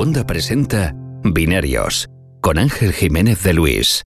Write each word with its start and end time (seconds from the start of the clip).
Segunda 0.00 0.24
presenta 0.26 0.94
Binarios 1.22 2.08
con 2.40 2.56
Ángel 2.56 2.94
Jiménez 2.94 3.42
de 3.42 3.52
Luis. 3.52 4.02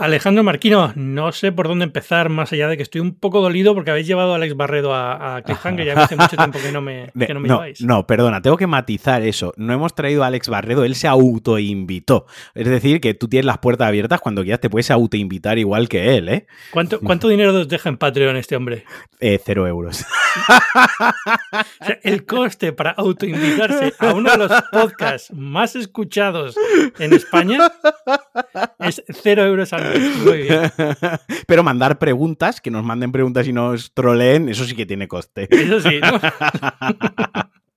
Alejandro 0.00 0.42
Marquino, 0.42 0.92
no 0.96 1.30
sé 1.30 1.52
por 1.52 1.68
dónde 1.68 1.84
empezar 1.84 2.30
más 2.30 2.50
allá 2.54 2.68
de 2.68 2.78
que 2.78 2.82
estoy 2.82 3.02
un 3.02 3.14
poco 3.14 3.42
dolido 3.42 3.74
porque 3.74 3.90
habéis 3.90 4.06
llevado 4.06 4.32
a 4.32 4.36
Alex 4.36 4.56
Barredo 4.56 4.94
a, 4.94 5.36
a 5.36 5.42
Cliffhanger, 5.42 5.84
ya 5.84 5.92
hace 6.02 6.16
mucho 6.16 6.38
tiempo 6.38 6.58
que 6.58 6.72
no 6.72 6.80
me, 6.80 7.12
que 7.26 7.34
no 7.34 7.40
me 7.40 7.48
no, 7.48 7.56
lleváis. 7.56 7.82
no, 7.82 8.06
perdona, 8.06 8.40
tengo 8.40 8.56
que 8.56 8.66
matizar 8.66 9.20
eso. 9.22 9.52
No 9.58 9.74
hemos 9.74 9.94
traído 9.94 10.24
a 10.24 10.28
Alex 10.28 10.48
Barredo, 10.48 10.84
él 10.84 10.94
se 10.94 11.06
autoinvitó. 11.06 12.24
Es 12.54 12.66
decir, 12.66 13.02
que 13.02 13.12
tú 13.12 13.28
tienes 13.28 13.44
las 13.44 13.58
puertas 13.58 13.88
abiertas 13.88 14.20
cuando 14.20 14.42
quieras, 14.42 14.60
te 14.60 14.70
puedes 14.70 14.90
autoinvitar 14.90 15.58
igual 15.58 15.86
que 15.86 16.16
él, 16.16 16.30
¿eh? 16.30 16.46
¿Cuánto, 16.70 16.98
¿Cuánto 17.00 17.28
dinero 17.28 17.54
os 17.54 17.68
deja 17.68 17.90
en 17.90 17.98
Patreon 17.98 18.36
este 18.36 18.56
hombre? 18.56 18.84
Eh, 19.20 19.38
cero 19.44 19.66
euros. 19.68 20.02
O 21.80 21.84
sea, 21.84 21.98
el 22.02 22.24
coste 22.24 22.72
para 22.72 22.92
autoinvitarse 22.92 23.92
a 23.98 24.14
uno 24.14 24.30
de 24.30 24.38
los 24.38 24.52
podcasts 24.72 25.32
más 25.32 25.76
escuchados 25.76 26.56
en 26.98 27.12
España 27.12 27.70
es 28.78 29.02
cero 29.08 29.44
euros 29.44 29.72
al. 29.72 29.89
Muy 30.24 30.38
bien. 30.42 30.70
Pero 31.46 31.62
mandar 31.62 31.98
preguntas, 31.98 32.60
que 32.60 32.70
nos 32.70 32.84
manden 32.84 33.12
preguntas 33.12 33.46
y 33.46 33.52
nos 33.52 33.92
troleen, 33.92 34.48
eso 34.48 34.64
sí 34.64 34.74
que 34.74 34.86
tiene 34.86 35.08
coste. 35.08 35.48
Eso 35.50 35.80
sí, 35.80 36.00
¿no? 36.00 36.20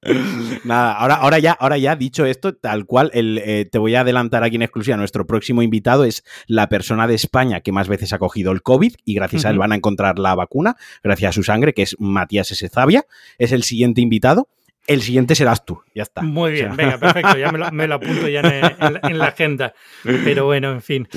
Nada, 0.66 0.94
ahora, 0.94 1.16
ahora, 1.16 1.40
ya, 1.40 1.54
ahora 1.54 1.78
ya 1.78 1.96
dicho 1.96 2.26
esto, 2.26 2.54
tal 2.54 2.86
cual, 2.86 3.10
el, 3.14 3.38
eh, 3.38 3.66
te 3.72 3.78
voy 3.78 3.96
a 3.96 4.02
adelantar 4.02 4.44
aquí 4.44 4.58
en 4.58 4.64
exclusiva. 4.64 4.98
Nuestro 4.98 5.26
próximo 5.26 5.62
invitado 5.62 6.04
es 6.04 6.24
la 6.46 6.68
persona 6.68 7.08
de 7.08 7.16
España 7.16 7.62
que 7.62 7.72
más 7.72 7.88
veces 7.88 8.12
ha 8.14 8.20
cogido 8.20 8.52
el 8.52 8.62
COVID 8.62 8.96
y 9.06 9.14
gracias 9.14 9.46
a 9.46 9.50
él 9.50 9.58
van 9.58 9.72
a 9.72 9.76
encontrar 9.76 10.20
la 10.20 10.36
vacuna, 10.36 10.76
gracias 11.04 11.30
a 11.30 11.34
su 11.34 11.44
sangre, 11.44 11.74
que 11.74 11.84
es 11.84 11.96
Matías 12.00 12.52
S. 12.52 12.68
Zavia. 12.70 13.06
Es 13.38 13.52
el 13.52 13.64
siguiente 13.64 14.02
invitado. 14.02 14.50
El 14.86 15.02
siguiente 15.02 15.34
serás 15.34 15.64
tú, 15.66 15.82
ya 15.96 16.04
está. 16.04 16.22
Muy 16.24 16.52
bien, 16.52 16.72
O 16.72 16.76
sea, 16.76 16.86
venga, 16.86 16.98
perfecto, 16.98 17.38
ya 17.38 17.52
me 17.54 17.58
lo, 17.58 17.72
me 17.72 17.88
lo 17.88 17.96
apunto 17.96 18.28
ya 18.28 18.42
en, 18.42 18.48
en 18.48 18.94
la- 18.94 19.00
en 19.04 19.18
la 19.18 19.26
agenda. 19.28 19.74
Pero 20.04 20.44
bueno, 20.46 20.72
en 20.74 20.82
fin. 20.82 21.08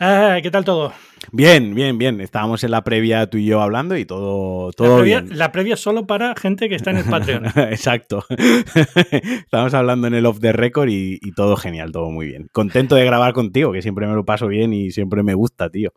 Ah, 0.00 0.38
¿Qué 0.42 0.50
tal 0.50 0.64
todo? 0.64 0.94
Bien, 1.30 1.74
bien, 1.74 1.98
bien. 1.98 2.20
Estábamos 2.22 2.64
en 2.64 2.70
la 2.70 2.82
previa 2.82 3.26
tú 3.28 3.36
y 3.36 3.44
yo 3.44 3.60
hablando 3.60 3.96
y 3.98 4.06
todo, 4.06 4.68
La 4.68 4.72
todo 4.72 4.96
previa, 4.96 5.20
bien. 5.20 5.36
la 5.38 5.52
previa 5.52 5.76
solo 5.76 6.06
para 6.06 6.34
gente 6.36 6.70
que 6.70 6.74
está 6.74 6.90
en 6.90 6.96
el 6.96 7.04
Patreon. 7.04 7.44
Exacto. 7.70 8.24
Estábamos 8.30 9.74
hablando 9.74 10.06
en 10.06 10.14
el 10.14 10.24
off 10.24 10.40
the 10.40 10.52
record 10.54 10.88
y, 10.88 11.18
y 11.20 11.32
todo 11.32 11.56
genial, 11.56 11.92
todo 11.92 12.10
muy 12.10 12.26
bien. 12.26 12.48
Contento 12.50 12.94
de 12.94 13.04
grabar 13.04 13.34
contigo, 13.34 13.72
que 13.72 13.82
siempre 13.82 14.06
me 14.06 14.14
lo 14.14 14.24
paso 14.24 14.48
bien 14.48 14.72
y 14.72 14.90
siempre 14.90 15.22
me 15.22 15.34
gusta, 15.34 15.68
tío. 15.68 15.92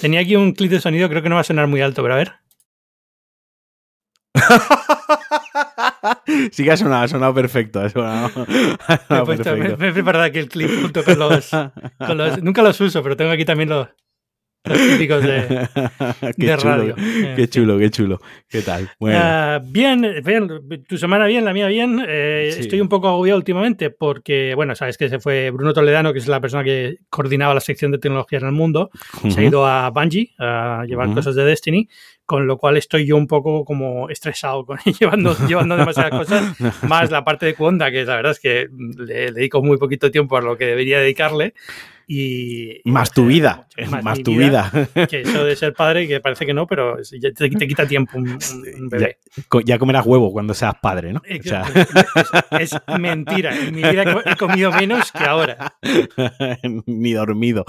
Tenía 0.00 0.20
aquí 0.20 0.36
un 0.36 0.52
clip 0.52 0.70
de 0.70 0.80
sonido, 0.80 1.08
creo 1.08 1.20
que 1.22 1.28
no 1.28 1.34
va 1.34 1.40
a 1.40 1.44
sonar 1.44 1.66
muy 1.66 1.80
alto, 1.80 2.00
pero 2.02 2.14
a 2.14 2.18
ver. 2.18 2.32
sí 6.52 6.64
que 6.64 6.70
ha 6.72 6.76
sonado, 6.76 7.04
ha 7.04 7.08
sonado 7.08 7.34
perfecto. 7.34 7.80
Ha 7.80 7.88
sonado, 7.88 8.46
ha 8.88 9.24
Me 9.24 9.34
he, 9.34 9.54
me- 9.56 9.76
me 9.76 9.92
preparado 9.92 10.24
aquí 10.24 10.38
el 10.38 10.48
clip 10.48 10.70
junto 10.82 11.04
con 11.04 11.18
los, 11.18 11.50
con 11.50 12.18
los- 12.18 12.42
Nunca 12.42 12.62
los 12.62 12.80
uso, 12.80 13.02
pero 13.02 13.16
tengo 13.16 13.30
aquí 13.30 13.44
también 13.44 13.68
los, 13.68 13.88
los 14.64 14.78
típicos 14.78 15.22
de, 15.24 15.68
qué 16.38 16.46
de 16.46 16.56
chulo, 16.56 16.76
radio. 16.76 16.94
Qué 17.36 17.48
chulo, 17.48 17.78
qué 17.78 17.90
chulo. 17.90 18.20
¿Qué 18.48 18.62
tal? 18.62 18.88
Bueno, 18.98 19.18
Ah, 19.22 19.60
bien, 19.64 20.06
bien, 20.24 20.48
tu 20.88 20.98
semana 20.98 21.26
bien, 21.26 21.44
la 21.44 21.52
mía 21.52 21.66
bien. 21.68 22.04
Eh, 22.06 22.50
Sí. 22.52 22.60
Estoy 22.60 22.80
un 22.80 22.88
poco 22.88 23.08
agobiado 23.08 23.38
últimamente 23.38 23.90
porque, 23.90 24.54
bueno, 24.54 24.74
sabes 24.74 24.96
que 24.98 25.08
se 25.08 25.18
fue 25.20 25.50
Bruno 25.50 25.72
Toledano, 25.72 26.12
que 26.12 26.18
es 26.18 26.28
la 26.28 26.40
persona 26.40 26.62
que 26.64 26.96
coordinaba 27.08 27.54
la 27.54 27.60
sección 27.60 27.90
de 27.92 27.98
tecnología 27.98 28.38
en 28.38 28.46
el 28.46 28.52
mundo, 28.52 28.90
se 29.28 29.40
ha 29.40 29.44
ido 29.44 29.66
a 29.66 29.88
Bungie 29.90 30.32
a 30.38 30.84
llevar 30.86 31.06
Ujú. 31.08 31.16
cosas 31.16 31.34
de 31.34 31.44
Destiny, 31.44 31.88
con 32.26 32.46
lo 32.46 32.58
cual 32.58 32.76
estoy 32.76 33.06
yo 33.06 33.16
un 33.16 33.26
poco 33.26 33.64
como 33.64 34.08
estresado 34.10 34.64
con 34.64 34.78
llevando, 35.00 35.36
llevando 35.48 35.76
demasiadas 35.76 36.10
cosas, 36.12 36.60
más 36.88 37.10
la 37.10 37.24
parte 37.24 37.46
de 37.46 37.54
Cuonda, 37.54 37.90
que 37.90 38.04
la 38.04 38.16
verdad 38.16 38.32
es 38.32 38.40
que 38.40 38.68
le 38.98 39.32
dedico 39.32 39.62
muy 39.62 39.78
poquito 39.78 40.10
tiempo 40.10 40.36
a 40.36 40.40
lo 40.42 40.56
que 40.56 40.66
debería 40.66 41.00
dedicarle. 41.00 41.54
Y, 42.12 42.80
y 42.82 42.90
más 42.90 43.12
tu 43.12 43.26
vida, 43.26 43.68
más, 44.02 44.20
tu 44.24 44.34
vida. 44.34 44.68
Que 45.08 45.20
eso 45.20 45.44
de 45.44 45.54
ser 45.54 45.74
padre, 45.74 46.08
que 46.08 46.18
parece 46.18 46.44
que 46.44 46.52
no, 46.52 46.66
pero 46.66 46.96
ya 47.00 47.30
te, 47.30 47.48
te 47.48 47.68
quita 47.68 47.86
tiempo 47.86 48.18
un, 48.18 48.36
bebé. 48.90 49.18
Co- 49.46 49.60
ya 49.60 49.78
comerás 49.78 50.04
huevo 50.06 50.32
cuando 50.32 50.52
seas 50.52 50.74
padre, 50.82 51.12
¿no? 51.12 51.20
O 51.20 51.42
sea, 51.44 51.62
es, 52.58 52.72
es 52.72 52.98
mentira. 52.98 53.56
En 53.56 53.76
mi 53.76 53.82
vida 53.84 54.22
he 54.26 54.34
comido 54.34 54.72
menos 54.72 55.12
que 55.12 55.22
ahora. 55.22 55.76
ni 56.86 57.12
dormido. 57.12 57.64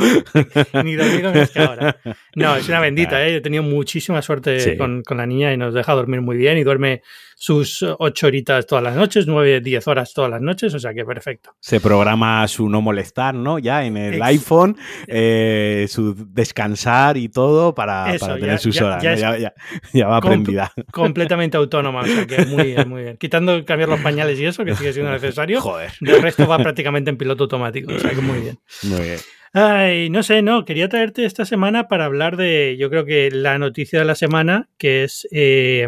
Ni 0.83 0.95
dormido 0.95 1.31
menos 1.31 1.51
que 1.51 1.59
ahora. 1.59 1.97
No, 2.35 2.55
es 2.55 2.67
una 2.67 2.79
bendita, 2.79 3.23
¿eh? 3.23 3.35
He 3.35 3.41
tenido 3.41 3.61
muchísima 3.61 4.23
suerte 4.23 4.59
Sí. 4.59 4.75
con, 4.75 5.03
con 5.03 5.17
la 5.17 5.27
niña 5.27 5.53
y 5.53 5.57
nos 5.57 5.75
deja 5.75 5.93
dormir 5.93 6.21
muy 6.21 6.35
bien 6.37 6.57
y 6.57 6.63
duerme 6.63 7.03
sus 7.43 7.83
ocho 7.97 8.27
horitas 8.27 8.67
todas 8.67 8.83
las 8.83 8.95
noches, 8.95 9.25
nueve, 9.25 9.61
diez 9.61 9.87
horas 9.87 10.13
todas 10.13 10.29
las 10.29 10.41
noches, 10.41 10.75
o 10.75 10.79
sea 10.79 10.93
que 10.93 11.03
perfecto. 11.03 11.55
Se 11.59 11.79
programa 11.79 12.47
su 12.47 12.69
no 12.69 12.81
molestar, 12.81 13.33
¿no? 13.33 13.57
Ya 13.57 13.83
en 13.83 13.97
el 13.97 14.13
Ex- 14.13 14.21
iPhone, 14.25 14.77
eh, 15.07 15.87
su 15.89 16.13
descansar 16.29 17.17
y 17.17 17.29
todo 17.29 17.73
para, 17.73 18.13
Eso, 18.13 18.27
para 18.27 18.35
ya- 18.37 18.41
tener 18.41 18.59
sus 18.59 18.75
ya- 18.75 18.85
horas. 18.85 19.01
ya 19.03 19.09
¿no? 19.09 19.15
es 19.15 19.21
Ya, 19.21 19.37
ya- 19.39 19.53
ya 19.91 20.07
va 20.07 20.17
aprendida. 20.17 20.71
Completamente 20.91 21.57
autónoma, 21.57 22.01
o 22.01 22.05
sea 22.05 22.27
que 22.27 22.45
muy 22.45 22.63
bien, 22.67 22.87
muy 22.87 23.01
bien. 23.01 23.17
Quitando 23.17 23.65
cambiar 23.65 23.89
los 23.89 24.01
pañales 24.01 24.39
y 24.39 24.45
eso, 24.45 24.63
que 24.63 24.75
sigue 24.75 24.93
siendo 24.93 25.11
necesario, 25.11 25.61
Joder. 25.61 25.91
del 25.99 26.21
resto 26.21 26.47
va 26.47 26.59
prácticamente 26.59 27.09
en 27.09 27.17
piloto 27.17 27.45
automático, 27.45 27.91
o 27.91 27.97
sea 27.97 28.11
que 28.11 28.21
muy 28.21 28.39
bien. 28.39 28.59
Muy 28.83 29.01
bien. 29.01 29.17
Ay, 29.53 30.11
no 30.11 30.21
sé, 30.21 30.43
no, 30.43 30.63
quería 30.63 30.89
traerte 30.89 31.25
esta 31.25 31.43
semana 31.45 31.87
para 31.87 32.05
hablar 32.05 32.37
de, 32.37 32.77
yo 32.79 32.91
creo 32.91 33.03
que 33.03 33.31
la 33.31 33.57
noticia 33.57 33.97
de 33.97 34.05
la 34.05 34.13
semana, 34.15 34.69
que 34.77 35.03
es 35.05 35.27
eh, 35.31 35.87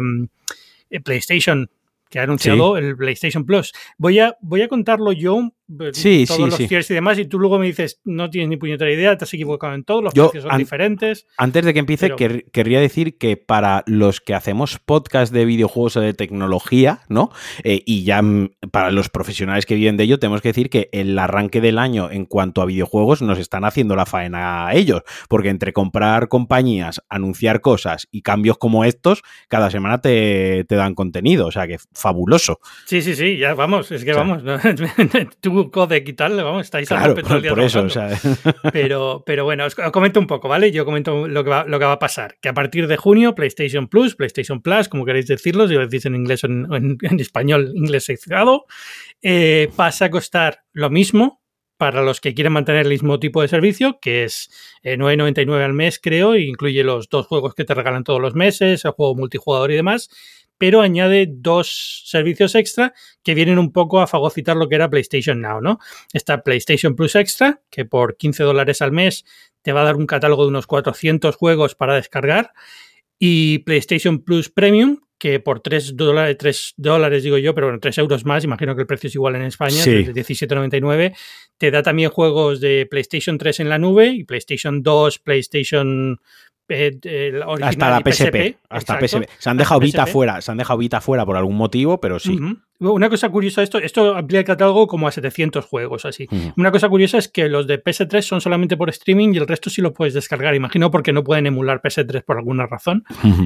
PlayStation, 1.02 1.70
que 2.10 2.18
ha 2.20 2.22
anunciado 2.22 2.76
el 2.76 2.96
PlayStation 2.96 3.44
Plus. 3.44 3.72
Voy 3.98 4.18
a, 4.18 4.36
voy 4.40 4.62
a 4.62 4.68
contarlo 4.68 5.12
yo, 5.12 5.38
eh, 5.38 5.63
Sí, 5.94 6.24
todos 6.26 6.36
sí, 6.38 6.44
los 6.46 6.54
sí. 6.56 6.68
tiers 6.68 6.90
y 6.90 6.94
demás, 6.94 7.18
y 7.18 7.24
tú 7.24 7.38
luego 7.38 7.58
me 7.58 7.66
dices, 7.66 8.00
no 8.04 8.28
tienes 8.28 8.50
ni 8.50 8.56
puñetera 8.58 8.92
idea, 8.92 9.16
te 9.16 9.24
has 9.24 9.32
equivocado 9.32 9.74
en 9.74 9.82
todo, 9.84 10.02
los 10.02 10.12
Yo, 10.14 10.24
precios 10.30 10.42
son 10.44 10.52
an- 10.52 10.58
diferentes. 10.58 11.26
Antes 11.38 11.64
de 11.64 11.72
que 11.72 11.78
empiece, 11.78 12.06
Pero- 12.10 12.16
quer- 12.18 12.50
querría 12.52 12.80
decir 12.80 13.16
que 13.16 13.36
para 13.38 13.82
los 13.86 14.20
que 14.20 14.34
hacemos 14.34 14.78
podcast 14.78 15.32
de 15.32 15.44
videojuegos 15.46 15.96
o 15.96 16.00
de 16.00 16.12
tecnología, 16.12 17.00
¿no? 17.08 17.30
Eh, 17.62 17.82
y 17.86 18.04
ya 18.04 18.20
mm, 18.20 18.50
para 18.70 18.90
los 18.90 19.08
profesionales 19.08 19.64
que 19.64 19.74
viven 19.74 19.96
de 19.96 20.04
ello, 20.04 20.18
tenemos 20.18 20.42
que 20.42 20.48
decir 20.48 20.68
que 20.68 20.88
el 20.92 21.18
arranque 21.18 21.60
del 21.62 21.78
año 21.78 22.10
en 22.10 22.26
cuanto 22.26 22.60
a 22.60 22.66
videojuegos 22.66 23.22
nos 23.22 23.38
están 23.38 23.64
haciendo 23.64 23.96
la 23.96 24.04
faena 24.06 24.66
a 24.66 24.74
ellos. 24.74 25.02
Porque 25.28 25.48
entre 25.48 25.72
comprar 25.72 26.28
compañías, 26.28 27.00
anunciar 27.08 27.60
cosas 27.62 28.06
y 28.10 28.20
cambios 28.22 28.58
como 28.58 28.84
estos, 28.84 29.22
cada 29.48 29.70
semana 29.70 30.00
te, 30.02 30.64
te 30.68 30.74
dan 30.76 30.94
contenido. 30.94 31.46
O 31.46 31.50
sea 31.50 31.66
que 31.66 31.78
fabuloso. 31.94 32.60
Sí, 32.84 33.00
sí, 33.00 33.14
sí, 33.14 33.38
ya 33.38 33.54
vamos, 33.54 33.90
es 33.92 34.04
que 34.04 34.10
O 34.10 34.14
sea- 34.14 34.22
vamos, 34.24 34.42
¿no? 34.44 34.58
tú 35.40 35.53
codec 35.70 36.08
y 36.08 36.12
tal, 36.12 36.36
vamos, 36.42 36.62
estáis 36.66 36.90
a 36.92 36.96
Claro, 36.98 37.14
el 37.16 37.22
por, 37.22 37.40
día 37.42 37.50
por 37.50 37.60
eso. 37.60 37.80
O 37.80 37.86
trabajando. 37.86 38.36
sea, 38.36 38.54
Pero, 38.72 39.22
pero 39.26 39.44
bueno, 39.44 39.64
os, 39.66 39.78
os 39.78 39.90
comento 39.92 40.20
un 40.20 40.26
poco, 40.26 40.48
¿vale? 40.48 40.70
Yo 40.72 40.84
comento 40.84 41.26
lo 41.28 41.44
que, 41.44 41.50
va, 41.50 41.64
lo 41.64 41.78
que 41.78 41.84
va 41.84 41.92
a 41.92 41.98
pasar. 41.98 42.36
Que 42.40 42.48
a 42.48 42.54
partir 42.54 42.86
de 42.86 42.96
junio, 42.96 43.34
PlayStation 43.34 43.88
Plus, 43.88 44.14
PlayStation 44.14 44.60
Plus, 44.62 44.88
como 44.88 45.04
queréis 45.04 45.26
decirlo, 45.26 45.66
si 45.68 45.74
lo 45.74 45.80
decís 45.86 46.06
en 46.06 46.14
inglés 46.14 46.44
o 46.44 46.46
en, 46.48 46.70
o 46.70 46.76
en- 46.76 46.98
en 47.00 47.20
español, 47.20 47.72
inglés 47.74 48.04
seccionado, 48.04 48.64
eh, 49.22 49.70
pasa 49.76 50.06
a 50.06 50.10
costar 50.10 50.60
lo 50.72 50.90
mismo 50.90 51.40
para 51.76 52.02
los 52.02 52.20
que 52.20 52.34
quieren 52.34 52.52
mantener 52.52 52.82
el 52.82 52.88
mismo 52.88 53.18
tipo 53.18 53.42
de 53.42 53.48
servicio, 53.48 53.98
que 54.00 54.22
es 54.24 54.48
eh, 54.84 54.96
9,99 54.96 55.64
al 55.64 55.72
mes, 55.72 55.98
creo, 56.00 56.34
e 56.34 56.42
incluye 56.42 56.84
los 56.84 57.08
dos 57.08 57.26
juegos 57.26 57.54
que 57.54 57.64
te 57.64 57.74
regalan 57.74 58.04
todos 58.04 58.20
los 58.20 58.34
meses, 58.34 58.84
el 58.84 58.92
juego 58.92 59.16
multijugador 59.16 59.72
y 59.72 59.74
demás, 59.76 60.08
pero 60.64 60.80
añade 60.80 61.26
dos 61.28 62.04
servicios 62.06 62.54
extra 62.54 62.94
que 63.22 63.34
vienen 63.34 63.58
un 63.58 63.70
poco 63.70 64.00
a 64.00 64.06
fagocitar 64.06 64.56
lo 64.56 64.66
que 64.66 64.76
era 64.76 64.88
PlayStation 64.88 65.38
Now, 65.42 65.60
¿no? 65.60 65.78
Está 66.14 66.42
PlayStation 66.42 66.96
Plus 66.96 67.16
Extra, 67.16 67.60
que 67.68 67.84
por 67.84 68.16
15 68.16 68.44
dólares 68.44 68.80
al 68.80 68.90
mes 68.90 69.26
te 69.60 69.72
va 69.72 69.82
a 69.82 69.84
dar 69.84 69.96
un 69.96 70.06
catálogo 70.06 70.44
de 70.44 70.48
unos 70.48 70.66
400 70.66 71.36
juegos 71.36 71.74
para 71.74 71.96
descargar, 71.96 72.52
y 73.18 73.58
PlayStation 73.58 74.20
Plus 74.24 74.48
Premium, 74.48 75.00
que 75.18 75.38
por 75.38 75.60
3 75.60 75.98
dólares, 75.98 76.38
3 76.38 76.72
dólares 76.78 77.22
digo 77.22 77.36
yo, 77.36 77.54
pero 77.54 77.66
bueno, 77.66 77.78
3 77.78 77.98
euros 77.98 78.24
más, 78.24 78.42
imagino 78.44 78.74
que 78.74 78.80
el 78.80 78.86
precio 78.86 79.08
es 79.08 79.14
igual 79.16 79.36
en 79.36 79.42
España, 79.42 79.82
Sí. 79.82 80.02
de 80.02 80.14
17,99, 80.14 81.14
te 81.58 81.70
da 81.70 81.82
también 81.82 82.08
juegos 82.08 82.62
de 82.62 82.86
PlayStation 82.90 83.36
3 83.36 83.60
en 83.60 83.68
la 83.68 83.76
nube 83.78 84.06
y 84.06 84.24
PlayStation 84.24 84.82
2, 84.82 85.18
PlayStation 85.18 86.18
eh, 86.68 87.40
hasta 87.62 87.90
la 87.90 88.00
PSP. 88.00 88.56
Hasta. 88.68 88.98
PSP. 89.00 89.28
Se 89.38 89.50
han 89.50 89.56
dejado 89.56 89.80
Vita 89.80 90.04
PSP. 90.06 90.12
fuera. 90.12 90.40
Se 90.40 90.50
han 90.50 90.58
dejado 90.58 90.78
Vita 90.78 91.00
fuera 91.00 91.24
por 91.26 91.36
algún 91.36 91.56
motivo, 91.56 92.00
pero 92.00 92.18
sí. 92.18 92.38
Una 92.80 93.08
cosa 93.08 93.28
curiosa 93.30 93.62
esto, 93.62 93.78
esto 93.78 94.16
amplía 94.16 94.40
el 94.40 94.46
catálogo 94.46 94.86
como 94.86 95.06
a 95.06 95.12
700 95.12 95.64
juegos 95.64 96.04
así. 96.04 96.26
Una 96.56 96.70
cosa 96.70 96.88
curiosa 96.88 97.18
es 97.18 97.28
que 97.28 97.48
los 97.48 97.66
de 97.66 97.82
PS3 97.82 98.20
son 98.22 98.40
solamente 98.40 98.76
por 98.76 98.90
streaming 98.90 99.32
y 99.32 99.38
el 99.38 99.46
resto 99.46 99.70
sí 99.70 99.80
lo 99.80 99.92
puedes 99.94 100.12
descargar. 100.12 100.54
Imagino 100.54 100.90
porque 100.90 101.12
no 101.12 101.22
pueden 101.22 101.46
emular 101.46 101.80
PS3 101.80 102.24
por 102.24 102.36
alguna 102.36 102.66
razón, 102.66 103.04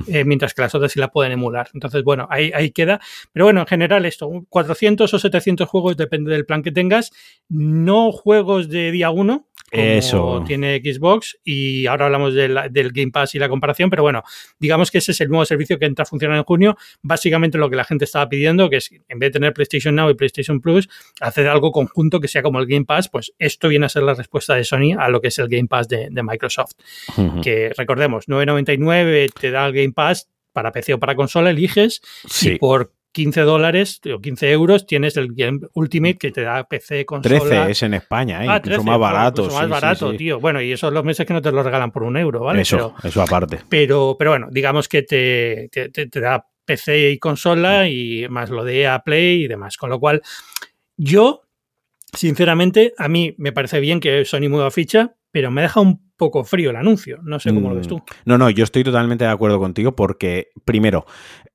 eh, 0.09 0.25
mientras 0.25 0.55
que 0.55 0.62
las 0.62 0.75
otras 0.75 0.93
sí 0.93 0.99
la 0.99 1.09
pueden 1.09 1.32
emular. 1.32 1.69
Entonces, 1.75 2.03
bueno, 2.05 2.26
ahí, 2.31 2.50
ahí 2.55 2.70
queda. 2.70 3.00
Pero 3.32 3.44
bueno, 3.44 3.61
en 3.61 3.67
general 3.67 4.06
esto, 4.06 4.31
400 4.49 5.12
o 5.12 5.19
700 5.19 5.69
juegos 5.69 5.97
depende 5.97 6.32
del 6.32 6.47
plan 6.47 6.62
que 6.62 6.73
tengas. 6.73 7.12
No 7.49 8.12
juegos 8.12 8.69
de 8.69 8.91
día 8.91 9.11
1, 9.11 9.47
como 9.70 9.82
Eso. 9.82 10.44
tiene 10.47 10.81
Xbox 10.82 11.38
y 11.44 11.87
ahora 11.87 12.06
hablamos 12.06 12.35
de 12.35 12.49
la- 12.49 12.69
del 12.69 12.91
Game 12.93 13.11
Pass 13.11 13.35
y 13.35 13.38
la 13.38 13.49
comparación, 13.49 13.91
pero 13.91 14.03
bueno, 14.03 14.23
digamos 14.59 14.91
que 14.91 14.99
ese 14.99 15.12
es 15.12 15.20
el 15.20 15.29
nuevo 15.29 15.44
servicio 15.44 15.79
que 15.79 15.85
entra 15.87 16.05
a 16.05 16.06
funcionar 16.06 16.37
en 16.38 16.44
junio. 16.44 16.76
Básicamente 17.03 17.59
lo 17.59 17.69
que 17.70 17.76
la 17.76 17.85
gente 17.85 18.05
estaba 18.05 18.29
pidiendo, 18.29 18.70
que 18.70 18.76
es 18.76 18.91
en 19.09 19.19
vez 19.19 19.29
de 19.29 19.32
tener 19.32 19.53
PlayStation 19.53 19.94
Now 19.94 20.11
y 20.11 20.15
PlayStation 20.15 20.61
Plus, 20.61 20.88
hacer 21.20 21.47
algo 21.49 21.70
conjunto 21.73 22.20
que 22.20 22.29
sea 22.29 22.43
como 22.43 22.59
el 22.61 22.67
Game 22.67 22.85
Pass, 22.87 23.09
pues 23.09 23.32
esto 23.38 23.69
viene 23.69 23.87
a 23.87 23.88
ser 23.88 24.03
la 24.05 24.15
respuesta 24.15 24.55
de 24.55 24.65
Sony 24.65 24.94
a 24.99 25.09
lo 25.09 25.20
que 25.20 25.29
es 25.29 25.38
el 25.38 25.49
Game 25.49 25.69
Pass 25.69 25.88
de, 25.88 26.09
de 26.11 26.23
Microsoft. 26.23 26.73
Que 27.43 27.73
recordemos, 27.76 28.26
9.99 28.29 29.31
te 29.38 29.50
da 29.50 29.67
el 29.67 29.73
Game 29.73 29.93
Pass 29.93 30.29
para 30.53 30.73
PC 30.73 30.94
o 30.94 30.99
para 30.99 31.15
consola, 31.15 31.50
eliges 31.50 32.00
Sí. 32.26 32.53
y 32.53 32.59
por 32.59 32.93
15 33.19 33.41
dólares 33.41 34.00
o 34.15 34.20
15 34.20 34.53
euros 34.53 34.87
tienes 34.87 35.17
el 35.17 35.35
Game 35.35 35.59
Ultimate 35.75 36.19
que 36.19 36.31
te 36.31 36.43
da 36.43 36.62
PC, 36.69 37.05
consola. 37.05 37.41
13 37.41 37.70
es 37.73 37.82
en 37.82 37.94
España, 37.94 38.44
¿eh? 38.44 38.47
Ah, 38.49 38.56
incluso 38.59 38.76
13, 38.82 38.87
más 38.91 38.97
joder, 38.99 39.12
barato. 39.12 39.43
incluso 39.43 39.59
más 39.59 39.67
sí, 39.67 39.70
barato, 39.73 40.11
sí. 40.12 40.17
tío. 40.19 40.38
Bueno, 40.41 40.62
y 40.62 40.70
esos 40.70 40.93
los 40.93 41.03
meses 41.05 41.26
que 41.26 41.32
no 41.35 41.43
te 41.43 41.50
los 41.50 41.65
regalan 41.65 41.91
por 41.91 42.05
un 42.05 42.17
euro, 42.17 42.41
¿vale? 42.44 42.62
Eso, 42.62 42.94
Pero, 42.97 43.09
eso 43.09 43.23
aparte. 43.23 43.59
pero, 43.69 44.15
pero 44.17 44.31
bueno, 44.31 44.47
digamos 44.53 44.88
que 44.88 45.03
te, 45.03 45.69
te- 45.73 45.88
te- 45.88 46.06
te 46.06 46.20
da 46.20 46.47
PC 46.65 47.11
y 47.11 47.19
consola 47.19 47.88
y 47.88 48.29
más 48.29 48.50
lo 48.50 48.62
de 48.62 48.82
EA 48.82 49.00
Play 49.00 49.43
y 49.43 49.49
demás. 49.49 49.76
Con 49.76 49.91
lo 49.91 49.99
cual, 49.99 50.23
yo, 50.97 51.43
sinceramente, 52.12 52.94
a 52.99 53.09
mí 53.09 53.35
me 53.38 53.53
parece 53.53 53.81
bien 53.81 54.00
que 54.00 54.25
Sony 54.25 54.49
mueva 54.49 54.70
ficha, 54.70 55.15
pero 55.31 55.50
me 55.50 55.62
deja 55.62 55.81
un 55.81 56.12
poco 56.17 56.44
frío 56.44 56.70
el 56.70 56.76
anuncio. 56.76 57.19
No 57.23 57.38
sé 57.38 57.53
cómo 57.55 57.69
lo 57.70 57.76
ves 57.76 57.87
Mm, 57.87 57.91
tú. 57.91 58.03
No, 58.25 58.38
no, 58.38 58.50
yo 58.50 58.65
estoy 58.65 58.85
totalmente 58.85 59.25
de 59.25 59.31
acuerdo 59.31 59.59
contigo 59.59 59.94
porque, 59.94 60.49
primero, 60.65 61.05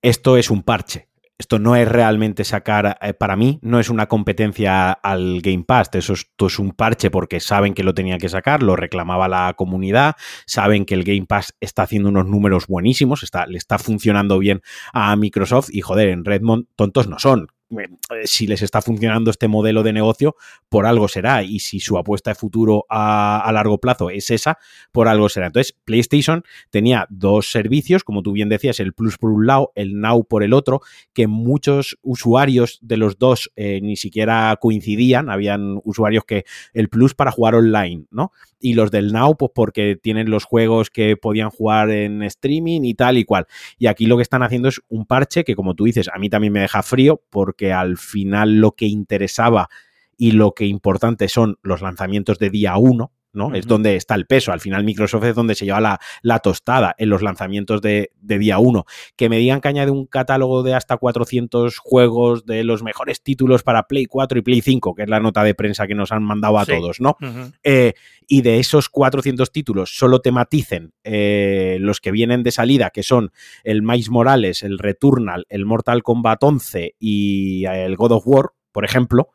esto 0.01 0.38
es 0.38 0.50
un 0.50 0.63
parche. 0.63 1.07
Esto 1.38 1.59
no 1.59 1.75
es 1.75 1.88
realmente 1.88 2.44
sacar, 2.44 2.97
eh, 3.01 3.13
para 3.13 3.35
mí, 3.35 3.59
no 3.62 3.80
es 3.80 3.89
una 3.89 4.07
competencia 4.07 4.91
al 4.91 5.41
Game 5.41 5.63
Pass. 5.63 5.89
Eso 5.94 6.13
es, 6.13 6.21
esto 6.21 6.47
es 6.47 6.59
un 6.59 6.71
parche 6.71 7.09
porque 7.09 7.39
saben 7.39 7.74
que 7.74 7.83
lo 7.83 7.94
tenían 7.94 8.19
que 8.19 8.30
sacar, 8.30 8.62
lo 8.62 8.75
reclamaba 8.75 9.27
la 9.27 9.53
comunidad, 9.56 10.15
saben 10.45 10.85
que 10.85 10.94
el 10.94 11.03
Game 11.03 11.25
Pass 11.25 11.56
está 11.59 11.83
haciendo 11.83 12.09
unos 12.09 12.27
números 12.27 12.68
buenísimos, 12.68 13.24
está, 13.24 13.45
le 13.47 13.57
está 13.57 13.80
funcionando 13.80 14.38
bien 14.39 14.62
a 14.94 15.15
Microsoft 15.15 15.69
y, 15.71 15.81
joder, 15.81 16.09
en 16.09 16.24
Redmond 16.24 16.68
tontos 16.75 17.07
no 17.07 17.19
son. 17.19 17.47
Eh, 17.80 18.25
Si 18.25 18.48
les 18.48 18.62
está 18.62 18.81
funcionando 18.81 19.31
este 19.31 19.48
modelo 19.48 19.84
de 19.84 19.94
negocio, 19.94 20.36
por 20.70 20.86
algo 20.86 21.08
será. 21.08 21.44
Y 21.44 21.60
si 21.60 21.80
su 21.80 21.98
apuesta 21.98 22.31
de 22.31 22.36
futuro 22.36 22.86
a, 22.90 23.50
largo 23.54 23.80
plazo 23.80 24.10
es 24.10 24.30
esa, 24.31 24.58
por 24.92 25.08
algo 25.08 25.30
será. 25.30 25.48
Entonces, 25.48 25.75
PlayStation 25.86 26.44
tenía 26.70 27.06
dos 27.10 27.52
servicios, 27.52 28.04
como 28.04 28.22
tú 28.24 28.31
bien 28.31 28.50
decías, 28.50 28.80
el 28.80 28.94
Plus 28.94 29.18
por 29.18 29.31
un 29.31 29.48
lado, 29.48 29.72
el 29.75 30.00
Now 30.00 30.25
por 30.25 30.44
el 30.44 30.54
otro, 30.54 30.81
que 31.14 31.28
muchos 31.28 31.98
usuarios 32.02 32.80
de 32.81 32.98
los 32.98 33.18
dos 33.18 33.52
eh, 33.56 33.80
ni 33.81 33.96
siquiera 33.96 34.58
coincidían. 34.60 35.30
Habían 35.30 35.80
usuarios 35.84 36.24
que 36.25 36.46
el 36.74 36.90
Plus 36.90 37.14
para 37.14 37.31
jugar 37.31 37.56
online, 37.56 38.06
¿no? 38.12 38.31
Y 38.65 38.75
los 38.75 38.92
del 38.92 39.12
Now, 39.12 39.36
pues 39.36 39.51
porque 39.54 39.98
tienen 40.01 40.30
los 40.30 40.45
juegos 40.45 40.89
que 40.89 41.18
podían 41.18 41.50
jugar 41.50 41.89
en 41.89 42.24
streaming 42.24 42.83
y 42.83 42.94
tal 42.94 43.18
y 43.18 43.25
cual. 43.25 43.45
Y 43.77 43.88
aquí 43.88 44.06
lo 44.06 44.15
que 44.15 44.21
están 44.24 44.42
haciendo 44.42 44.69
es 44.69 44.80
un 44.88 45.06
parche 45.06 45.44
que, 45.44 45.54
como 45.54 45.75
tú 45.75 45.83
dices, 45.83 46.10
a 46.13 46.18
mí 46.18 46.30
también 46.30 46.54
me 46.54 46.62
deja 46.62 46.81
frío, 46.81 47.21
porque 47.30 47.74
al 47.74 47.98
final 47.98 48.62
lo 48.62 48.71
que 48.71 48.86
interesaba 48.86 49.68
y 50.15 50.31
lo 50.31 50.54
que 50.54 50.65
importante 50.65 51.27
son 51.27 51.57
los 51.62 51.81
lanzamientos 51.81 52.39
de 52.39 52.51
día 52.51 52.77
1, 52.77 53.12
¿no? 53.33 53.53
Es 53.53 53.68
donde 53.68 53.95
está 53.95 54.15
el 54.15 54.25
peso. 54.25 54.51
Al 54.51 54.59
final 54.59 54.83
Microsoft 54.83 55.24
es 55.25 55.35
donde 55.35 55.56
se 55.56 55.65
lleva 55.65 55.81
la, 55.81 56.00
la 56.21 56.39
tostada 56.39 56.95
en 56.97 57.09
los 57.09 57.21
lanzamientos 57.21 57.81
de, 57.81 58.12
de 58.21 58.38
día 58.39 58.59
1. 58.59 58.85
Que 59.15 59.27
me 59.30 59.38
digan 59.38 59.59
que 59.59 59.68
añade 59.68 59.91
un 59.91 60.06
catálogo 60.06 60.63
de 60.63 60.74
hasta 60.75 60.97
400 60.97 61.77
juegos 61.80 62.45
de 62.45 62.63
los 62.63 62.83
mejores 62.83 63.21
títulos 63.21 63.63
para 63.63 63.83
Play 63.83 64.06
4 64.06 64.39
y 64.39 64.41
Play 64.41 64.62
5, 64.62 64.95
que 64.95 65.03
es 65.03 65.09
la 65.09 65.19
nota 65.19 65.44
de 65.44 65.56
prensa 65.56 65.88
que 65.88 65.95
nos 65.95 66.12
han 66.12 66.24
mandado 66.24 66.57
a 66.59 66.65
Sí. 66.65 66.71
todos, 66.71 67.01
¿no? 67.01 67.18
Eh, 67.63 67.94
y 68.27 68.41
de 68.41 68.59
esos 68.59 68.88
400 68.89 69.51
títulos 69.51 69.97
solo 69.97 70.21
te 70.21 70.31
maticen 70.31 70.94
eh, 71.03 71.77
los 71.81 72.00
que 72.00 72.12
vienen 72.12 72.44
de 72.44 72.51
salida, 72.51 72.89
que 72.91 73.03
son 73.03 73.31
el 73.63 73.81
Miles 73.81 74.09
Morales, 74.09 74.63
el 74.63 74.79
Returnal, 74.79 75.45
el 75.50 75.65
Mortal 75.65 76.03
Kombat 76.03 76.41
11 76.44 76.95
y 77.00 77.65
el 77.65 77.95
God 77.97 78.12
of 78.13 78.24
War, 78.27 78.45
por 78.71 78.86
ejemplo, 78.86 79.29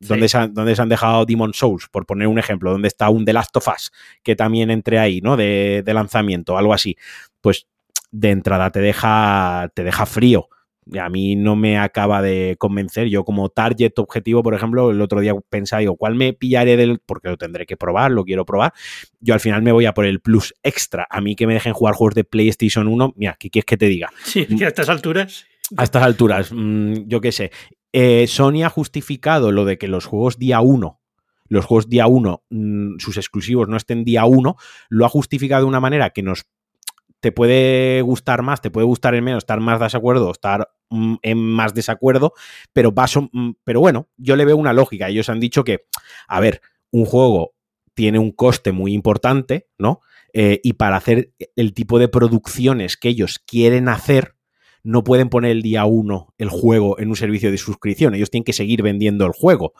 Sí. 0.00 0.08
donde, 0.08 0.28
se 0.28 0.38
han, 0.38 0.52
donde 0.52 0.76
se 0.76 0.82
han 0.82 0.88
dejado 0.88 1.24
Demon 1.24 1.54
Souls, 1.54 1.88
por 1.88 2.04
poner 2.04 2.28
un 2.28 2.38
ejemplo, 2.38 2.72
donde 2.72 2.88
está 2.88 3.08
un 3.08 3.24
The 3.24 3.32
Last 3.32 3.56
of 3.56 3.68
Us, 3.68 3.92
que 4.22 4.36
también 4.36 4.70
entre 4.70 4.98
ahí, 4.98 5.20
¿no? 5.20 5.36
De, 5.36 5.82
de 5.84 5.94
lanzamiento, 5.94 6.58
algo 6.58 6.74
así. 6.74 6.96
Pues 7.40 7.66
de 8.10 8.30
entrada 8.30 8.70
te 8.70 8.80
deja, 8.80 9.70
te 9.74 9.82
deja 9.84 10.06
frío. 10.06 10.48
Y 10.86 10.98
a 10.98 11.08
mí 11.08 11.34
no 11.34 11.56
me 11.56 11.78
acaba 11.78 12.20
de 12.20 12.56
convencer. 12.58 13.08
Yo 13.08 13.24
como 13.24 13.48
target 13.48 13.98
objetivo, 13.98 14.42
por 14.42 14.54
ejemplo, 14.54 14.90
el 14.90 15.00
otro 15.00 15.20
día 15.20 15.32
pensaba, 15.48 15.80
digo, 15.80 15.96
¿cuál 15.96 16.14
me 16.14 16.34
pillaré 16.34 16.76
del...? 16.76 17.00
Porque 17.04 17.28
lo 17.28 17.38
tendré 17.38 17.64
que 17.64 17.76
probar, 17.76 18.10
lo 18.10 18.24
quiero 18.24 18.44
probar. 18.44 18.72
Yo 19.20 19.32
al 19.34 19.40
final 19.40 19.62
me 19.62 19.72
voy 19.72 19.86
a 19.86 19.94
por 19.94 20.04
el 20.04 20.20
plus 20.20 20.54
extra. 20.62 21.06
A 21.08 21.20
mí 21.20 21.36
que 21.36 21.46
me 21.46 21.54
dejen 21.54 21.72
jugar 21.72 21.94
juegos 21.94 22.14
de 22.14 22.24
PlayStation 22.24 22.86
1, 22.86 23.14
mira, 23.16 23.36
¿qué 23.38 23.48
quieres 23.48 23.64
que 23.64 23.76
te 23.76 23.86
diga? 23.86 24.10
Sí, 24.24 24.46
que 24.46 24.66
a 24.66 24.68
estas 24.68 24.90
alturas. 24.90 25.46
A 25.78 25.84
estas 25.84 26.02
alturas, 26.02 26.52
mm, 26.52 27.06
yo 27.06 27.22
qué 27.22 27.32
sé. 27.32 27.50
Eh, 27.96 28.26
Sony 28.26 28.64
ha 28.64 28.70
justificado 28.70 29.52
lo 29.52 29.64
de 29.64 29.78
que 29.78 29.86
los 29.86 30.04
juegos 30.04 30.36
día 30.36 30.60
1, 30.60 31.00
los 31.46 31.64
juegos 31.64 31.88
día 31.88 32.08
1, 32.08 32.42
mm, 32.50 32.98
sus 32.98 33.16
exclusivos 33.16 33.68
no 33.68 33.76
estén 33.76 34.04
día 34.04 34.24
1, 34.24 34.56
lo 34.88 35.06
ha 35.06 35.08
justificado 35.08 35.62
de 35.62 35.68
una 35.68 35.78
manera 35.78 36.10
que 36.10 36.24
nos 36.24 36.44
te 37.20 37.30
puede 37.30 38.02
gustar 38.02 38.42
más, 38.42 38.60
te 38.60 38.72
puede 38.72 38.84
gustar 38.84 39.14
en 39.14 39.22
menos, 39.22 39.44
estar 39.44 39.60
más 39.60 39.78
desacuerdo, 39.78 40.32
estar 40.32 40.72
mm, 40.90 41.14
en 41.22 41.38
más 41.38 41.72
desacuerdo, 41.72 42.32
pero, 42.72 42.92
paso, 42.92 43.30
mm, 43.32 43.52
pero 43.62 43.78
bueno, 43.78 44.08
yo 44.16 44.34
le 44.34 44.44
veo 44.44 44.56
una 44.56 44.72
lógica. 44.72 45.08
Ellos 45.08 45.28
han 45.28 45.38
dicho 45.38 45.62
que, 45.62 45.86
a 46.26 46.40
ver, 46.40 46.62
un 46.90 47.04
juego 47.04 47.54
tiene 47.94 48.18
un 48.18 48.32
coste 48.32 48.72
muy 48.72 48.92
importante, 48.92 49.68
¿no? 49.78 50.00
Eh, 50.32 50.60
y 50.64 50.72
para 50.72 50.96
hacer 50.96 51.32
el 51.54 51.74
tipo 51.74 52.00
de 52.00 52.08
producciones 52.08 52.96
que 52.96 53.08
ellos 53.08 53.38
quieren 53.38 53.88
hacer, 53.88 54.33
no 54.84 55.02
pueden 55.02 55.30
poner 55.30 55.50
el 55.50 55.62
día 55.62 55.86
uno 55.86 56.32
el 56.38 56.50
juego 56.50 57.00
en 57.00 57.08
un 57.08 57.16
servicio 57.16 57.50
de 57.50 57.58
suscripción. 57.58 58.14
Ellos 58.14 58.30
tienen 58.30 58.44
que 58.44 58.52
seguir 58.52 58.82
vendiendo 58.82 59.26
el 59.26 59.32
juego. 59.32 59.72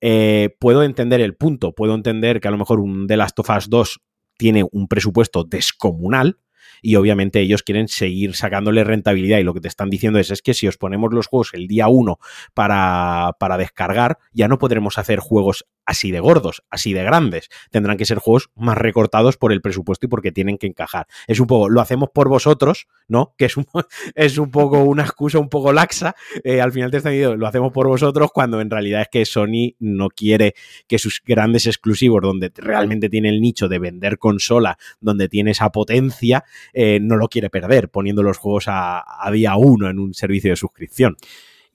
Eh, 0.00 0.56
puedo 0.58 0.82
entender 0.82 1.20
el 1.20 1.36
punto, 1.36 1.74
puedo 1.74 1.94
entender 1.94 2.40
que 2.40 2.48
a 2.48 2.50
lo 2.50 2.56
mejor 2.56 2.80
un 2.80 3.06
The 3.06 3.16
Last 3.18 3.38
of 3.40 3.50
Us 3.50 3.68
2 3.68 4.00
tiene 4.38 4.64
un 4.70 4.88
presupuesto 4.88 5.44
descomunal 5.44 6.38
y 6.80 6.96
obviamente 6.96 7.40
ellos 7.40 7.62
quieren 7.62 7.88
seguir 7.88 8.34
sacándole 8.34 8.84
rentabilidad 8.84 9.38
y 9.38 9.42
lo 9.42 9.52
que 9.52 9.60
te 9.60 9.68
están 9.68 9.90
diciendo 9.90 10.18
es, 10.18 10.30
es 10.30 10.40
que 10.40 10.54
si 10.54 10.66
os 10.66 10.78
ponemos 10.78 11.12
los 11.12 11.26
juegos 11.26 11.50
el 11.52 11.66
día 11.66 11.88
1 11.88 12.18
para, 12.54 13.36
para 13.38 13.58
descargar, 13.58 14.18
ya 14.32 14.48
no 14.48 14.58
podremos 14.58 14.96
hacer 14.96 15.18
juegos 15.18 15.66
así 15.90 16.12
de 16.12 16.20
gordos, 16.20 16.62
así 16.70 16.92
de 16.92 17.02
grandes. 17.02 17.48
Tendrán 17.72 17.96
que 17.96 18.04
ser 18.04 18.18
juegos 18.18 18.50
más 18.54 18.78
recortados 18.78 19.36
por 19.36 19.52
el 19.52 19.60
presupuesto 19.60 20.06
y 20.06 20.08
porque 20.08 20.30
tienen 20.30 20.56
que 20.56 20.68
encajar. 20.68 21.08
Es 21.26 21.40
un 21.40 21.48
poco, 21.48 21.68
lo 21.68 21.80
hacemos 21.80 22.10
por 22.14 22.28
vosotros, 22.28 22.86
¿no? 23.08 23.34
Que 23.36 23.46
es 23.46 23.56
un, 23.56 23.66
es 24.14 24.38
un 24.38 24.52
poco 24.52 24.84
una 24.84 25.02
excusa 25.02 25.40
un 25.40 25.48
poco 25.48 25.72
laxa. 25.72 26.14
Eh, 26.44 26.60
al 26.60 26.70
final 26.70 26.92
te 26.92 26.98
están 26.98 27.10
diciendo, 27.10 27.36
lo 27.36 27.44
hacemos 27.44 27.72
por 27.72 27.88
vosotros, 27.88 28.30
cuando 28.32 28.60
en 28.60 28.70
realidad 28.70 29.00
es 29.00 29.08
que 29.10 29.24
Sony 29.24 29.74
no 29.80 30.10
quiere 30.10 30.54
que 30.86 31.00
sus 31.00 31.20
grandes 31.26 31.66
exclusivos, 31.66 32.22
donde 32.22 32.52
realmente 32.54 33.08
tiene 33.08 33.28
el 33.28 33.40
nicho 33.40 33.66
de 33.66 33.80
vender 33.80 34.18
consola, 34.18 34.78
donde 35.00 35.28
tiene 35.28 35.50
esa 35.50 35.70
potencia, 35.70 36.44
eh, 36.72 37.00
no 37.02 37.16
lo 37.16 37.26
quiere 37.26 37.50
perder, 37.50 37.88
poniendo 37.88 38.22
los 38.22 38.38
juegos 38.38 38.68
a, 38.68 39.02
a 39.26 39.30
día 39.32 39.56
uno 39.56 39.90
en 39.90 39.98
un 39.98 40.14
servicio 40.14 40.50
de 40.50 40.56
suscripción. 40.56 41.16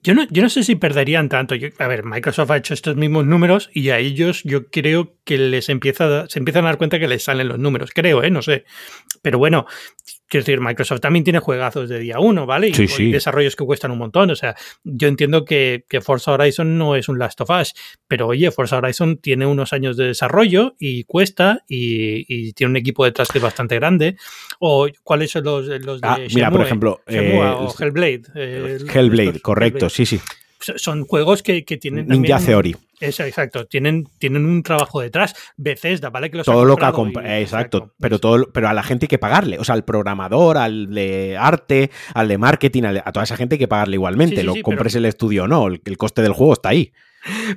Yo 0.06 0.14
no, 0.14 0.24
yo 0.30 0.40
no 0.40 0.48
sé 0.48 0.62
si 0.62 0.76
perderían 0.76 1.28
tanto. 1.28 1.56
A 1.80 1.88
ver, 1.88 2.04
Microsoft 2.04 2.52
ha 2.52 2.56
hecho 2.56 2.74
estos 2.74 2.94
mismos 2.94 3.26
números 3.26 3.70
y 3.74 3.90
a 3.90 3.98
ellos 3.98 4.44
yo 4.44 4.68
creo 4.68 5.16
que 5.24 5.36
les 5.36 5.68
empieza, 5.68 6.28
se 6.28 6.38
empiezan 6.38 6.62
a 6.62 6.68
dar 6.68 6.78
cuenta 6.78 7.00
que 7.00 7.08
les 7.08 7.24
salen 7.24 7.48
los 7.48 7.58
números. 7.58 7.90
Creo, 7.92 8.22
¿eh? 8.22 8.30
No 8.30 8.40
sé. 8.40 8.64
Pero 9.26 9.38
bueno, 9.38 9.66
quiero 10.28 10.44
decir, 10.44 10.60
Microsoft 10.60 11.00
también 11.00 11.24
tiene 11.24 11.40
juegazos 11.40 11.88
de 11.88 11.98
día 11.98 12.20
uno, 12.20 12.46
¿vale? 12.46 12.68
Y, 12.68 12.74
Sí, 12.74 12.86
sí. 12.86 13.10
desarrollos 13.10 13.56
que 13.56 13.64
cuestan 13.64 13.90
un 13.90 13.98
montón. 13.98 14.30
O 14.30 14.36
sea, 14.36 14.54
yo 14.84 15.08
entiendo 15.08 15.44
que, 15.44 15.84
que 15.88 16.00
Forza 16.00 16.30
Horizon 16.30 16.78
no 16.78 16.94
es 16.94 17.08
un 17.08 17.18
Last 17.18 17.40
of 17.40 17.50
Us, 17.50 17.74
pero 18.06 18.28
oye, 18.28 18.52
Forza 18.52 18.76
Horizon 18.76 19.16
tiene 19.16 19.44
unos 19.46 19.72
años 19.72 19.96
de 19.96 20.04
desarrollo 20.04 20.76
y 20.78 21.02
cuesta 21.02 21.64
y, 21.66 22.24
y 22.28 22.52
tiene 22.52 22.70
un 22.70 22.76
equipo 22.76 23.04
detrás 23.04 23.26
que 23.26 23.38
es 23.38 23.42
bastante 23.42 23.74
grande. 23.74 24.16
O 24.60 24.86
cuáles 25.02 25.32
son 25.32 25.42
los, 25.42 25.66
los 25.66 26.00
de 26.00 26.06
Ah, 26.08 26.18
mira, 26.32 26.52
por 26.52 26.60
ejemplo, 26.62 27.00
Shenmue 27.08 27.44
eh, 27.44 27.50
o 27.58 27.74
Hellblade. 27.76 28.22
eh, 28.36 28.78
Hellblade, 28.94 29.24
estos- 29.30 29.42
correcto, 29.42 29.86
Hellblade. 29.86 29.90
sí, 29.90 30.06
sí. 30.06 30.20
So- 30.66 30.78
Son 30.78 31.04
juegos 31.04 31.42
que, 31.42 31.64
que 31.64 31.76
tienen. 31.76 32.08
Ninja 32.08 32.40
Theory. 32.40 32.76
Es, 32.98 33.20
exacto, 33.20 33.66
tienen, 33.66 34.08
tienen 34.18 34.46
un 34.46 34.62
trabajo 34.62 35.00
detrás. 35.00 35.34
Bethesda, 35.56 36.10
¿vale? 36.10 36.30
Que 36.30 36.38
los 36.38 36.46
todo 36.46 36.64
lo 36.64 36.76
que 36.76 36.84
ha 36.86 36.92
comprado 36.92 37.28
Exacto, 37.28 37.92
pero 38.00 38.18
todo, 38.18 38.50
pero 38.52 38.68
a 38.68 38.74
la 38.74 38.82
gente 38.82 39.04
hay 39.04 39.08
que 39.08 39.18
pagarle. 39.18 39.58
O 39.58 39.64
sea, 39.64 39.74
al 39.74 39.84
programador, 39.84 40.56
al 40.56 40.92
de 40.92 41.36
arte, 41.38 41.90
al 42.14 42.26
de 42.28 42.38
marketing, 42.38 42.84
a 42.84 43.12
toda 43.12 43.24
esa 43.24 43.36
gente 43.36 43.56
hay 43.56 43.58
que 43.58 43.68
pagarle 43.68 43.96
igualmente. 43.96 44.36
Sí, 44.36 44.40
sí, 44.40 44.46
lo 44.46 44.54
sí, 44.54 44.62
compres 44.62 44.94
el 44.94 45.04
estudio 45.04 45.44
o 45.44 45.48
no, 45.48 45.66
el, 45.68 45.80
el 45.84 45.96
coste 45.98 46.22
del 46.22 46.32
juego 46.32 46.54
está 46.54 46.70
ahí. 46.70 46.92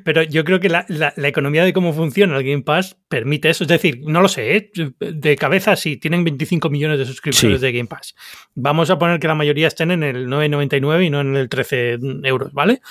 Pero 0.03 0.23
yo 0.23 0.43
creo 0.43 0.59
que 0.59 0.69
la, 0.69 0.85
economía 1.17 1.63
de 1.63 1.73
cómo 1.73 1.93
funciona 1.93 2.37
el 2.37 2.43
Game 2.43 2.63
Pass 2.63 2.97
permite 3.07 3.49
eso. 3.49 3.63
Es 3.63 3.67
decir, 3.67 4.01
no 4.03 4.21
lo 4.21 4.27
sé, 4.27 4.55
¿eh? 4.55 4.71
de 4.99 5.35
cabeza 5.35 5.75
sí, 5.75 5.97
tienen 5.97 6.23
25 6.23 6.69
millones 6.69 6.99
de 6.99 7.05
suscriptores 7.05 7.61
de 7.61 7.71
Game 7.71 7.87
Pass. 7.87 8.15
Vamos 8.55 8.89
a 8.89 8.97
poner 8.97 9.19
que 9.19 9.27
la 9.27 9.35
mayoría 9.35 9.67
estén 9.67 9.91
en 9.91 10.03
el 10.03 10.27
9,99 10.27 11.05
y 11.05 11.09
no 11.09 11.21
en 11.21 11.35
el 11.35 11.49
13 11.49 11.99
euros, 12.23 12.53
¿vale? 12.53 12.81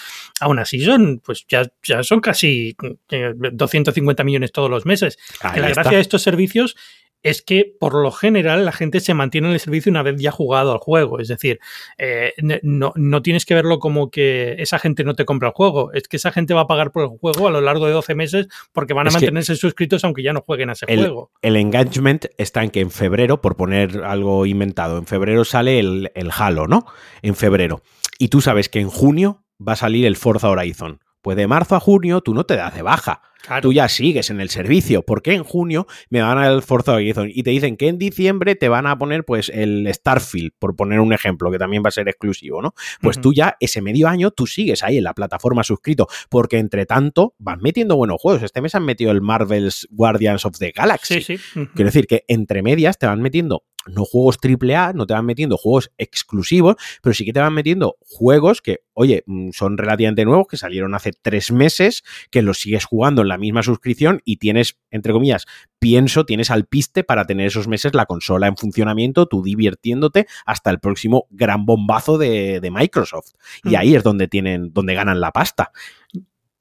Aún 0.41 0.59
así 0.59 0.81
son, 0.81 1.21
pues 1.25 1.47
ya, 1.49 1.63
ya 1.83 2.03
son 2.03 2.21
casi 2.21 2.77
250 3.09 4.23
eh, 4.23 4.25
millones 4.25 4.53
todos 4.53 4.71
los 4.71 4.87
meses. 4.87 5.19
la 5.43 5.71
gracia 5.71 5.97
de 5.97 6.01
estos 6.01 6.23
servicios 6.23 6.77
es 7.23 7.43
que 7.43 7.75
por 7.79 7.95
lo 7.95 8.11
general 8.13 8.65
la 8.65 8.73
gente 8.73 9.01
se 9.01 9.15
mantiene 9.15 9.49
en 9.49 9.55
el 9.55 9.61
servicio 9.61 9.91
una 9.91 10.03
vez 10.03 10.21
ya 10.21 10.31
jugado 10.31 10.73
al 10.73 10.79
juego. 10.79 11.21
Es 11.21 11.29
decir, 11.29 11.59
eh, 11.99 12.33
no, 12.63 12.93
no, 12.95 13.23
tienes 13.23 13.45
que 13.45 13.55
verlo 13.55 13.79
como 13.79 14.11
que 14.11 14.57
esa 14.59 14.79
gente 14.79 15.05
no 15.05 15.15
te 15.15 15.25
compra 15.25 15.49
el 15.49 15.55
juego. 15.55 15.93
Es 15.93 16.09
que 16.09 16.17
esa 16.17 16.33
gente 16.33 16.55
va 16.55 16.63
a 16.63 16.67
pagar 16.67 16.93
por 16.93 17.03
el 17.03 17.09
juego 17.09 17.49
a 17.49 17.51
lo 17.51 17.61
largo 17.61 17.87
de 17.87 17.93
12 17.93 18.15
meses 18.15 18.49
porque 18.73 18.95
van 18.95 19.09
a 19.09 19.11
mantenerse 19.11 19.57
suscritos 19.57 20.05
aunque 20.05 20.23
ya 20.23 20.33
no 20.33 20.43
jueguen 20.43 20.71
a 20.71 20.73
ese 20.73 20.87
juego. 20.87 21.31
El 21.43 21.57
engagement 21.57 22.27
está 22.39 22.63
en 22.63 22.71
que 22.71 22.81
en 22.81 22.91
febrero, 22.91 23.41
por 23.41 23.57
poner 23.57 24.05
algo 24.05 24.47
inventado, 24.47 24.99
en 24.99 25.07
febrero 25.07 25.45
sale 25.45 25.79
el, 25.79 26.13
el 26.15 26.31
Halo, 26.37 26.67
¿no? 26.67 26.87
En 27.23 27.35
febrero. 27.35 27.83
Y 28.19 28.29
tú 28.29 28.41
sabes 28.41 28.69
que 28.69 28.81
en 28.81 28.89
junio 28.89 29.45
va 29.67 29.73
a 29.73 29.77
salir 29.77 30.07
el 30.07 30.17
Forza 30.17 30.49
Horizon. 30.49 31.01
Pues 31.29 31.37
de 31.37 31.47
marzo 31.47 31.77
a 31.77 31.81
junio 31.81 32.23
tú 32.23 32.33
no 32.33 32.47
te 32.47 32.57
das 32.57 32.75
de 32.75 32.81
baja. 32.81 33.21
Tú 33.61 33.75
ya 33.75 33.87
sigues 33.91 34.31
en 34.31 34.41
el 34.41 34.49
servicio. 34.49 35.03
porque 35.03 35.35
en 35.35 35.45
junio 35.45 35.87
me 36.09 36.23
van 36.23 36.39
a 36.39 36.45
dar 36.45 36.53
el 36.55 36.63
Forza 36.63 36.95
Horizon? 36.95 37.29
Y 37.31 37.43
te 37.43 37.51
dicen 37.51 37.77
que 37.77 37.89
en 37.89 37.99
diciembre 37.99 38.55
te 38.55 38.71
van 38.71 38.87
a 38.87 38.99
poner 38.99 39.27
pues 39.27 39.51
el 39.51 39.87
Starfield, 39.93 40.53
por 40.59 40.75
poner 40.75 41.01
un 41.01 41.13
ejemplo, 41.13 41.51
que 41.51 41.59
también 41.59 41.83
va 41.85 41.89
a 41.89 41.91
ser 41.91 42.09
exclusivo, 42.09 42.63
¿no? 42.63 42.73
Pues 43.03 43.21
tú 43.21 43.35
ya 43.35 43.59
ese 43.61 43.83
medio 43.83 44.09
año 44.09 44.31
tú 44.31 44.47
sigues 44.47 44.83
ahí 44.83 44.97
en 44.97 45.05
la 45.05 45.13
plataforma 45.13 45.65
suscrito, 45.65 46.09
porque 46.31 46.57
entre 46.57 46.87
tanto 46.87 47.35
van 47.39 47.61
metiendo 47.61 47.95
buenos 47.97 48.23
juegos. 48.23 48.43
Este 48.43 48.63
mes 48.63 48.75
han 48.75 48.87
metido 48.87 49.11
el 49.11 49.21
Marvel's 49.21 49.87
Guardians 49.91 50.47
of 50.47 50.57
the 50.59 50.71
Galaxy. 50.71 51.21
Sí, 51.21 51.37
sí. 51.37 51.69
Quiero 51.75 51.89
decir 51.91 52.07
que 52.07 52.25
entre 52.27 52.63
medias 52.63 52.97
te 52.97 53.07
van 53.07 53.21
metiendo 53.21 53.65
no 53.89 54.05
juegos 54.05 54.39
AAA, 54.43 54.93
no 54.93 55.07
te 55.07 55.15
van 55.15 55.27
metiendo 55.27 55.57
juegos 55.57 55.91
exclusivos, 55.99 56.77
pero 57.03 57.15
sí 57.15 57.25
que 57.25 57.33
te 57.33 57.41
van 57.41 57.55
metiendo 57.55 57.97
juegos 58.01 58.61
que, 58.61 58.81
oye, 58.95 59.23
mm, 59.27 59.51
son 59.53 59.79
relativamente 59.79 60.25
nuevos, 60.25 60.47
que 60.49 60.57
salieron 60.57 60.95
hace 60.95 61.13
tres 61.21 61.53
meses, 61.53 62.03
que 62.31 62.43
los 62.43 62.59
sigues 62.59 62.85
jugando 62.85 63.23
en 63.23 63.29
la 63.29 63.39
misma 63.39 63.63
suscripción 63.63 64.21
y 64.25 64.37
tienes, 64.37 64.79
entre 64.91 65.13
comillas, 65.13 65.47
pienso, 65.79 66.25
tienes 66.25 66.51
al 66.51 66.67
piste 66.67 67.05
para 67.05 67.27
tener 67.27 67.47
esos 67.47 67.69
meses 67.69 67.95
la 67.95 68.07
consola 68.07 68.47
en 68.47 68.57
funcionamiento, 68.57 69.27
tú 69.27 69.43
divirtiéndote 69.43 70.27
hasta 70.47 70.71
el 70.71 70.81
próximo 70.81 71.27
gran 71.31 71.67
bombazo 71.67 72.19
de, 72.19 72.69
Microsoft. 72.71 73.33
Y 73.65 73.71
mm. 73.71 73.77
ahí 73.77 73.95
es 73.95 74.03
donde 74.03 74.29
tienen, 74.29 74.73
donde 74.75 74.95
ganan 74.95 75.21
la 75.21 75.33
pasta. 75.33 75.73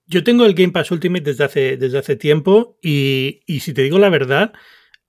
Yo 0.06 0.24
tengo 0.24 0.46
el 0.46 0.54
Game 0.54 0.72
Pass 0.72 0.90
Ultimate 0.92 1.24
desde 1.24 1.44
hace, 1.44 1.78
desde 1.78 1.98
hace 1.98 2.16
tiempo 2.16 2.78
y, 2.82 3.42
y 3.46 3.60
si 3.60 3.74
te 3.74 3.84
digo 3.84 4.00
la 4.00 4.08
verdad, 4.08 4.54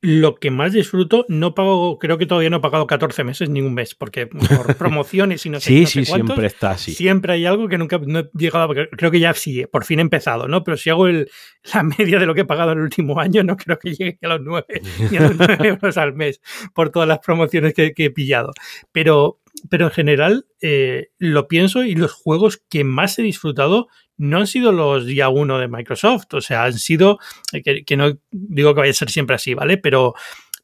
lo 0.00 0.36
que 0.36 0.52
más 0.52 0.72
disfruto, 0.72 1.26
no 1.28 1.54
pago, 1.54 1.98
creo 1.98 2.18
que 2.18 2.26
todavía 2.26 2.50
no 2.50 2.58
he 2.58 2.60
pagado 2.60 2.86
14 2.86 3.24
meses 3.24 3.50
ni 3.50 3.60
un 3.60 3.74
mes, 3.74 3.96
porque 3.96 4.28
por 4.28 4.38
promociones 4.78 5.44
y 5.44 5.50
no 5.50 5.58
sé, 5.58 5.70
sí, 5.70 5.86
sí, 5.86 6.04
siempre 6.04 6.46
está 6.46 6.72
así. 6.72 6.94
Siempre 6.94 7.32
hay 7.32 7.46
algo 7.46 7.68
que 7.68 7.78
nunca 7.78 7.98
no 7.98 8.20
he 8.20 8.30
llegado, 8.34 8.72
creo 8.92 9.10
que 9.10 9.18
ya 9.18 9.34
sí, 9.34 9.66
por 9.66 9.84
fin 9.84 9.98
he 9.98 10.02
empezado, 10.02 10.46
¿no? 10.46 10.62
Pero 10.62 10.76
si 10.76 10.90
hago 10.90 11.08
el, 11.08 11.28
la 11.74 11.82
media 11.98 12.20
de 12.20 12.26
lo 12.26 12.34
que 12.34 12.42
he 12.42 12.44
pagado 12.44 12.72
en 12.72 12.78
el 12.78 12.84
último 12.84 13.18
año, 13.18 13.42
no 13.42 13.56
creo 13.56 13.78
que 13.78 13.92
llegue 13.92 14.18
a 14.22 14.28
los 14.28 14.40
9, 14.42 14.66
ni 15.10 15.16
a 15.16 15.22
los 15.22 15.36
9 15.38 15.68
euros 15.68 15.96
al 15.96 16.14
mes 16.14 16.40
por 16.74 16.90
todas 16.90 17.08
las 17.08 17.18
promociones 17.18 17.74
que, 17.74 17.92
he 17.96 18.10
pillado. 18.10 18.52
Pero, 18.92 19.40
pero 19.70 19.86
en 19.86 19.90
general 19.90 20.46
eh, 20.60 21.08
lo 21.18 21.48
pienso 21.48 21.84
y 21.84 21.94
los 21.94 22.12
juegos 22.12 22.62
que 22.68 22.84
más 22.84 23.18
he 23.18 23.22
disfrutado 23.22 23.88
no 24.16 24.38
han 24.38 24.46
sido 24.46 24.72
los 24.72 25.06
día 25.06 25.28
uno 25.28 25.58
de 25.58 25.68
Microsoft, 25.68 26.26
o 26.34 26.40
sea, 26.40 26.64
han 26.64 26.78
sido, 26.78 27.18
eh, 27.52 27.84
que, 27.84 27.96
no 27.96 28.18
digo 28.30 28.74
que 28.74 28.80
vaya 28.80 28.90
a 28.90 28.94
ser 28.94 29.10
siempre 29.10 29.36
así, 29.36 29.54
¿vale? 29.54 29.78
Pero 29.78 30.14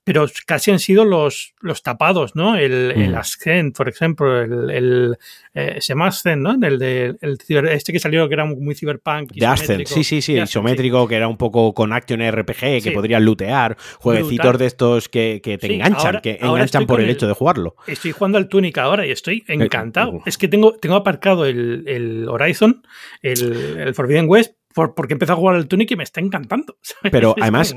pero 0.05 0.27
casi 0.45 0.71
han 0.71 0.79
sido 0.79 1.07
los, 1.07 1.55
los 1.61 1.83
tapados, 1.83 2.37
¿no? 2.37 2.57
El, 2.57 2.93
el 2.93 3.13
mm. 3.13 3.17
Ascent, 3.17 3.77
por 3.77 3.89
ejemplo, 3.89 4.41
el, 4.43 4.71
el 4.71 5.19
eh, 5.55 5.79
se 5.81 5.95
llama 5.95 6.09
Ascent, 6.09 6.43
¿no? 6.43 6.67
El 6.67 6.79
de 6.79 7.17
el, 7.21 7.39
este 7.69 7.93
que 7.93 7.99
salió 7.99 8.29
que 8.29 8.35
era 8.35 8.45
muy 8.45 8.75
cyberpunk. 8.75 9.33
De 9.33 9.47
Ascent, 9.47 9.87
sí, 9.87 10.05
sí, 10.05 10.21
sí, 10.21 10.35
isométrico, 10.35 11.09
que 11.09 11.17
era 11.17 11.27
un 11.27 11.39
poco 11.39 11.73
con 11.73 11.95
action 11.95 12.21
RPG, 12.21 12.83
que 12.83 12.93
podrías 12.93 13.23
lootear, 13.23 13.79
jueguecitos 13.99 14.59
de 14.59 14.67
estos 14.67 15.09
que, 15.09 15.41
que 15.43 15.57
te 15.57 15.75
enganchan, 15.75 16.21
que 16.21 16.39
enganchan 16.41 16.87
por 16.87 17.01
el, 17.01 17.09
hecho 17.09 17.27
de 17.27 17.33
jugarlo. 17.33 17.77
Estoy 17.87 18.13
jugando 18.13 18.37
al 18.37 18.49
Tunic 18.49 18.77
ahora 18.77 19.07
y 19.07 19.11
estoy 19.11 19.39
eh, 19.49 19.55
encantado. 19.55 20.21
es 20.27 20.37
que 20.37 20.49
tengo, 20.49 20.75
tengo 20.75 20.97
aparcado 20.97 21.47
el, 21.47 22.27
Horizon, 22.29 22.83
el, 23.23 23.95
Forbidden 23.95 24.29
West, 24.29 24.55
porque 24.75 25.15
empecé 25.15 25.33
a 25.33 25.37
jugar 25.37 25.57
al 25.57 25.67
Tunic 25.67 25.91
y 25.93 25.97
me 25.97 26.05
está 26.05 26.21
encantando. 26.21 26.77
Pero 27.11 27.35
además, 27.41 27.75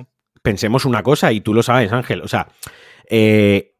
pensemos 0.48 0.86
una 0.86 1.04
cosa, 1.04 1.34
y 1.34 1.42
tú 1.42 1.54
lo 1.54 1.62
sabes, 1.62 1.92
Ángel, 1.92 2.22
o 2.22 2.28
sea, 2.30 2.48
eh, 3.10 3.74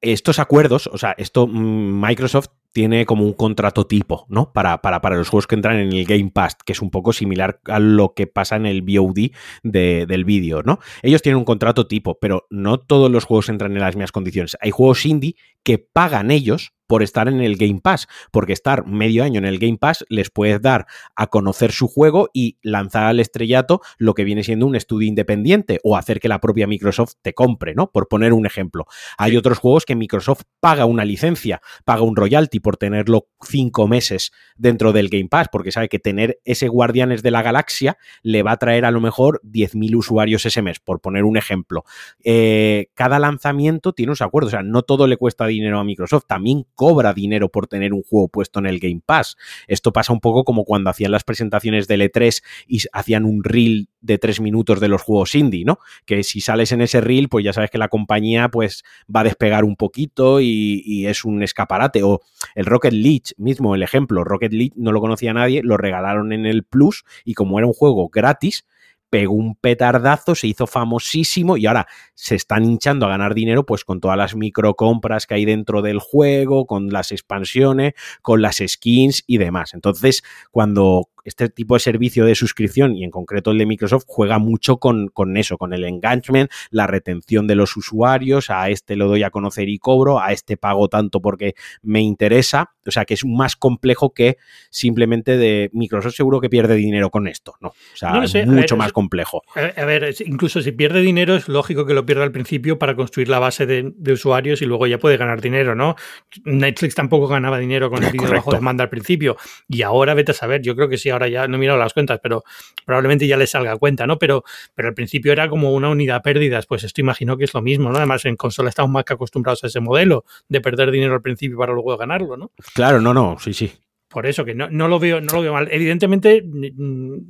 estos 0.00 0.38
acuerdos, 0.38 0.86
o 0.86 0.96
sea, 0.96 1.16
esto 1.18 1.48
mm, 1.48 2.00
Microsoft 2.00 2.46
tiene 2.70 3.06
como 3.06 3.24
un 3.24 3.32
contrato 3.32 3.88
tipo, 3.88 4.24
¿no? 4.28 4.52
Para, 4.52 4.80
para, 4.82 5.00
para, 5.00 5.16
los 5.16 5.28
juegos 5.28 5.48
que 5.48 5.56
entran 5.56 5.80
en 5.80 5.92
el 5.92 6.04
Game 6.04 6.30
Pass, 6.32 6.58
que 6.64 6.74
es 6.74 6.80
un 6.80 6.92
poco 6.92 7.12
similar 7.12 7.60
a 7.64 7.80
lo 7.80 8.14
que 8.14 8.28
pasa 8.28 8.54
en 8.54 8.66
el 8.66 8.82
VOD 8.82 9.32
del 9.64 10.24
vídeo, 10.24 10.62
¿no? 10.62 10.78
Ellos 11.02 11.22
tienen 11.22 11.38
un 11.38 11.44
contrato 11.44 11.88
tipo, 11.88 12.20
pero 12.20 12.46
no 12.50 12.78
todos 12.78 13.10
los 13.10 13.24
juegos 13.24 13.48
entran 13.48 13.72
en 13.72 13.80
las 13.80 13.96
mismas 13.96 14.12
condiciones. 14.12 14.56
Hay 14.60 14.70
juegos 14.70 15.04
indie 15.04 15.34
que 15.64 15.78
pagan 15.78 16.30
ellos 16.30 16.72
por 16.86 17.02
estar 17.02 17.28
en 17.28 17.40
el 17.40 17.56
Game 17.56 17.80
Pass, 17.82 18.06
porque 18.30 18.52
estar 18.52 18.86
medio 18.86 19.24
año 19.24 19.38
en 19.38 19.44
el 19.44 19.58
Game 19.58 19.78
Pass 19.78 20.04
les 20.08 20.30
puede 20.30 20.58
dar 20.58 20.86
a 21.16 21.26
conocer 21.28 21.72
su 21.72 21.88
juego 21.88 22.28
y 22.32 22.58
lanzar 22.62 23.04
al 23.04 23.20
estrellato 23.20 23.80
lo 23.98 24.14
que 24.14 24.24
viene 24.24 24.44
siendo 24.44 24.66
un 24.66 24.76
estudio 24.76 25.08
independiente 25.08 25.78
o 25.84 25.96
hacer 25.96 26.20
que 26.20 26.28
la 26.28 26.40
propia 26.40 26.66
Microsoft 26.66 27.14
te 27.22 27.34
compre, 27.34 27.74
¿no? 27.74 27.90
Por 27.90 28.08
poner 28.08 28.32
un 28.32 28.46
ejemplo. 28.46 28.86
Hay 29.18 29.36
otros 29.36 29.58
juegos 29.58 29.84
que 29.84 29.96
Microsoft 29.96 30.42
paga 30.60 30.84
una 30.84 31.04
licencia, 31.04 31.60
paga 31.84 32.02
un 32.02 32.16
royalty 32.16 32.60
por 32.60 32.76
tenerlo 32.76 33.28
cinco 33.46 33.88
meses 33.88 34.32
dentro 34.56 34.92
del 34.92 35.08
Game 35.08 35.28
Pass, 35.28 35.48
porque 35.50 35.72
sabe 35.72 35.88
que 35.88 35.98
tener 35.98 36.40
ese 36.44 36.68
Guardianes 36.68 37.22
de 37.22 37.30
la 37.30 37.42
Galaxia 37.42 37.98
le 38.22 38.42
va 38.42 38.52
a 38.52 38.56
traer 38.56 38.84
a 38.84 38.90
lo 38.90 39.00
mejor 39.00 39.40
10.000 39.44 39.96
usuarios 39.96 40.46
ese 40.46 40.62
mes, 40.62 40.80
por 40.80 41.00
poner 41.00 41.24
un 41.24 41.36
ejemplo. 41.36 41.84
Eh, 42.24 42.86
cada 42.94 43.18
lanzamiento 43.18 43.92
tiene 43.92 44.12
un 44.12 44.16
acuerdo, 44.20 44.48
o 44.48 44.50
sea, 44.50 44.62
no 44.62 44.82
todo 44.82 45.06
le 45.06 45.16
cuesta 45.16 45.46
dinero 45.46 45.78
a 45.78 45.84
Microsoft, 45.84 46.24
también 46.26 46.66
cobra 46.74 47.12
dinero 47.12 47.48
por 47.48 47.66
tener 47.66 47.92
un 47.92 48.02
juego 48.02 48.28
puesto 48.28 48.60
en 48.60 48.66
el 48.66 48.78
Game 48.78 49.02
Pass. 49.04 49.36
Esto 49.66 49.92
pasa 49.92 50.12
un 50.12 50.20
poco 50.20 50.44
como 50.44 50.64
cuando 50.64 50.90
hacían 50.90 51.12
las 51.12 51.24
presentaciones 51.24 51.88
del 51.88 52.02
E3 52.02 52.42
y 52.66 52.80
hacían 52.92 53.24
un 53.24 53.42
reel 53.42 53.88
de 54.02 54.18
tres 54.18 54.40
minutos 54.40 54.80
de 54.80 54.88
los 54.88 55.00
juegos 55.00 55.34
indie, 55.34 55.64
¿no? 55.64 55.78
Que 56.04 56.22
si 56.24 56.40
sales 56.40 56.72
en 56.72 56.82
ese 56.82 57.00
reel, 57.00 57.28
pues 57.28 57.44
ya 57.44 57.52
sabes 57.52 57.70
que 57.70 57.78
la 57.78 57.88
compañía 57.88 58.48
pues 58.48 58.82
va 59.14 59.20
a 59.20 59.24
despegar 59.24 59.64
un 59.64 59.76
poquito 59.76 60.40
y, 60.40 61.06
es 61.06 61.24
un 61.24 61.42
escaparate. 61.42 62.02
O 62.02 62.20
el 62.54 62.66
Rocket 62.66 62.92
League 62.92 63.22
mismo, 63.38 63.74
el 63.74 63.82
ejemplo, 63.82 64.24
Rocket 64.24 64.52
League 64.52 64.72
no 64.76 64.92
lo 64.92 65.00
conocía 65.00 65.32
nadie, 65.32 65.62
lo 65.62 65.76
regalaron 65.76 66.32
en 66.32 66.46
el 66.46 66.64
Plus 66.64 67.04
y 67.24 67.34
como 67.34 67.58
era 67.58 67.66
un 67.66 67.72
juego 67.72 68.08
gratis, 68.08 68.66
pegó 69.12 69.34
un 69.34 69.56
petardazo, 69.56 70.34
se 70.34 70.46
hizo 70.46 70.66
famosísimo 70.66 71.58
y 71.58 71.66
ahora 71.66 71.86
se 72.14 72.34
están 72.34 72.64
hinchando 72.64 73.04
a 73.04 73.10
ganar 73.10 73.34
dinero 73.34 73.66
pues 73.66 73.84
con 73.84 74.00
todas 74.00 74.16
las 74.16 74.34
microcompras 74.34 75.26
que 75.26 75.34
hay 75.34 75.44
dentro 75.44 75.82
del 75.82 75.98
juego, 75.98 76.66
con 76.66 76.88
las 76.88 77.12
expansiones, 77.12 77.92
con 78.22 78.40
las 78.40 78.62
skins 78.66 79.22
y 79.26 79.36
demás. 79.36 79.74
Entonces, 79.74 80.22
cuando 80.50 81.10
este 81.24 81.48
tipo 81.48 81.74
de 81.74 81.80
servicio 81.80 82.24
de 82.24 82.34
suscripción 82.34 82.96
y 82.96 83.04
en 83.04 83.10
concreto 83.10 83.50
el 83.50 83.58
de 83.58 83.66
Microsoft 83.66 84.04
juega 84.06 84.38
mucho 84.38 84.78
con, 84.78 85.08
con, 85.08 85.36
eso, 85.36 85.58
con 85.58 85.72
el 85.72 85.84
engagement, 85.84 86.50
la 86.70 86.86
retención 86.86 87.46
de 87.46 87.54
los 87.54 87.76
usuarios, 87.76 88.50
a 88.50 88.68
este 88.70 88.96
lo 88.96 89.08
doy 89.08 89.22
a 89.22 89.30
conocer 89.30 89.68
y 89.68 89.78
cobro, 89.78 90.20
a 90.20 90.32
este 90.32 90.56
pago 90.56 90.88
tanto 90.88 91.20
porque 91.20 91.54
me 91.82 92.00
interesa, 92.00 92.72
o 92.86 92.90
sea 92.90 93.04
que 93.04 93.14
es 93.14 93.24
más 93.24 93.56
complejo 93.56 94.12
que 94.12 94.36
simplemente 94.70 95.36
de 95.36 95.70
Microsoft 95.72 96.14
seguro 96.14 96.40
que 96.40 96.48
pierde 96.48 96.74
dinero 96.74 97.10
con 97.10 97.28
esto, 97.28 97.54
¿no? 97.60 97.68
O 97.68 97.96
sea, 97.96 98.22
es 98.22 98.46
mucho 98.46 98.76
más 98.76 98.92
complejo. 98.92 99.42
A 99.54 99.84
ver, 99.84 100.14
incluso 100.26 100.60
si 100.60 100.72
pierde 100.72 101.00
dinero 101.00 101.36
es 101.36 101.48
lógico 101.48 101.86
que 101.86 101.94
lo 101.94 102.04
pierda 102.04 102.24
al 102.24 102.32
principio 102.32 102.78
para 102.78 102.96
construir 102.96 103.28
la 103.28 103.38
base 103.38 103.66
de, 103.66 104.12
usuarios 104.12 104.60
y 104.60 104.66
luego 104.66 104.86
ya 104.86 104.98
puede 104.98 105.16
ganar 105.16 105.40
dinero, 105.40 105.74
¿no? 105.74 105.96
Netflix 106.44 106.94
tampoco 106.94 107.28
ganaba 107.28 107.58
dinero 107.58 107.88
con 107.90 108.04
el 108.04 108.12
vídeo 108.12 108.30
bajo 108.30 108.52
demanda 108.52 108.84
al 108.84 108.90
principio 108.90 109.36
y 109.68 109.82
ahora 109.82 110.12
vete 110.14 110.32
a 110.32 110.34
saber, 110.34 110.60
yo 110.60 110.76
creo 110.76 110.88
que 110.88 110.98
sí 110.98 111.08
ahora 111.12 111.28
ya 111.28 111.46
no 111.48 111.56
he 111.56 111.60
mirado 111.60 111.78
las 111.78 111.92
cuentas, 111.92 112.20
pero 112.22 112.44
probablemente 112.84 113.26
ya 113.26 113.36
le 113.36 113.46
salga 113.46 113.76
cuenta, 113.76 114.06
¿no? 114.06 114.18
Pero, 114.18 114.44
pero 114.74 114.88
al 114.88 114.94
principio 114.94 115.32
era 115.32 115.48
como 115.48 115.72
una 115.72 115.88
unidad 115.88 116.22
pérdidas, 116.22 116.66
pues 116.66 116.84
esto 116.84 117.00
imagino 117.00 117.36
que 117.36 117.44
es 117.44 117.54
lo 117.54 117.62
mismo, 117.62 117.90
¿no? 117.90 117.98
Además, 117.98 118.24
en 118.24 118.36
consola 118.36 118.68
estamos 118.68 118.90
más 118.90 119.04
que 119.04 119.14
acostumbrados 119.14 119.64
a 119.64 119.66
ese 119.68 119.80
modelo 119.80 120.24
de 120.48 120.60
perder 120.60 120.90
dinero 120.90 121.14
al 121.14 121.22
principio 121.22 121.58
para 121.58 121.72
luego 121.72 121.96
ganarlo, 121.96 122.36
¿no? 122.36 122.50
Claro, 122.74 123.00
no, 123.00 123.14
no, 123.14 123.36
sí, 123.38 123.54
sí. 123.54 123.72
Por 124.12 124.26
eso 124.26 124.44
que 124.44 124.54
no, 124.54 124.68
no, 124.68 124.88
lo 124.88 124.98
veo, 124.98 125.22
no 125.22 125.32
lo 125.32 125.40
veo 125.40 125.54
mal. 125.54 125.68
Evidentemente, 125.70 126.44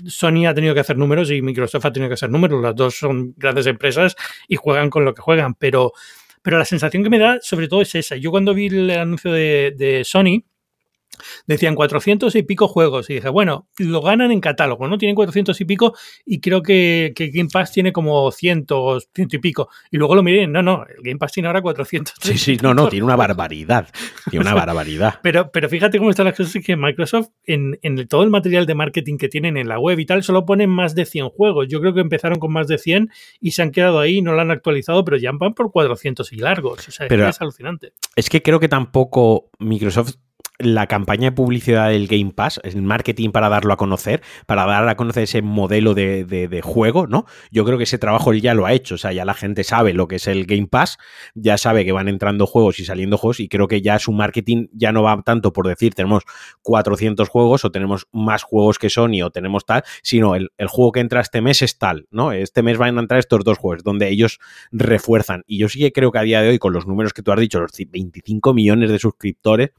Sony 0.07 0.47
ha 0.49 0.55
tenido 0.55 0.75
que 0.75 0.81
hacer 0.81 0.99
números 0.99 1.31
y 1.31 1.41
Microsoft 1.41 1.85
ha 1.85 1.93
tenido 1.93 2.09
que 2.09 2.15
hacer 2.15 2.29
números. 2.29 2.61
Las 2.61 2.75
dos 2.75 2.97
son 2.97 3.35
grandes 3.37 3.67
empresas 3.69 4.17
y 4.49 4.57
juegan 4.57 4.91
con 4.91 5.05
lo 5.05 5.15
que 5.15 5.23
juegan, 5.23 5.55
pero, 5.55 5.93
pero 6.43 6.59
la 6.59 6.65
sensación 6.65 7.05
que 7.05 7.11
me 7.11 7.21
da 7.21 7.39
sobre 7.41 7.69
todo 7.69 7.83
es 7.83 7.95
esa. 7.95 8.17
Yo 8.17 8.33
cuando 8.33 8.53
vi 8.53 8.67
el 8.67 8.91
anuncio 8.91 9.31
de, 9.33 9.73
de 9.77 10.03
Sony, 10.05 10.43
decían 11.47 11.75
400 11.75 12.35
y 12.37 12.43
pico 12.43 12.69
juegos. 12.69 13.11
Y 13.11 13.15
dije, 13.15 13.29
bueno, 13.29 13.69
lo 13.79 14.01
ganan 14.01 14.31
en 14.33 14.41
catálogo, 14.41 14.89
¿no? 14.89 14.99
Tienen 14.99 15.15
400 15.15 15.61
y 15.61 15.65
pico 15.65 15.95
y 16.25 16.41
creo 16.41 16.63
que, 16.63 17.13
que 17.15 17.29
Game 17.29 17.49
Pass 17.53 17.73
tiene 17.73 17.93
como 17.93 18.31
100, 18.31 18.67
100 19.15 19.29
y 19.33 19.39
pico. 19.39 19.69
Y 19.91 19.97
luego 19.97 20.15
lo 20.15 20.23
miré, 20.23 20.47
no, 20.47 20.63
no, 20.63 20.85
el 20.89 21.03
Game 21.03 21.19
Pass 21.19 21.33
tiene 21.33 21.49
ahora 21.49 21.63
400. 21.63 22.15
Sí, 22.21 22.39
sí, 22.39 22.57
no, 22.63 22.75
no, 22.75 22.89
tiene 22.89 23.05
una 23.05 23.17
barbaridad. 23.17 23.89
Tiene 24.31 24.45
una 24.45 24.55
barbaridad. 24.55 25.15
pero, 25.23 25.51
pero 25.51 25.69
fíjate 25.69 25.99
cómo 25.99 26.11
están 26.11 26.27
las 26.27 26.37
cosas 26.37 26.63
que 26.65 26.77
Microsoft, 26.77 27.29
en, 27.45 27.79
en, 27.83 28.07
todo 28.09 28.23
el 28.23 28.31
material 28.31 28.67
de 28.67 28.75
marketing 28.75 29.17
que 29.17 29.29
tienen 29.29 29.57
en 29.57 29.69
la 29.69 29.79
web 29.79 29.99
y 29.99 30.07
tal, 30.07 30.23
solo 30.23 30.45
ponen 30.45 30.71
más 30.71 30.95
de 30.95 31.05
100 31.05 31.31
juegos. 31.31 31.67
Yo 31.69 31.81
creo 31.81 31.95
que 31.95 32.01
empezaron 32.01 32.39
con 32.39 32.53
más 32.53 32.69
de 32.69 32.79
100 32.79 33.11
y 33.41 33.53
se 33.53 33.63
han 33.63 33.71
quedado 33.71 33.99
ahí, 33.99 34.23
no 34.23 34.33
lo 34.33 34.41
han 34.41 34.51
actualizado, 34.51 35.05
pero 35.05 35.17
ya 35.17 35.31
van 35.33 35.55
por 35.55 35.71
400 35.71 36.33
y 36.33 36.37
largos. 36.37 36.89
O 36.89 36.91
sea, 36.91 37.09
pero, 37.09 37.29
es 37.29 37.41
alucinante. 37.41 37.93
Es 38.17 38.29
que 38.29 38.43
creo 38.43 38.61
que 38.61 38.69
tampoco 38.69 39.51
Microsoft 39.59 40.17
la 40.65 40.87
campaña 40.87 41.31
de 41.31 41.33
publicidad 41.33 41.91
del 41.91 42.07
Game 42.07 42.33
Pass, 42.33 42.61
el 42.65 42.83
marketing 42.83 43.31
para 43.31 43.49
darlo 43.49 43.73
a 43.73 43.77
conocer, 43.77 44.23
para 44.47 44.67
dar 44.67 44.89
a 44.89 44.97
conocer 44.97 45.25
ese 45.25 45.43
modelo 45.43 45.95
de, 45.95 46.25
de, 46.25 46.63
juego, 46.63 47.07
¿no? 47.07 47.27
Yo 47.51 47.65
creo 47.65 47.79
que 47.79 47.85
ese 47.85 47.99
trabajo 47.99 48.33
él 48.33 48.41
ya 48.41 48.55
lo 48.55 48.67
ha 48.67 48.73
hecho, 48.73 48.95
o 48.95 48.99
sea, 48.99 49.13
ya 49.13 49.25
la 49.25 49.35
gente 49.35 49.65
sabe 49.65 49.93
lo 49.93 50.09
que 50.09 50.17
es 50.17 50.27
el 50.27 50.47
Game 50.47 50.67
Pass, 50.67 50.99
ya 51.35 51.59
sabe 51.59 51.85
que 51.85 51.93
van 51.93 52.09
entrando 52.09 52.47
juegos 52.47 52.79
y 52.79 52.85
saliendo 52.85 53.19
juegos 53.19 53.41
y 53.41 53.49
creo 53.49 53.69
que 53.69 53.83
ya 53.83 53.99
su 53.99 54.13
marketing 54.13 54.69
ya 54.73 54.93
no 54.93 55.03
va 55.03 55.23
tanto 55.23 55.53
por 55.53 55.67
decir 55.67 55.95
tenemos 55.95 56.23
400 56.63 57.29
juegos 57.29 57.65
o 57.65 57.71
tenemos 57.71 58.07
más 58.13 58.43
juegos 58.43 58.79
que 58.79 58.91
Sony 58.91 59.23
o 59.25 59.31
tenemos 59.31 59.65
tal, 59.65 59.83
sino 60.03 60.35
el, 60.35 60.51
el 60.59 60.69
juego 60.69 60.93
que 60.93 61.01
entra 61.01 61.21
este 61.21 61.41
mes 61.41 61.63
es 61.63 61.79
tal, 61.79 62.07
¿no? 62.11 62.33
Este 62.33 62.63
mes 62.63 62.79
van 62.79 62.99
a 62.99 63.01
entrar 63.01 63.19
estos 63.19 63.45
dos 63.45 63.59
juegos 63.59 63.83
donde 63.83 64.09
ellos 64.09 64.39
refuerzan 64.71 65.43
y 65.47 65.59
yo 65.59 65.69
sí 65.69 65.81
que 65.81 65.93
creo 65.93 66.13
que 66.13 66.19
a 66.19 66.23
día 66.23 66.43
de 66.43 66.51
hoy 66.51 66.59
con 66.59 66.73
los 66.73 66.87
números 66.87 67.13
que 67.13 67.23
tú 67.23 67.33
has 67.33 67.41
dicho, 67.41 67.61
los 67.61 67.73
25 67.73 68.55
millones 68.55 68.91
de 68.91 68.99
suscriptores, 68.99 69.71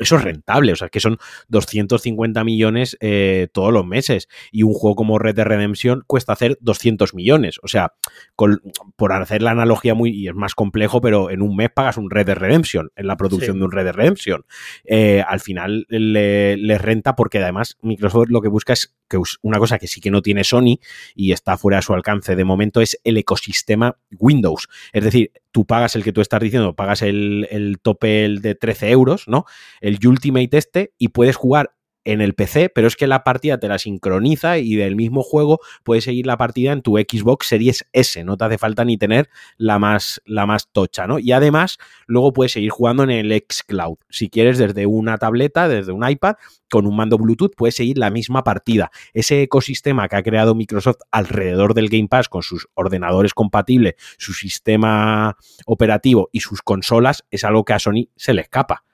eso 0.00 0.16
es 0.16 0.24
rentable, 0.24 0.72
o 0.72 0.76
sea, 0.76 0.88
que 0.88 0.98
son 0.98 1.18
250 1.48 2.42
millones 2.42 2.96
eh, 3.00 3.48
todos 3.52 3.72
los 3.72 3.86
meses. 3.86 4.28
Y 4.50 4.62
un 4.62 4.72
juego 4.72 4.96
como 4.96 5.18
Red 5.18 5.36
Dead 5.36 5.46
Redemption 5.46 6.02
cuesta 6.06 6.32
hacer 6.32 6.56
200 6.60 7.14
millones. 7.14 7.60
O 7.62 7.68
sea, 7.68 7.92
por 8.96 9.12
hacer 9.12 9.42
la 9.42 9.50
analogía 9.50 9.94
muy, 9.94 10.10
y 10.10 10.28
es 10.28 10.34
más 10.34 10.54
complejo, 10.54 11.00
pero 11.00 11.30
en 11.30 11.42
un 11.42 11.54
mes 11.54 11.70
pagas 11.70 11.98
un 11.98 12.10
Red 12.10 12.26
Dead 12.26 12.36
Redemption, 12.36 12.90
en 12.96 13.06
la 13.06 13.16
producción 13.16 13.58
de 13.58 13.64
un 13.66 13.72
Red 13.72 13.84
Dead 13.84 13.94
Redemption. 13.94 14.44
Eh, 14.84 15.22
al 15.26 15.40
final 15.40 15.86
le, 15.88 16.56
le, 16.56 16.78
renta 16.78 17.14
porque 17.14 17.38
además 17.38 17.76
Microsoft 17.82 18.30
lo 18.30 18.40
que 18.40 18.48
busca 18.48 18.72
es 18.72 18.96
que 19.10 19.18
una 19.42 19.58
cosa 19.58 19.78
que 19.78 19.88
sí 19.88 20.00
que 20.00 20.10
no 20.10 20.22
tiene 20.22 20.44
Sony 20.44 20.78
y 21.14 21.32
está 21.32 21.58
fuera 21.58 21.78
de 21.78 21.82
su 21.82 21.92
alcance 21.92 22.36
de 22.36 22.44
momento 22.44 22.80
es 22.80 22.98
el 23.04 23.18
ecosistema 23.18 23.98
Windows. 24.18 24.68
Es 24.92 25.04
decir, 25.04 25.32
tú 25.52 25.66
pagas 25.66 25.96
el 25.96 26.04
que 26.04 26.12
tú 26.12 26.22
estás 26.22 26.40
diciendo, 26.40 26.74
pagas 26.74 27.02
el, 27.02 27.46
el 27.50 27.78
tope 27.80 28.28
de 28.40 28.54
13 28.54 28.90
euros, 28.90 29.28
¿no? 29.28 29.44
El 29.80 29.98
Ultimate 30.06 30.56
este 30.56 30.94
y 30.96 31.08
puedes 31.08 31.36
jugar 31.36 31.72
en 32.12 32.20
el 32.20 32.34
PC, 32.34 32.70
pero 32.70 32.86
es 32.86 32.96
que 32.96 33.06
la 33.06 33.24
partida 33.24 33.58
te 33.58 33.68
la 33.68 33.78
sincroniza 33.78 34.58
y 34.58 34.74
del 34.74 34.96
mismo 34.96 35.22
juego 35.22 35.60
puedes 35.84 36.04
seguir 36.04 36.26
la 36.26 36.36
partida 36.36 36.72
en 36.72 36.82
tu 36.82 36.96
Xbox 36.96 37.46
Series 37.46 37.86
S, 37.92 38.22
no 38.24 38.36
te 38.36 38.44
hace 38.44 38.58
falta 38.58 38.84
ni 38.84 38.96
tener 38.96 39.28
la 39.56 39.78
más, 39.78 40.20
la 40.24 40.46
más 40.46 40.70
tocha, 40.70 41.06
¿no? 41.06 41.18
Y 41.18 41.32
además, 41.32 41.78
luego 42.06 42.32
puedes 42.32 42.52
seguir 42.52 42.70
jugando 42.70 43.02
en 43.02 43.10
el 43.10 43.32
xCloud. 43.32 43.98
Si 44.08 44.28
quieres, 44.28 44.58
desde 44.58 44.86
una 44.86 45.18
tableta, 45.18 45.68
desde 45.68 45.92
un 45.92 46.08
iPad, 46.08 46.34
con 46.70 46.86
un 46.86 46.96
mando 46.96 47.18
Bluetooth, 47.18 47.54
puedes 47.56 47.74
seguir 47.74 47.98
la 47.98 48.10
misma 48.10 48.44
partida. 48.44 48.90
Ese 49.12 49.42
ecosistema 49.42 50.08
que 50.08 50.16
ha 50.16 50.22
creado 50.22 50.54
Microsoft 50.54 51.00
alrededor 51.10 51.74
del 51.74 51.88
Game 51.88 52.08
Pass 52.08 52.28
con 52.28 52.42
sus 52.42 52.68
ordenadores 52.74 53.34
compatibles, 53.34 53.94
su 54.18 54.32
sistema 54.32 55.36
operativo 55.66 56.28
y 56.32 56.40
sus 56.40 56.62
consolas, 56.62 57.24
es 57.30 57.44
algo 57.44 57.64
que 57.64 57.72
a 57.72 57.78
Sony 57.78 58.08
se 58.16 58.34
le 58.34 58.42
escapa. 58.42 58.84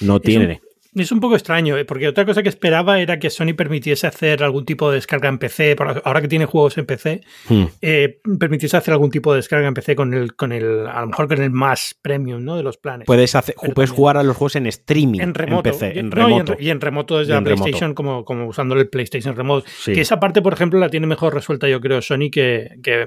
No 0.00 0.20
tiene. 0.20 0.60
Es 0.94 1.10
un 1.10 1.20
poco 1.20 1.34
extraño, 1.34 1.78
¿eh? 1.78 1.86
porque 1.86 2.06
otra 2.06 2.26
cosa 2.26 2.42
que 2.42 2.50
esperaba 2.50 3.00
era 3.00 3.18
que 3.18 3.30
Sony 3.30 3.54
permitiese 3.56 4.06
hacer 4.06 4.42
algún 4.42 4.66
tipo 4.66 4.90
de 4.90 4.96
descarga 4.96 5.30
en 5.30 5.38
PC, 5.38 5.74
ahora 6.04 6.20
que 6.20 6.28
tiene 6.28 6.44
juegos 6.44 6.76
en 6.76 6.84
PC, 6.84 7.22
hmm. 7.48 7.64
eh, 7.80 8.20
permitiese 8.38 8.76
hacer 8.76 8.92
algún 8.92 9.10
tipo 9.10 9.32
de 9.32 9.36
descarga 9.38 9.68
en 9.68 9.74
PC 9.74 9.96
con 9.96 10.12
el, 10.12 10.34
con 10.34 10.52
el, 10.52 10.86
a 10.86 11.00
lo 11.00 11.06
mejor 11.06 11.28
con 11.28 11.40
el 11.40 11.50
más 11.50 11.96
premium, 12.02 12.44
¿no? 12.44 12.56
De 12.56 12.62
los 12.62 12.76
planes. 12.76 13.06
Puedes, 13.06 13.34
hacer, 13.34 13.54
puedes 13.74 13.90
jugar 13.90 14.18
a 14.18 14.22
los 14.22 14.36
juegos 14.36 14.56
en 14.56 14.66
streaming. 14.66 15.20
En 15.20 15.32
remoto. 15.32 15.70
En 15.70 15.74
PC, 15.74 15.98
en 15.98 16.10
remoto. 16.10 16.56
y, 16.58 16.68
en, 16.68 16.80
remoto 16.80 17.18
desde 17.18 17.32
la 17.32 17.42
PlayStation, 17.42 17.94
como, 17.94 18.26
como 18.26 18.46
usando 18.46 18.74
el 18.74 18.88
PlayStation 18.88 19.34
Remote. 19.34 19.66
Que 19.86 20.02
esa 20.02 20.20
parte, 20.20 20.42
por 20.42 20.52
ejemplo, 20.52 20.78
la 20.78 20.90
tiene 20.90 21.06
mejor 21.06 21.32
resuelta, 21.32 21.68
yo 21.68 21.80
creo, 21.80 22.02
Sony, 22.02 22.30
que, 22.30 22.68
que 22.82 23.06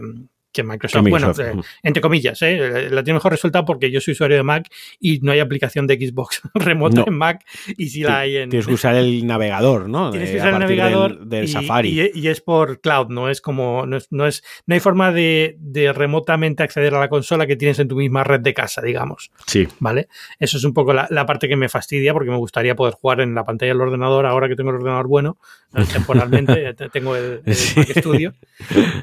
que 0.56 0.64
Microsoft, 0.64 1.10
bueno, 1.10 1.32
eh, 1.38 1.54
entre 1.84 2.02
comillas, 2.02 2.42
eh, 2.42 2.90
la 2.90 3.04
tiene 3.04 3.18
mejor 3.18 3.34
resultado 3.34 3.66
porque 3.66 3.92
yo 3.92 4.00
soy 4.00 4.14
usuario 4.14 4.38
de 4.38 4.44
Mac 4.44 4.70
y 5.02 5.20
no 5.20 5.34
hay 5.34 5.40
aplicación 5.40 5.86
de 5.86 5.96
Xbox 5.96 6.42
remoto 6.54 7.04
en 7.06 7.14
Mac 7.14 7.46
y 7.78 7.90
si 7.90 8.04
la 8.04 8.20
hay 8.20 8.38
en... 8.38 8.50
Tienes 8.50 8.66
que 8.66 8.74
usar 8.74 8.96
el 8.96 9.28
navegador, 9.28 9.90
¿no? 9.90 10.12
Tienes 10.12 10.32
que 10.32 10.38
usar 10.38 10.54
el 10.54 10.60
navegador 10.60 11.26
del, 11.26 11.50
Safari. 11.50 12.12
Y, 12.14 12.28
es 12.28 12.40
por 12.40 12.80
cloud, 12.80 13.10
no 13.10 13.30
es 13.30 13.42
como, 13.42 13.86
no, 13.86 13.98
es, 13.98 14.08
no, 14.12 14.24
hay 14.24 14.80
forma 14.80 15.12
de, 15.12 15.58
remotamente 15.94 16.64
acceder 16.64 16.96
a 16.96 17.00
la 17.00 17.10
consola 17.10 17.46
que 17.46 17.58
tienes 17.58 17.78
en 17.80 17.90
tu 17.90 17.98
misma 17.98 18.24
red 18.24 18.40
de 18.40 18.54
casa, 18.54 18.82
digamos. 18.82 19.32
Sí. 19.46 19.68
¿Vale? 19.80 20.08
Eso 20.40 20.58
es 20.58 20.64
un 20.64 20.74
poco 20.74 20.94
la, 20.94 21.26
parte 21.26 21.50
que 21.50 21.58
me 21.58 21.68
fastidia 21.68 22.14
porque 22.14 22.30
me 22.30 22.38
gustaría 22.38 22.76
poder 22.76 22.94
jugar 22.94 23.20
en 23.20 23.36
la 23.36 23.44
pantalla 23.44 23.74
del 23.74 23.82
ordenador 23.82 24.26
ahora 24.26 24.48
que 24.48 24.56
tengo 24.56 24.70
el 24.70 24.78
ordenador 24.78 25.08
bueno, 25.08 25.38
temporalmente, 25.94 26.74
tengo 26.94 27.16
el, 27.18 27.42
Mac 27.46 27.90
Studio, 27.98 28.34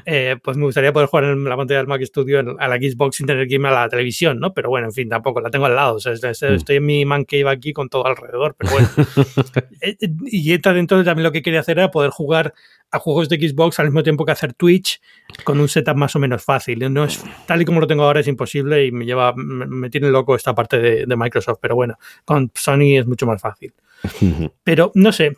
eh, 0.05 0.37
pues 0.43 0.57
me 0.57 0.65
gustaría 0.65 0.91
poder 0.91 1.07
jugar 1.07 1.25
en 1.25 1.42
la 1.49 1.57
pantalla 1.57 1.79
del 1.79 1.87
Mac 1.87 2.01
Studio 2.03 2.39
a 2.57 2.67
la 2.67 2.75
Xbox 2.77 3.17
sin 3.17 3.27
tener 3.27 3.47
que 3.47 3.55
irme 3.55 3.69
a 3.69 3.71
la 3.71 3.89
televisión, 3.89 4.39
¿no? 4.39 4.53
Pero 4.53 4.69
bueno, 4.69 4.87
en 4.87 4.93
fin, 4.93 5.09
tampoco 5.09 5.41
la 5.41 5.49
tengo 5.49 5.65
al 5.65 5.75
lado. 5.75 5.95
O 5.95 5.99
sea, 5.99 6.13
mm. 6.13 6.53
estoy 6.53 6.75
en 6.77 6.85
mi 6.85 7.05
man 7.05 7.25
cave 7.25 7.49
aquí 7.49 7.73
con 7.73 7.89
todo 7.89 8.05
alrededor, 8.05 8.55
pero 8.57 8.71
bueno. 8.71 8.89
Eh, 9.81 9.97
eh, 9.99 10.09
y 10.25 10.53
entra 10.53 10.73
dentro 10.73 11.03
también 11.03 11.23
lo 11.23 11.31
que 11.33 11.41
quería 11.41 11.59
hacer 11.59 11.77
era 11.77 11.91
poder 11.91 12.09
jugar 12.09 12.53
a 12.89 12.99
juegos 12.99 13.27
de 13.27 13.37
Xbox 13.37 13.79
al 13.79 13.87
mismo 13.87 14.01
tiempo 14.01 14.25
que 14.25 14.31
hacer 14.31 14.53
Twitch 14.53 15.01
con 15.43 15.59
un 15.59 15.67
setup 15.67 15.97
más 15.97 16.15
o 16.15 16.19
menos 16.19 16.43
fácil. 16.43 16.91
No 16.93 17.03
es 17.03 17.21
tal 17.45 17.61
y 17.61 17.65
como 17.65 17.81
lo 17.81 17.87
tengo 17.87 18.03
ahora 18.03 18.21
es 18.21 18.27
imposible 18.27 18.85
y 18.85 18.91
me 18.91 19.05
lleva 19.05 19.33
me, 19.35 19.89
tiene 19.89 20.09
loco 20.09 20.35
esta 20.35 20.55
parte 20.55 21.05
de 21.05 21.15
Microsoft, 21.17 21.59
pero 21.61 21.75
bueno, 21.75 21.97
con 22.23 22.49
Sony 22.55 22.97
es 22.97 23.05
mucho 23.05 23.25
más 23.25 23.41
fácil. 23.41 23.73
Pero 24.63 24.91
no 24.95 25.11
sé, 25.11 25.37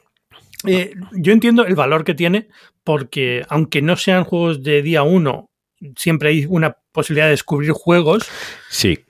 eh, 0.68 0.94
yo 1.13 1.34
entiendo 1.34 1.65
el 1.65 1.76
valor 1.76 2.04
que 2.04 2.13
tiene 2.13 2.48
porque 2.84 3.44
aunque 3.50 3.82
no 3.82 3.96
sean 3.96 4.24
juegos 4.24 4.63
de 4.63 4.82
día 4.82 5.04
uno, 5.04 5.50
siempre 5.96 6.30
hay 6.30 6.46
una 6.48 6.78
posibilidad 6.92 7.28
de 7.28 7.32
descubrir 7.32 7.72
juegos. 7.72 8.30
Sí. 8.70 9.06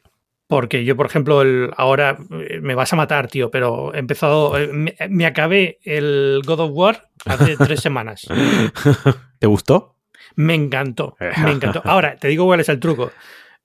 Porque 0.48 0.86
yo, 0.86 0.96
por 0.96 1.08
ejemplo, 1.08 1.42
ahora 1.76 2.18
eh, 2.32 2.60
me 2.62 2.76
vas 2.76 2.94
a 2.94 2.96
matar, 2.96 3.28
tío, 3.28 3.50
pero 3.50 3.94
he 3.96 4.00
empezado, 4.00 4.58
eh, 4.58 4.70
me, 5.10 5.26
acabé 5.26 5.80
el 5.84 6.42
God 6.46 6.60
of 6.60 6.72
War 6.74 7.10
hace 7.26 7.58
tres 7.58 7.80
semanas. 7.80 8.28
¿Te 9.40 9.48
gustó? 9.48 9.96
Me 10.36 10.54
encantó, 10.54 11.16
me 11.20 11.52
encantó. 11.52 11.82
Ahora, 11.86 12.18
te 12.18 12.28
digo 12.28 12.46
cuál 12.46 12.60
es 12.60 12.70
el 12.70 12.80
truco. 12.80 13.12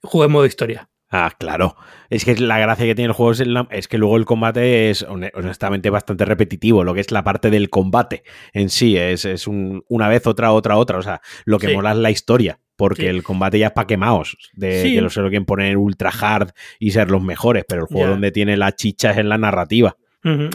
Jugué 0.03 0.27
en 0.27 0.33
modo 0.33 0.47
historia. 0.47 0.89
Ah, 1.11 1.33
claro. 1.37 1.77
Es 2.09 2.25
que 2.25 2.37
la 2.37 2.59
gracia 2.61 2.87
que 2.87 2.95
tiene 2.95 3.09
el 3.09 3.13
juego 3.13 3.33
es, 3.71 3.89
que 3.89 3.99
luego 3.99 4.17
el 4.17 4.25
combate 4.25 4.91
es 4.91 5.03
honestamente 5.03 5.91
bastante 5.91 6.25
repetitivo. 6.25 6.85
Lo 6.85 6.95
que 6.95 7.01
es 7.01 7.11
la 7.11 7.25
parte 7.25 7.51
del 7.51 7.69
combate 7.69 8.23
en 8.53 8.71
sí 8.71 8.97
es, 8.97 9.25
es 9.25 9.49
una 9.49 10.09
vez, 10.09 10.29
otra, 10.29 10.53
otra, 10.53 10.77
otra. 10.77 10.99
O 10.99 11.03
sea, 11.03 11.21
lo 11.45 11.59
que 11.59 11.75
mola 11.75 11.91
es 11.91 11.99
la 11.99 12.13
historia. 12.13 12.61
Porque 12.81 13.11
el 13.11 13.23
combate 13.23 13.59
ya 13.59 13.69
es 13.69 13.73
para 13.73 13.87
quemaos. 13.87 14.37
De 14.55 14.83
que 14.83 15.03
no 15.03 15.11
se 15.11 15.21
lo 15.21 15.29
quieren 15.29 15.45
poner 15.45 15.77
ultra 15.77 16.11
hard 16.11 16.53
y 16.79 16.93
ser 16.93 17.11
los 17.11 17.23
mejores. 17.23 17.65
Pero 17.69 17.83
el 17.83 17.89
juego 17.89 18.09
donde 18.09 18.33
tiene 18.33 18.57
la 18.57 18.73
chicha 18.75 19.11
es 19.11 19.19
en 19.19 19.29
la 19.29 19.37
narrativa 19.37 19.97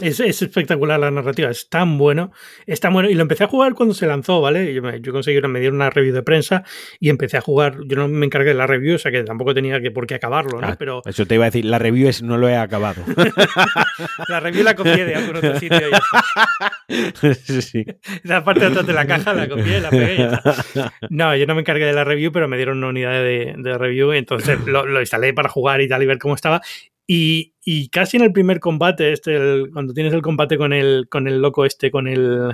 es, 0.02 0.20
espectacular 0.20 1.00
la 1.00 1.10
narrativa, 1.10 1.50
es 1.50 1.68
tan 1.68 1.98
bueno, 1.98 2.32
es 2.66 2.80
tan 2.80 2.92
bueno. 2.92 3.10
Y 3.10 3.14
lo 3.14 3.22
empecé 3.22 3.44
a 3.44 3.48
jugar 3.48 3.74
cuando 3.74 3.94
se 3.94 4.06
lanzó, 4.06 4.40
¿vale? 4.40 4.72
Yo, 4.72 4.82
yo 4.96 5.12
conseguí 5.12 5.40
me 5.48 5.60
dieron 5.60 5.76
una 5.76 5.90
review 5.90 6.14
de 6.14 6.22
prensa 6.22 6.64
y 7.00 7.10
empecé 7.10 7.36
a 7.36 7.40
jugar. 7.40 7.78
Yo 7.86 7.96
no 7.96 8.08
me 8.08 8.26
encargué 8.26 8.48
de 8.48 8.54
la 8.54 8.66
review, 8.66 8.96
o 8.96 8.98
sea 8.98 9.10
que 9.12 9.22
tampoco 9.22 9.54
tenía 9.54 9.80
que 9.80 9.90
por 9.90 10.06
qué 10.06 10.14
acabarlo, 10.14 10.60
¿no? 10.60 10.66
Ah, 10.66 10.76
Pero... 10.78 11.02
Eso 11.04 11.26
te 11.26 11.34
iba 11.34 11.44
a 11.44 11.48
decir, 11.48 11.64
la 11.64 11.78
review 11.78 12.08
es 12.08 12.22
no 12.22 12.38
lo 12.38 12.48
he 12.48 12.56
acabado. 12.56 13.02
la 14.28 14.40
review 14.40 14.64
la 14.64 14.74
copié 14.74 15.04
de 15.04 15.14
algún 15.14 15.36
otro 15.36 15.58
sitio. 15.58 15.80
sí, 17.34 17.62
sí. 17.62 17.84
La 18.24 18.44
parte 18.44 18.60
de 18.60 18.66
atrás 18.66 18.86
de 18.86 18.92
la 18.92 19.06
caja 19.06 19.34
la 19.34 19.48
copié, 19.48 19.80
la 19.80 19.90
pegué. 19.90 20.28
no, 21.10 21.36
yo 21.36 21.46
no 21.46 21.54
me 21.54 21.60
encargué 21.60 21.84
de 21.84 21.92
la 21.92 22.04
review, 22.04 22.32
pero 22.32 22.48
me 22.48 22.56
dieron 22.56 22.78
una 22.78 22.88
unidad 22.88 23.12
de, 23.12 23.54
de 23.56 23.78
review, 23.78 24.12
entonces 24.12 24.58
lo, 24.66 24.86
lo 24.86 25.00
instalé 25.00 25.32
para 25.32 25.48
jugar 25.48 25.80
y 25.80 25.88
tal 25.88 26.02
y 26.02 26.06
ver 26.06 26.18
cómo 26.18 26.34
estaba. 26.34 26.60
Y, 27.06 27.54
y, 27.64 27.88
casi 27.88 28.16
en 28.16 28.24
el 28.24 28.32
primer 28.32 28.58
combate, 28.58 29.12
este, 29.12 29.70
cuando 29.72 29.94
tienes 29.94 30.12
el 30.12 30.22
combate 30.22 30.58
con 30.58 30.72
el, 30.72 31.06
con 31.08 31.28
el 31.28 31.40
loco 31.40 31.64
este, 31.64 31.90
con 31.90 32.08
el, 32.08 32.52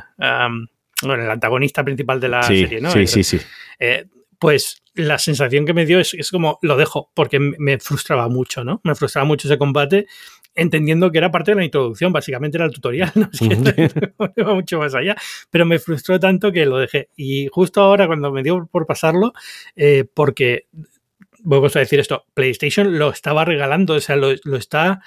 el 1.03 1.31
antagonista 1.31 1.83
principal 1.83 2.21
de 2.21 2.29
la 2.29 2.43
serie, 2.43 2.81
¿no? 2.81 2.91
Sí, 2.91 3.07
sí, 3.07 3.25
sí. 3.25 3.38
Eh, 3.79 4.07
pues 4.38 4.83
la 4.95 5.19
sensación 5.19 5.65
que 5.65 5.73
me 5.73 5.87
dio 5.87 6.01
es, 6.01 6.15
es, 6.15 6.31
como 6.31 6.59
lo 6.62 6.77
dejo, 6.77 7.11
porque 7.15 7.38
me 7.38 7.79
frustraba 7.79 8.29
mucho, 8.29 8.62
¿no? 8.62 8.81
Me 8.85 8.95
frustraba 8.95 9.27
mucho 9.27 9.49
ese 9.49 9.57
combate, 9.57 10.07
entendiendo 10.55 11.11
que 11.11 11.19
era 11.19 11.31
parte 11.31 11.53
de 11.53 11.57
la 11.57 11.65
introducción, 11.65 12.12
básicamente 12.12 12.59
era 12.59 12.67
el 12.67 12.73
tutorial, 12.73 13.12
no 13.15 13.29
iba 14.37 14.55
mucho 14.55 14.79
más 14.79 14.95
allá, 14.95 15.17
pero 15.51 15.65
me 15.65 15.79
frustró 15.79 16.21
tanto 16.21 16.53
que 16.53 16.67
lo 16.67 16.79
dejé. 16.79 17.09
Y 17.17 17.49
justo 17.49 17.81
ahora, 17.81 18.07
cuando 18.07 18.33
me 18.33 18.43
dio 18.43 18.69
por 18.71 18.87
pasarlo, 18.87 19.33
eh, 19.77 20.05
porque 20.12 20.67
vamos 21.43 21.77
a 21.77 21.81
decir 21.81 22.01
esto, 22.01 22.25
PlayStation 22.35 22.99
lo 22.99 23.11
estaba 23.11 23.45
regalando, 23.45 23.95
o 23.95 24.01
sea, 24.01 24.17
lo, 24.17 24.33
está 24.57 25.01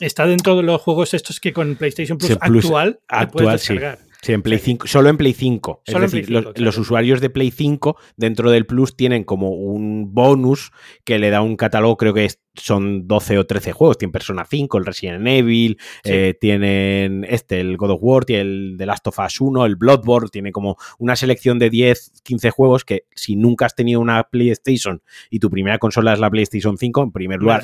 está 0.00 0.26
dentro 0.26 0.56
de 0.56 0.62
los 0.62 0.80
juegos 0.80 1.14
estos 1.14 1.38
que 1.38 1.52
con 1.52 1.76
PlayStation 1.76 2.18
Plus, 2.18 2.36
actual, 2.40 3.00
actual 3.08 3.58
sí. 3.58 3.78
Sí, 4.22 4.32
en 4.32 4.42
Play 4.42 4.60
5, 4.60 4.86
solo 4.86 5.08
en 5.08 5.16
Play 5.16 5.32
5. 5.32 5.82
Es 5.84 6.00
decir, 6.00 6.30
los, 6.30 6.78
usuarios 6.78 7.20
de 7.20 7.28
Play 7.28 7.50
5 7.50 7.96
dentro 8.16 8.52
del 8.52 8.66
Plus 8.66 8.96
tienen 8.96 9.24
como 9.24 9.50
un 9.50 10.14
bonus 10.14 10.70
que 11.04 11.18
le 11.18 11.30
da 11.30 11.42
un 11.42 11.56
catálogo, 11.56 11.96
creo 11.96 12.14
que 12.14 12.26
es 12.26 12.42
son 12.54 13.08
12 13.08 13.38
o 13.38 13.46
13 13.46 13.72
juegos. 13.72 13.98
Tienen 13.98 14.12
Persona 14.12 14.44
5, 14.48 14.78
el 14.78 14.84
Resident 14.84 15.26
Evil, 15.26 15.78
eh, 16.04 16.34
tienen 16.40 17.24
este, 17.28 17.60
el 17.60 17.76
God 17.76 17.92
of 17.92 18.00
War, 18.02 18.24
tiene 18.24 18.42
el 18.42 18.74
The 18.78 18.86
Last 18.86 19.06
of 19.06 19.18
Us 19.18 19.40
1, 19.40 19.66
el 19.66 19.76
Bloodborne, 19.76 20.28
tiene 20.28 20.52
como 20.52 20.76
una 20.98 21.16
selección 21.16 21.58
de 21.58 21.70
10, 21.70 22.22
15 22.22 22.50
juegos 22.50 22.84
que 22.84 23.06
si 23.14 23.36
nunca 23.36 23.66
has 23.66 23.74
tenido 23.74 24.00
una 24.00 24.24
PlayStation 24.24 25.02
y 25.30 25.38
tu 25.38 25.50
primera 25.50 25.78
consola 25.78 26.12
es 26.12 26.18
la 26.18 26.30
PlayStation 26.30 26.76
5, 26.76 27.02
en 27.02 27.12
primer 27.12 27.40
lugar, 27.40 27.62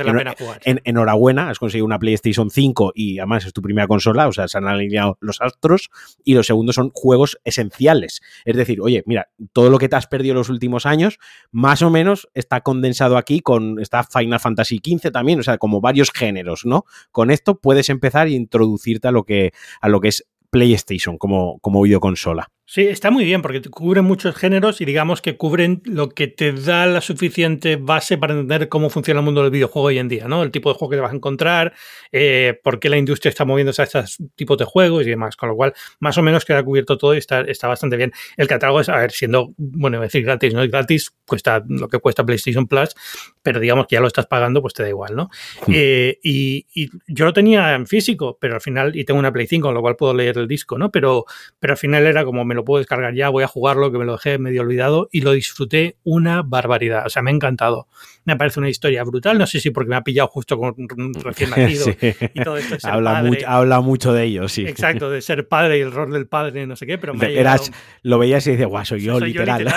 en, 0.64 0.80
enhorabuena, 0.84 1.50
has 1.50 1.58
conseguido 1.58 1.86
una 1.86 1.98
PlayStation 1.98 2.50
5 2.50 2.92
y 2.94 3.18
además 3.18 3.46
es 3.46 3.52
tu 3.52 3.62
primera 3.62 3.86
consola, 3.86 4.26
o 4.28 4.32
sea, 4.32 4.48
se 4.48 4.58
han 4.58 4.66
alineado 4.66 5.18
los 5.20 5.40
astros. 5.40 5.90
Y 6.24 6.34
lo 6.34 6.42
segundo 6.48 6.72
son 6.72 6.90
juegos 6.92 7.38
esenciales. 7.44 8.20
Es 8.44 8.56
decir, 8.56 8.80
oye, 8.80 9.02
mira, 9.06 9.28
todo 9.52 9.70
lo 9.70 9.78
que 9.78 9.88
te 9.88 9.96
has 9.96 10.08
perdido 10.08 10.34
los 10.34 10.48
últimos 10.48 10.84
años, 10.84 11.18
más 11.52 11.82
o 11.82 11.90
menos 11.90 12.28
está 12.34 12.62
condensado 12.62 13.16
aquí 13.16 13.40
con 13.40 13.78
esta 13.78 14.02
Final 14.02 14.40
Fantasy 14.40 14.80
15 14.80 15.10
también, 15.12 15.38
o 15.38 15.42
sea, 15.42 15.58
como 15.58 15.80
varios 15.80 16.10
géneros, 16.10 16.66
¿no? 16.66 16.84
Con 17.12 17.30
esto 17.30 17.60
puedes 17.60 17.88
empezar 17.88 18.26
a 18.26 18.30
introducirte 18.30 19.08
a 19.08 19.12
lo 19.12 19.24
que, 19.24 19.52
a 19.80 19.88
lo 19.88 20.00
que 20.00 20.08
es 20.08 20.26
PlayStation 20.50 21.18
como, 21.18 21.58
como 21.60 21.82
videoconsola. 21.82 22.48
Sí, 22.70 22.82
está 22.82 23.10
muy 23.10 23.24
bien 23.24 23.40
porque 23.40 23.62
cubren 23.62 24.04
muchos 24.04 24.36
géneros 24.36 24.82
y 24.82 24.84
digamos 24.84 25.22
que 25.22 25.38
cubren 25.38 25.80
lo 25.86 26.10
que 26.10 26.28
te 26.28 26.52
da 26.52 26.84
la 26.84 27.00
suficiente 27.00 27.76
base 27.76 28.18
para 28.18 28.34
entender 28.34 28.68
cómo 28.68 28.90
funciona 28.90 29.20
el 29.20 29.24
mundo 29.24 29.40
del 29.40 29.50
videojuego 29.50 29.88
hoy 29.88 29.96
en 29.96 30.06
día, 30.06 30.28
¿no? 30.28 30.42
El 30.42 30.50
tipo 30.50 30.68
de 30.68 30.74
juego 30.74 30.90
que 30.90 30.96
te 30.98 31.00
vas 31.00 31.12
a 31.12 31.16
encontrar, 31.16 31.72
eh, 32.12 32.60
por 32.62 32.78
qué 32.78 32.90
la 32.90 32.98
industria 32.98 33.30
está 33.30 33.46
moviéndose 33.46 33.80
a 33.80 33.84
estos 33.86 34.18
tipos 34.36 34.58
de 34.58 34.66
juegos 34.66 35.06
y 35.06 35.08
demás. 35.08 35.34
Con 35.34 35.48
lo 35.48 35.56
cual, 35.56 35.72
más 35.98 36.18
o 36.18 36.22
menos 36.22 36.44
queda 36.44 36.62
cubierto 36.62 36.98
todo 36.98 37.14
y 37.14 37.16
está, 37.16 37.40
está 37.40 37.68
bastante 37.68 37.96
bien. 37.96 38.12
El 38.36 38.46
catálogo 38.48 38.82
es, 38.82 38.90
a 38.90 38.98
ver, 38.98 39.12
siendo, 39.12 39.54
bueno, 39.56 39.98
decir 40.02 40.22
gratis, 40.22 40.52
no 40.52 40.62
es 40.62 40.70
gratis, 40.70 41.10
cuesta 41.24 41.64
lo 41.66 41.88
que 41.88 41.98
cuesta 42.00 42.26
PlayStation 42.26 42.66
Plus, 42.66 42.94
pero 43.42 43.60
digamos 43.60 43.86
que 43.86 43.96
ya 43.96 44.02
lo 44.02 44.08
estás 44.08 44.26
pagando, 44.26 44.60
pues 44.60 44.74
te 44.74 44.82
da 44.82 44.90
igual, 44.90 45.16
¿no? 45.16 45.30
Hmm. 45.66 45.72
Eh, 45.74 46.18
y, 46.22 46.66
y, 46.74 46.90
yo 47.06 47.24
lo 47.24 47.32
tenía 47.32 47.72
en 47.72 47.86
físico, 47.86 48.36
pero 48.38 48.56
al 48.56 48.60
final, 48.60 48.94
y 48.94 49.06
tengo 49.06 49.18
una 49.18 49.32
Play 49.32 49.46
5, 49.46 49.68
con 49.68 49.74
lo 49.74 49.80
cual 49.80 49.96
puedo 49.96 50.12
leer 50.12 50.36
el 50.36 50.46
disco, 50.46 50.76
¿no? 50.76 50.90
Pero, 50.90 51.24
pero 51.58 51.72
al 51.72 51.78
final 51.78 52.06
era 52.06 52.26
como 52.26 52.44
me 52.44 52.57
lo 52.58 52.64
puedo 52.64 52.78
descargar 52.78 53.14
ya, 53.14 53.28
voy 53.28 53.44
a 53.44 53.48
jugarlo, 53.48 53.90
que 53.90 53.98
me 53.98 54.04
lo 54.04 54.12
dejé 54.12 54.38
medio 54.38 54.62
olvidado 54.62 55.08
y 55.10 55.22
lo 55.22 55.32
disfruté 55.32 55.96
una 56.04 56.42
barbaridad. 56.42 57.06
O 57.06 57.08
sea, 57.08 57.22
me 57.22 57.30
ha 57.30 57.34
encantado. 57.34 57.86
Me 58.24 58.36
parece 58.36 58.60
una 58.60 58.68
historia 58.68 59.04
brutal. 59.04 59.38
No 59.38 59.46
sé 59.46 59.60
si 59.60 59.70
porque 59.70 59.88
me 59.90 59.96
ha 59.96 60.02
pillado 60.02 60.28
justo 60.28 60.58
con 60.58 60.74
recién 61.22 61.50
nacido 61.50 61.86
y 62.34 62.42
todo 62.42 62.56
esto. 62.56 62.76
habla, 62.88 63.22
mucho, 63.22 63.48
habla 63.48 63.80
mucho 63.80 64.12
de 64.12 64.24
ello, 64.24 64.48
sí. 64.48 64.66
Exacto, 64.66 65.08
de 65.10 65.22
ser 65.22 65.48
padre 65.48 65.78
y 65.78 65.80
el 65.80 65.92
rol 65.92 66.12
del 66.12 66.26
padre, 66.26 66.66
no 66.66 66.76
sé 66.76 66.86
qué, 66.86 66.98
pero 66.98 67.14
me 67.14 67.32
Eras, 67.38 67.70
Lo 68.02 68.18
veías 68.18 68.46
y 68.46 68.52
dices, 68.52 68.66
guau, 68.66 68.84
soy 68.84 69.00
yo, 69.00 69.20
literal. 69.20 69.72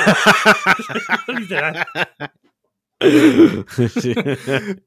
literal. 1.28 1.88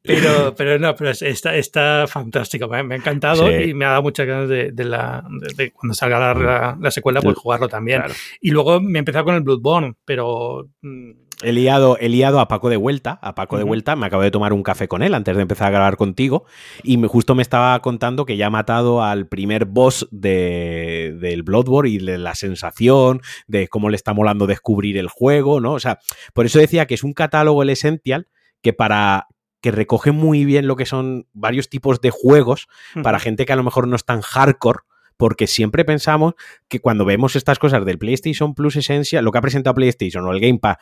pero, 0.03 0.55
pero 0.57 0.79
no, 0.79 0.95
pero 0.95 1.11
está, 1.11 1.57
está 1.57 2.07
fantástico. 2.07 2.69
Me, 2.69 2.95
ha 2.95 2.97
encantado 2.97 3.51
y 3.51 3.75
me 3.75 3.85
ha 3.85 3.91
dado 3.91 4.03
muchas 4.03 4.27
ganas 4.27 4.49
de, 4.49 4.73
la, 4.85 5.25
de, 5.57 5.73
cuando 5.73 5.95
salga 5.95 6.35
la, 6.35 6.77
la, 6.81 6.91
secuela, 6.91 7.21
pues 7.21 7.37
jugarlo 7.37 7.69
también. 7.69 8.03
Y 8.41 8.51
luego 8.51 8.81
me 8.81 8.99
he 8.99 9.01
empezado 9.01 9.25
con 9.25 9.35
el 9.35 9.41
Bloodborne, 9.41 9.95
pero 10.05 10.71
mm, 10.83 11.11
He 11.45 11.53
liado, 11.53 11.99
he 12.01 12.09
liado, 12.09 12.41
a 12.41 12.49
Paco 12.49 12.71
de 12.71 12.77
vuelta, 12.77 13.19
a 13.23 13.35
Paco 13.35 13.59
de 13.59 13.65
vuelta, 13.65 13.97
me 13.97 14.07
acabo 14.07 14.23
de 14.23 14.31
tomar 14.31 14.53
un 14.53 14.63
café 14.63 14.89
con 14.89 15.03
él 15.03 15.15
antes 15.15 15.37
de 15.37 15.43
empezar 15.43 15.69
a 15.69 15.71
grabar 15.71 15.97
contigo 15.97 16.45
y 16.83 16.97
me, 16.97 17.07
justo 17.07 17.35
me 17.35 17.43
estaba 17.43 17.79
contando 17.81 18.25
que 18.25 18.37
ya 18.37 18.47
ha 18.47 18.51
matado 18.51 19.03
al 19.03 19.29
primer 19.29 19.67
boss 19.67 20.09
de, 20.11 21.17
del 21.21 21.43
Bloodborne 21.43 21.91
y 21.91 21.99
de 21.99 22.19
la 22.19 22.35
sensación 22.35 23.21
de 23.47 23.69
cómo 23.69 23.91
le 23.91 23.97
está 23.97 24.15
molando 24.15 24.47
descubrir 24.47 24.97
el 24.97 25.09
juego, 25.09 25.61
¿no? 25.61 25.75
O 25.75 25.81
sea, 25.81 25.99
por 26.33 26.47
eso 26.47 26.59
decía 26.59 26.87
que 26.87 26.95
es 26.95 27.05
un 27.05 27.13
catálogo 27.13 27.63
el 27.63 27.71
Essential 27.71 28.27
que 28.63 28.73
para 28.73 29.29
que 29.61 29.71
recoge 29.71 30.13
muy 30.13 30.45
bien 30.45 30.67
lo 30.67 30.77
que 30.77 30.85
son 30.85 31.27
varios 31.33 31.71
tipos 31.71 32.01
de 32.01 32.11
juegos 32.11 32.69
para 33.03 33.19
gente 33.19 33.47
que 33.47 33.53
a 33.55 33.57
lo 33.57 33.63
mejor 33.63 33.89
no 33.89 33.97
es 33.97 34.05
tan 34.05 34.21
hardcore, 34.21 34.81
porque 35.17 35.47
siempre 35.47 35.85
pensamos 35.87 36.35
que 36.69 36.81
cuando 36.81 37.05
vemos 37.05 37.35
estas 37.35 37.59
cosas 37.59 37.85
del 37.85 37.99
PlayStation 37.99 38.55
Plus 38.55 38.77
Esencia, 38.77 39.23
lo 39.23 39.33
que 39.33 39.39
ha 39.39 39.41
presentado 39.41 39.75
PlayStation 39.75 40.25
o 40.27 40.33
el 40.33 40.41
Game 40.41 40.59
Pass, 40.59 40.77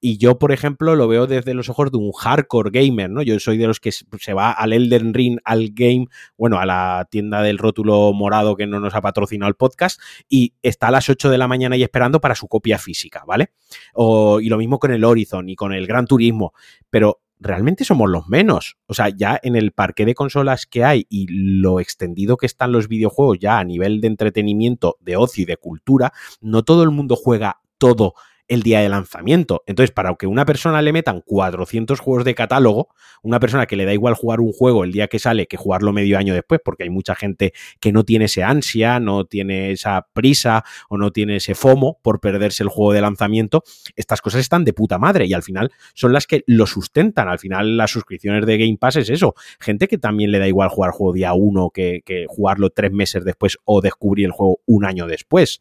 y 0.00 0.18
yo, 0.18 0.38
por 0.38 0.52
ejemplo, 0.52 0.96
lo 0.96 1.08
veo 1.08 1.26
desde 1.26 1.54
los 1.54 1.68
ojos 1.68 1.90
de 1.90 1.98
un 1.98 2.12
hardcore 2.12 2.70
gamer, 2.70 3.10
¿no? 3.10 3.22
Yo 3.22 3.38
soy 3.40 3.56
de 3.56 3.66
los 3.66 3.80
que 3.80 3.90
se 3.92 4.34
va 4.34 4.52
al 4.52 4.72
Elden 4.72 5.14
Ring, 5.14 5.38
al 5.44 5.70
game, 5.72 6.06
bueno, 6.36 6.58
a 6.58 6.66
la 6.66 7.06
tienda 7.10 7.42
del 7.42 7.58
rótulo 7.58 8.12
morado 8.12 8.56
que 8.56 8.66
no 8.66 8.80
nos 8.80 8.94
ha 8.94 9.00
patrocinado 9.00 9.48
el 9.48 9.54
podcast, 9.54 10.00
y 10.28 10.54
está 10.62 10.88
a 10.88 10.90
las 10.90 11.08
8 11.08 11.30
de 11.30 11.38
la 11.38 11.48
mañana 11.48 11.76
y 11.76 11.82
esperando 11.82 12.20
para 12.20 12.34
su 12.34 12.48
copia 12.48 12.78
física, 12.78 13.24
¿vale? 13.26 13.52
O, 13.94 14.40
y 14.40 14.48
lo 14.48 14.58
mismo 14.58 14.78
con 14.78 14.92
el 14.92 15.04
Horizon 15.04 15.48
y 15.48 15.56
con 15.56 15.72
el 15.72 15.86
Gran 15.86 16.06
Turismo, 16.06 16.52
pero 16.90 17.20
realmente 17.40 17.84
somos 17.84 18.10
los 18.10 18.28
menos. 18.28 18.76
O 18.86 18.94
sea, 18.94 19.08
ya 19.08 19.38
en 19.42 19.56
el 19.56 19.72
parque 19.72 20.04
de 20.04 20.14
consolas 20.14 20.66
que 20.66 20.84
hay 20.84 21.06
y 21.08 21.26
lo 21.28 21.80
extendido 21.80 22.36
que 22.36 22.46
están 22.46 22.72
los 22.72 22.88
videojuegos 22.88 23.38
ya 23.38 23.58
a 23.58 23.64
nivel 23.64 24.00
de 24.00 24.08
entretenimiento, 24.08 24.96
de 25.00 25.16
ocio 25.16 25.42
y 25.42 25.46
de 25.46 25.56
cultura, 25.56 26.12
no 26.40 26.62
todo 26.62 26.82
el 26.82 26.90
mundo 26.90 27.16
juega 27.16 27.60
todo 27.78 28.14
el 28.48 28.62
día 28.62 28.80
de 28.80 28.88
lanzamiento. 28.88 29.62
Entonces, 29.66 29.90
para 29.90 30.14
que 30.14 30.26
una 30.26 30.44
persona 30.44 30.82
le 30.82 30.92
metan 30.92 31.22
400 31.24 31.98
juegos 32.00 32.24
de 32.24 32.34
catálogo, 32.34 32.88
una 33.22 33.40
persona 33.40 33.66
que 33.66 33.76
le 33.76 33.84
da 33.84 33.92
igual 33.92 34.14
jugar 34.14 34.40
un 34.40 34.52
juego 34.52 34.84
el 34.84 34.92
día 34.92 35.08
que 35.08 35.18
sale 35.18 35.46
que 35.46 35.56
jugarlo 35.56 35.92
medio 35.92 36.18
año 36.18 36.34
después, 36.34 36.60
porque 36.64 36.84
hay 36.84 36.90
mucha 36.90 37.14
gente 37.14 37.52
que 37.80 37.92
no 37.92 38.04
tiene 38.04 38.26
ese 38.26 38.42
ansia, 38.42 39.00
no 39.00 39.24
tiene 39.24 39.72
esa 39.72 40.08
prisa 40.12 40.64
o 40.88 40.98
no 40.98 41.10
tiene 41.10 41.36
ese 41.36 41.54
FOMO 41.54 41.98
por 42.02 42.20
perderse 42.20 42.62
el 42.62 42.68
juego 42.68 42.92
de 42.92 43.00
lanzamiento, 43.00 43.62
estas 43.96 44.20
cosas 44.20 44.40
están 44.40 44.64
de 44.64 44.72
puta 44.72 44.98
madre 44.98 45.26
y 45.26 45.32
al 45.32 45.42
final 45.42 45.72
son 45.94 46.12
las 46.12 46.26
que 46.26 46.44
lo 46.46 46.66
sustentan. 46.66 47.28
Al 47.28 47.38
final 47.38 47.76
las 47.76 47.90
suscripciones 47.90 48.44
de 48.46 48.58
Game 48.58 48.76
Pass 48.78 48.96
es 48.96 49.10
eso. 49.10 49.34
Gente 49.60 49.88
que 49.88 49.98
también 49.98 50.30
le 50.30 50.38
da 50.38 50.48
igual 50.48 50.68
jugar 50.68 50.90
juego 50.90 51.12
día 51.14 51.32
uno 51.34 51.70
que, 51.70 52.02
que 52.04 52.26
jugarlo 52.28 52.70
tres 52.70 52.92
meses 52.92 53.24
después 53.24 53.58
o 53.64 53.80
descubrir 53.80 54.26
el 54.26 54.32
juego 54.32 54.60
un 54.66 54.84
año 54.84 55.06
después. 55.06 55.60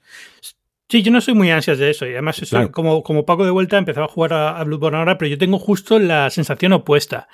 Sí, 0.94 1.02
yo 1.02 1.12
no 1.12 1.22
soy 1.22 1.34
muy 1.34 1.50
ansias 1.50 1.80
de 1.80 1.90
eso. 1.90 2.06
Y 2.06 2.12
además, 2.12 2.40
como, 2.72 3.02
como 3.02 3.26
Paco 3.26 3.44
de 3.44 3.50
vuelta, 3.50 3.80
empezaba 3.80 4.06
a 4.06 4.10
jugar 4.10 4.34
a, 4.34 4.64
Bloodborne 4.64 5.00
ahora, 5.00 5.18
pero 5.18 5.28
yo 5.28 5.40
tengo 5.40 5.58
justo 5.58 5.98
la 5.98 6.30
sensación 6.30 6.72
opuesta. 6.72 7.28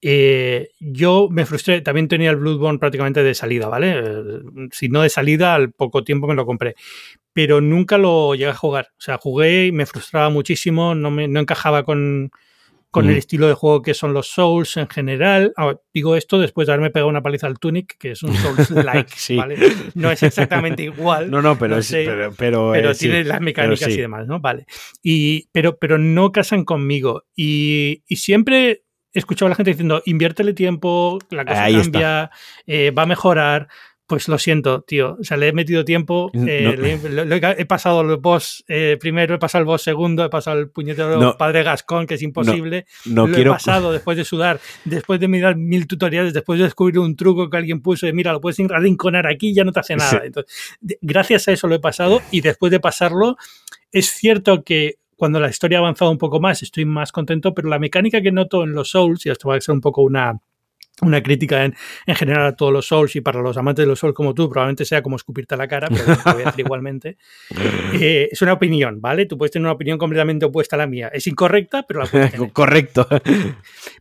Eh, 0.00 0.70
yo 0.80 1.28
me 1.30 1.44
frustré, 1.44 1.82
también 1.82 2.08
tenía 2.08 2.30
el 2.30 2.36
Bloodborne 2.36 2.78
prácticamente 2.78 3.22
de 3.22 3.34
salida, 3.34 3.68
¿vale? 3.68 3.98
Eh, 3.98 4.22
si 4.70 4.88
no 4.88 5.02
de 5.02 5.10
salida, 5.10 5.54
al 5.54 5.72
poco 5.72 6.04
tiempo 6.04 6.26
me 6.26 6.34
lo 6.34 6.46
compré. 6.46 6.74
Pero 7.34 7.60
nunca 7.60 7.98
lo 7.98 8.34
llegué 8.34 8.48
a 8.48 8.54
jugar. 8.54 8.86
O 8.92 9.02
sea, 9.02 9.18
jugué 9.18 9.66
y 9.66 9.72
me 9.72 9.84
frustraba 9.84 10.30
muchísimo, 10.30 10.94
no, 10.94 11.10
me, 11.10 11.28
no 11.28 11.38
encajaba 11.38 11.82
con, 11.82 12.30
con 12.92 13.08
el 13.08 13.16
estilo 13.16 13.48
de 13.48 13.54
juego 13.54 13.80
que 13.80 13.94
son 13.94 14.12
los 14.12 14.28
Souls 14.28 14.76
en 14.76 14.86
general. 14.86 15.54
Ah, 15.56 15.74
digo 15.94 16.14
esto 16.14 16.38
después 16.38 16.66
de 16.66 16.74
haberme 16.74 16.90
pegado 16.90 17.08
una 17.08 17.22
paliza 17.22 17.46
al 17.46 17.58
Tunic, 17.58 17.96
que 17.98 18.10
es 18.10 18.22
un 18.22 18.34
Souls-like, 18.34 19.14
¿vale? 19.36 19.56
No 19.94 20.10
es 20.10 20.22
exactamente 20.22 20.82
igual. 20.82 21.30
No, 21.30 21.40
no, 21.40 21.58
pero, 21.58 21.78
pero, 22.36 22.72
pero, 22.72 22.94
tiene 22.94 23.24
las 23.24 23.40
mecánicas 23.40 23.88
y 23.88 23.96
demás, 23.96 24.26
¿no? 24.26 24.40
Vale. 24.40 24.66
Y, 25.02 25.48
pero, 25.52 25.78
pero 25.78 25.96
no 25.96 26.32
casan 26.32 26.64
conmigo. 26.66 27.24
Y, 27.34 28.02
y 28.06 28.16
siempre 28.16 28.84
he 29.14 29.18
escuchado 29.18 29.46
a 29.46 29.50
la 29.50 29.54
gente 29.54 29.70
diciendo, 29.70 30.02
inviértele 30.04 30.52
tiempo, 30.52 31.18
la 31.30 31.46
cosa 31.46 31.70
cambia, 31.70 32.30
eh, 32.66 32.90
va 32.90 33.04
a 33.04 33.06
mejorar 33.06 33.68
pues 34.06 34.28
lo 34.28 34.38
siento, 34.38 34.82
tío. 34.82 35.16
O 35.20 35.24
sea, 35.24 35.36
le 35.36 35.48
he 35.48 35.52
metido 35.52 35.84
tiempo. 35.84 36.30
Eh, 36.34 36.98
he 37.56 37.66
pasado 37.66 38.02
el 38.02 38.16
boss 38.16 38.64
eh, 38.68 38.96
primero, 39.00 39.34
he 39.34 39.38
pasado 39.38 39.62
el 39.62 39.66
boss 39.66 39.82
segundo, 39.82 40.24
he 40.24 40.28
pasado 40.28 40.58
el 40.58 40.70
puñetero 40.70 41.36
padre 41.36 41.62
Gascón, 41.62 42.06
que 42.06 42.14
es 42.14 42.22
imposible. 42.22 42.86
lo 43.06 43.26
he 43.26 43.44
pasado 43.44 43.92
después 43.92 44.16
de 44.16 44.24
sudar, 44.24 44.60
después 44.84 45.20
de 45.20 45.28
mirar 45.28 45.56
mil 45.56 45.86
tutoriales, 45.86 46.34
después 46.34 46.58
de 46.58 46.64
descubrir 46.64 46.98
un 46.98 47.16
truco 47.16 47.48
que 47.48 47.56
alguien 47.56 47.80
puso 47.80 48.06
de 48.06 48.12
mira, 48.12 48.32
lo 48.32 48.40
puedes 48.40 48.58
arrinconar 48.60 49.26
aquí, 49.26 49.54
ya 49.54 49.64
no 49.64 49.72
te 49.72 49.80
hace 49.80 49.96
nada. 49.96 50.22
Entonces, 50.24 50.78
gracias 51.00 51.48
a 51.48 51.52
eso 51.52 51.66
lo 51.66 51.74
he 51.74 51.80
pasado 51.80 52.20
y 52.30 52.40
después 52.40 52.70
de 52.70 52.80
pasarlo, 52.80 53.36
es 53.92 54.10
cierto 54.10 54.62
que 54.62 54.96
cuando 55.16 55.38
la 55.38 55.48
historia 55.48 55.78
ha 55.78 55.80
avanzado 55.80 56.10
un 56.10 56.18
poco 56.18 56.40
más, 56.40 56.62
estoy 56.62 56.84
más 56.84 57.12
contento, 57.12 57.54
pero 57.54 57.68
la 57.68 57.78
mecánica 57.78 58.20
que 58.20 58.32
noto 58.32 58.64
en 58.64 58.72
los 58.72 58.90
Souls, 58.90 59.24
y 59.24 59.30
esto 59.30 59.48
va 59.48 59.56
a 59.56 59.60
ser 59.60 59.72
un 59.72 59.80
poco 59.80 60.02
una 60.02 60.40
una 61.00 61.22
crítica 61.22 61.64
en, 61.64 61.74
en, 62.06 62.14
general 62.14 62.46
a 62.46 62.56
todos 62.56 62.72
los 62.72 62.86
Souls 62.86 63.16
y 63.16 63.20
para 63.20 63.40
los 63.40 63.56
amantes 63.56 63.84
de 63.84 63.86
los 63.86 63.98
Souls 63.98 64.14
como 64.14 64.34
tú, 64.34 64.48
probablemente 64.48 64.84
sea 64.84 65.02
como 65.02 65.16
escupirte 65.16 65.54
a 65.54 65.58
la 65.58 65.66
cara, 65.66 65.88
pero 65.88 66.16
te 66.16 66.32
voy 66.32 66.42
a 66.42 66.46
decir 66.46 66.60
igualmente. 66.66 67.16
Eh, 67.94 68.28
es 68.30 68.42
una 68.42 68.52
opinión, 68.52 69.00
¿vale? 69.00 69.26
Tú 69.26 69.38
puedes 69.38 69.50
tener 69.50 69.64
una 69.64 69.72
opinión 69.72 69.98
completamente 69.98 70.44
opuesta 70.44 70.76
a 70.76 70.80
la 70.80 70.86
mía. 70.86 71.08
Es 71.12 71.26
incorrecta, 71.26 71.84
pero 71.84 72.00
la 72.00 72.06
puedes 72.06 72.32
tener. 72.32 72.52
Correcto. 72.52 73.08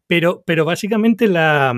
Pero, 0.06 0.44
pero 0.46 0.66
básicamente 0.66 1.28
la, 1.28 1.74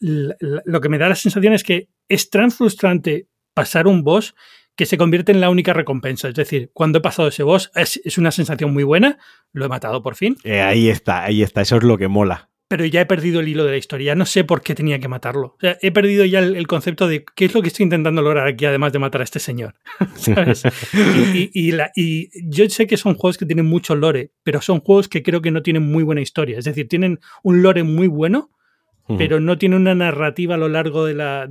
lo 0.00 0.80
que 0.80 0.88
me 0.88 0.98
da 0.98 1.08
la 1.08 1.14
sensación 1.14 1.54
es 1.54 1.64
que 1.64 1.88
es 2.08 2.28
tan 2.28 2.50
frustrante 2.50 3.26
pasar 3.54 3.86
un 3.86 4.04
boss 4.04 4.34
que 4.76 4.86
se 4.86 4.96
convierte 4.96 5.32
en 5.32 5.40
la 5.40 5.50
única 5.50 5.72
recompensa. 5.72 6.28
Es 6.28 6.34
decir, 6.34 6.70
cuando 6.72 6.98
he 6.98 7.02
pasado 7.02 7.28
ese 7.28 7.42
boss, 7.42 7.72
es, 7.74 8.00
es 8.04 8.16
una 8.16 8.30
sensación 8.30 8.72
muy 8.72 8.84
buena, 8.84 9.18
lo 9.52 9.64
he 9.64 9.68
matado 9.68 10.02
por 10.02 10.14
fin. 10.14 10.36
Eh, 10.44 10.60
ahí 10.60 10.88
está, 10.88 11.24
ahí 11.24 11.42
está, 11.42 11.62
eso 11.62 11.78
es 11.78 11.82
lo 11.82 11.98
que 11.98 12.06
mola 12.06 12.47
pero 12.68 12.84
ya 12.84 13.00
he 13.00 13.06
perdido 13.06 13.40
el 13.40 13.48
hilo 13.48 13.64
de 13.64 13.72
la 13.72 13.76
historia. 13.78 14.14
No 14.14 14.26
sé 14.26 14.44
por 14.44 14.60
qué 14.60 14.74
tenía 14.74 15.00
que 15.00 15.08
matarlo. 15.08 15.56
O 15.56 15.60
sea, 15.60 15.78
he 15.80 15.90
perdido 15.90 16.24
ya 16.26 16.40
el, 16.40 16.66
concepto 16.66 17.08
de 17.08 17.24
qué 17.34 17.46
es 17.46 17.54
lo 17.54 17.62
que 17.62 17.68
estoy 17.68 17.84
intentando 17.84 18.20
lograr 18.20 18.46
aquí, 18.46 18.66
además 18.66 18.92
de 18.92 18.98
matar 18.98 19.22
a 19.22 19.24
este 19.24 19.38
señor. 19.38 19.74
¿Sabes? 20.14 20.62
Y, 21.34 21.50
y, 21.54 22.30
yo 22.44 22.68
sé 22.68 22.86
que 22.86 22.98
son 22.98 23.14
juegos 23.14 23.38
que 23.38 23.46
tienen 23.46 23.66
mucho 23.66 23.96
lore, 23.96 24.32
pero 24.42 24.60
son 24.60 24.80
juegos 24.80 25.08
que 25.08 25.22
creo 25.22 25.40
que 25.40 25.50
no 25.50 25.62
tienen 25.62 25.82
muy 25.82 26.04
buena 26.04 26.20
historia. 26.20 26.58
Es 26.58 26.66
decir, 26.66 26.88
tienen 26.88 27.20
un 27.42 27.62
lore 27.62 27.82
muy 27.84 28.06
bueno, 28.06 28.50
pero 29.16 29.40
no 29.40 29.56
tiene 29.56 29.76
una 29.76 29.94
narrativa 29.94 30.56
a 30.56 30.58
lo 30.58 30.68
largo 30.68 31.04
de 31.06 31.14
la. 31.14 31.48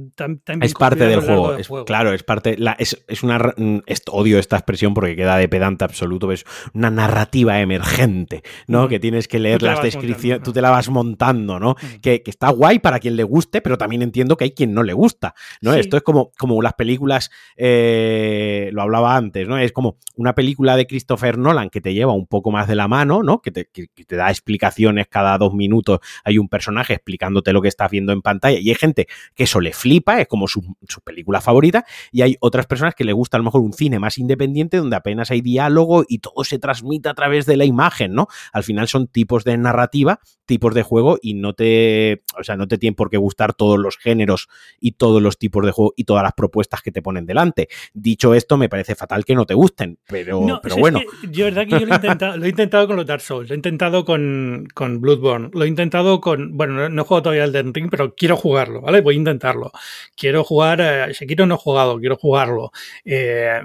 es 0.62 0.74
parte 0.76 1.08
del 1.08 1.22
juego, 1.22 1.86
Claro, 1.86 2.14
es 2.14 2.24
parte. 2.24 2.56
La, 2.58 2.74
es, 2.74 3.04
es, 3.08 3.24
una. 3.24 3.40
Mm, 3.58 3.80
odio 4.12 4.38
esta 4.38 4.58
expresión 4.58 4.94
porque 4.94 5.16
queda 5.16 5.38
de 5.38 5.50
pedante 5.50 5.84
absoluto, 5.84 6.32
es 6.32 6.46
una 6.74 6.92
narrativa 6.92 7.60
emergente, 7.60 8.44
¿no? 8.68 8.88
Que 8.88 9.00
tienes 9.00 9.28
que 9.28 9.40
leer 9.40 9.62
las 9.64 9.82
descripciones, 9.82 10.44
tú 10.44 10.54
te 10.54 10.62
la 10.62 10.70
vas 10.70 10.90
montando, 10.90 11.60
¿no? 11.60 11.76
Que, 12.02 12.22
está 12.26 12.50
guay 12.50 12.80
para 12.80 13.00
quien 13.00 13.16
le 13.16 13.24
guste, 13.24 13.62
pero 13.62 13.78
también 13.78 14.02
entiendo 14.02 14.38
que 14.38 14.44
hay 14.44 14.52
quien 14.52 14.74
no 14.74 14.84
le 14.84 14.94
gusta, 14.94 15.34
¿no? 15.62 15.74
Esto 15.74 15.98
es 15.98 16.04
como, 16.04 16.32
como 16.38 16.62
las 16.62 16.74
películas. 16.74 17.32
Eh, 17.56 18.70
lo 18.74 18.82
hablaba 18.82 19.16
antes, 19.16 19.48
¿no? 19.48 19.58
Es 19.58 19.72
como 19.72 19.98
una 20.16 20.36
película 20.36 20.76
de 20.76 20.86
Christopher 20.86 21.38
Nolan 21.38 21.70
que 21.70 21.82
te 21.82 21.94
lleva 21.94 22.14
un 22.14 22.28
poco 22.28 22.52
más 22.52 22.68
de 22.68 22.76
la 22.76 22.88
mano, 22.88 23.24
¿no? 23.24 23.42
Que 23.42 23.52
te, 23.52 23.66
que 23.66 23.88
te 24.06 24.16
da 24.16 24.30
explicaciones 24.30 25.08
cada 25.08 25.38
dos 25.38 25.54
minutos. 25.54 26.00
Hay 26.24 26.38
un 26.38 26.50
personaje 26.50 26.94
explicándote 26.94 27.47
lo 27.54 27.62
que 27.62 27.68
estás 27.68 27.90
viendo 27.92 28.14
en 28.14 28.22
pantalla. 28.22 28.60
Y 28.60 28.70
hay 28.70 28.76
gente 28.76 29.08
que 29.36 29.44
eso 29.44 29.60
le 29.60 29.74
flipa, 29.74 30.22
es 30.22 30.28
como 30.28 30.48
su, 30.48 30.62
película 31.04 31.42
favorita, 31.42 31.86
y 32.12 32.22
hay 32.22 32.36
otras 32.40 32.66
personas 32.66 32.96
que 32.96 33.04
le 33.04 33.14
gusta 33.14 33.38
a 33.38 33.40
lo 33.40 33.44
mejor 33.46 33.62
un 33.62 33.74
cine 33.74 34.00
más 34.00 34.18
independiente 34.18 34.78
donde 34.78 34.96
apenas 34.96 35.32
hay 35.32 35.42
diálogo 35.42 36.04
y 36.08 36.20
todo 36.20 36.44
se 36.44 36.60
transmite 36.60 37.10
a 37.10 37.14
través 37.14 37.46
de 37.46 37.58
la 37.58 37.66
imagen, 37.66 38.14
¿no? 38.14 38.28
Al 38.52 38.64
final 38.64 38.88
son 38.88 39.08
tipos 39.08 39.44
de 39.44 39.58
narrativa, 39.58 40.20
tipos 40.46 40.74
de 40.74 40.82
juego 40.82 41.20
y 41.22 41.36
no 41.36 41.54
te, 41.54 42.24
o 42.40 42.44
sea, 42.44 42.56
no 42.56 42.68
te 42.68 42.78
tienen 42.78 42.96
por 42.96 43.10
qué 43.10 43.18
gustar 43.18 43.54
todos 43.54 43.78
los 43.78 43.98
géneros 43.98 44.48
y 44.80 44.94
todos 44.94 45.22
los 45.22 45.38
tipos 45.38 45.66
de 45.66 45.72
juego 45.72 45.94
y 45.96 46.06
todas 46.06 46.24
las 46.24 46.34
propuestas 46.34 46.82
que 46.82 46.92
te 46.92 47.02
ponen 47.02 47.26
delante. 47.26 47.68
Dicho 47.94 48.34
esto, 48.34 48.58
me 48.58 48.70
parece 48.70 48.96
fatal 48.96 49.26
que 49.26 49.36
no 49.36 49.46
te 49.46 49.54
gusten, 49.54 50.00
pero, 50.08 50.60
pero 50.62 50.78
bueno. 50.78 51.02
yo, 51.30 51.46
verdad 51.46 51.66
que 51.66 51.80
yo 51.80 51.86
lo 51.86 51.94
he, 51.94 51.96
intentado, 51.96 52.38
lo 52.38 52.46
he 52.46 52.50
intentado 52.50 52.88
con 52.88 52.96
los 52.96 53.06
Dark 53.06 53.22
Souls, 53.22 53.50
lo 53.50 53.54
he 53.54 53.58
intentado 53.58 54.06
con, 54.06 54.68
con 54.74 55.02
Bloodborne, 55.02 55.50
lo 55.54 55.64
he 55.66 55.68
intentado 55.68 56.22
con, 56.22 56.58
bueno, 56.58 56.74
no, 56.74 56.90
no 56.90 57.02
he 57.02 57.06
jugado 57.06 57.24
todavía 57.24 57.37
Elden 57.44 57.74
Ring, 57.74 57.90
pero 57.90 58.16
quiero 58.16 58.38
jugarlo, 58.38 58.82
¿vale? 58.82 59.02
Voy 59.02 59.16
a 59.16 59.18
intentarlo. 59.18 59.72
Quiero 60.16 60.44
jugar, 60.44 60.82
eh, 60.82 61.14
Sekiro 61.14 61.46
no 61.46 61.56
he 61.56 61.58
jugado, 61.58 62.00
quiero 62.00 62.18
jugarlo. 62.18 62.72
Eh, 63.06 63.62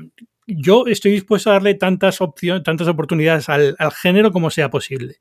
yo 0.47 0.87
estoy 0.87 1.13
dispuesto 1.13 1.51
a 1.51 1.55
darle 1.55 1.75
tantas 1.75 2.21
opciones, 2.21 2.63
tantas 2.63 2.89
oportunidades 2.89 3.49
al, 3.49 3.77
género 4.01 4.33
como 4.33 4.51
sea 4.51 4.71
posible. 4.71 5.17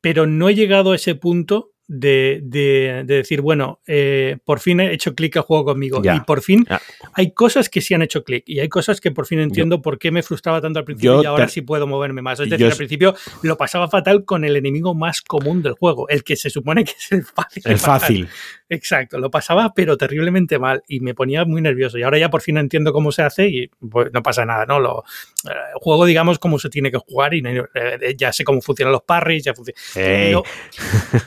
Pero 0.00 0.26
no 0.26 0.48
he 0.48 0.54
llegado 0.54 0.92
a 0.92 0.96
ese 0.96 1.14
punto 1.14 1.71
de, 1.88 2.40
de, 2.42 3.04
decir, 3.04 3.40
bueno, 3.40 3.80
eh, 3.86 4.38
por 4.44 4.60
fin 4.60 4.80
he 4.80 4.92
hecho 4.94 5.14
clic 5.14 5.36
a 5.36 5.42
juego 5.42 5.64
conmigo. 5.64 6.00
Y 6.02 6.20
por 6.20 6.42
fin 6.42 6.66
hay 7.14 7.32
cosas 7.32 7.68
que 7.68 7.80
sí 7.80 7.94
han 7.94 8.02
hecho 8.02 8.24
clic 8.24 8.44
y 8.46 8.60
hay 8.60 8.68
cosas 8.68 9.00
que 9.00 9.10
por 9.10 9.26
fin 9.26 9.40
entiendo 9.40 9.82
por 9.82 9.98
qué 9.98 10.10
me 10.10 10.22
frustraba 10.22 10.60
tanto 10.60 10.78
al 10.78 10.84
principio 10.84 11.22
y 11.22 11.26
ahora 11.26 11.48
sí 11.48 11.62
puedo 11.62 11.86
moverme 11.86 12.22
más. 12.22 12.40
Es 12.40 12.50
decir, 12.50 12.66
al 12.66 12.76
principio 12.76 13.14
lo 13.42 13.56
pasaba 13.56 13.88
fatal 13.88 14.24
con 14.24 14.44
el 14.44 14.56
enemigo 14.56 14.94
más 14.94 15.20
común 15.20 15.62
del 15.62 15.72
juego, 15.74 16.08
el 16.08 16.24
que 16.24 16.36
se 16.36 16.50
supone 16.50 16.84
que 16.84 16.92
es 16.92 17.12
el 17.12 17.24
fácil. 17.24 17.62
El 17.66 17.78
fácil. 17.78 18.28
Exacto, 18.72 19.18
lo 19.18 19.30
pasaba 19.30 19.74
pero 19.74 19.98
terriblemente 19.98 20.58
mal 20.58 20.82
y 20.88 21.00
me 21.00 21.14
ponía 21.14 21.44
muy 21.44 21.60
nervioso. 21.60 21.98
Y 21.98 22.02
ahora 22.02 22.18
ya 22.18 22.30
por 22.30 22.40
fin 22.40 22.56
entiendo 22.56 22.92
cómo 22.92 23.12
se 23.12 23.20
hace 23.20 23.48
y 23.48 23.68
pues, 23.68 24.10
no 24.12 24.22
pasa 24.22 24.46
nada, 24.46 24.64
¿no? 24.64 24.80
Lo 24.80 25.04
eh, 25.44 25.54
juego, 25.74 26.06
digamos, 26.06 26.38
cómo 26.38 26.58
se 26.58 26.70
tiene 26.70 26.90
que 26.90 26.96
jugar 26.96 27.34
y 27.34 27.42
eh, 27.46 28.14
ya 28.16 28.32
sé 28.32 28.44
cómo 28.44 28.62
funcionan 28.62 28.92
los 28.92 29.02
parries, 29.02 29.44
ya 29.44 29.52
funciona. 29.54 29.78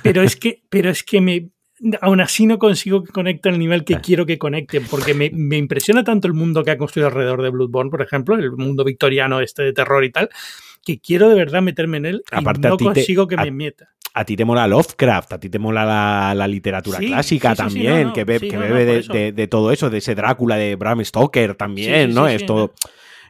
pero 0.02 0.24
es 0.24 0.36
que 0.36 0.64
pero 0.70 0.90
es 0.90 1.04
que 1.04 1.22
me, 1.22 1.50
aún 2.02 2.20
así 2.20 2.48
no 2.48 2.58
consigo 2.58 3.04
que 3.04 3.12
conecte 3.12 3.50
al 3.50 3.60
nivel 3.60 3.84
que 3.84 3.96
ah. 3.96 4.02
quiero 4.04 4.26
que 4.26 4.40
conecte, 4.40 4.82
porque 4.82 5.14
me, 5.14 5.58
impresiona 5.58 6.04
tanto 6.04 6.28
el 6.28 6.34
mundo 6.34 6.64
que 6.64 6.72
ha 6.72 6.78
construido 6.80 7.10
alrededor 7.10 7.44
de 7.44 7.50
Bloodborne, 7.52 7.92
por 7.92 8.02
ejemplo, 8.02 8.34
el 8.36 8.52
mundo 8.54 8.84
victoriano 8.84 9.40
este 9.40 9.62
de 9.62 9.74
terror 9.74 10.04
y 10.04 10.12
tal, 10.12 10.30
que 10.84 11.00
quiero 11.00 11.30
de 11.30 11.36
verdad 11.36 11.62
meterme 11.62 11.98
en 11.98 12.06
él 12.08 12.24
y 12.32 12.44
no 12.44 12.78
consigo 12.78 13.28
que 13.28 13.38
me 13.38 13.52
meta. 13.52 13.92
A 14.18 14.24
ti 14.24 14.38
te 14.38 14.46
mola 14.46 14.66
Lovecraft, 14.66 15.34
a 15.34 15.40
ti 15.40 15.50
te 15.50 15.60
mola 15.60 16.34
la, 16.34 16.48
literatura 16.48 17.00
clásica 17.00 17.54
también, 17.54 18.14
que, 18.14 18.24
bebe 18.24 18.42
de, 19.34 19.48
todo 19.48 19.74
eso, 19.74 19.90
de 19.90 19.98
ese 19.98 20.16
Drácula 20.16 20.56
de 20.56 20.76
Bram 20.78 21.04
Stoker 21.04 21.56
también, 21.56 22.14
¿no? 22.14 22.26
Esto 22.26 22.74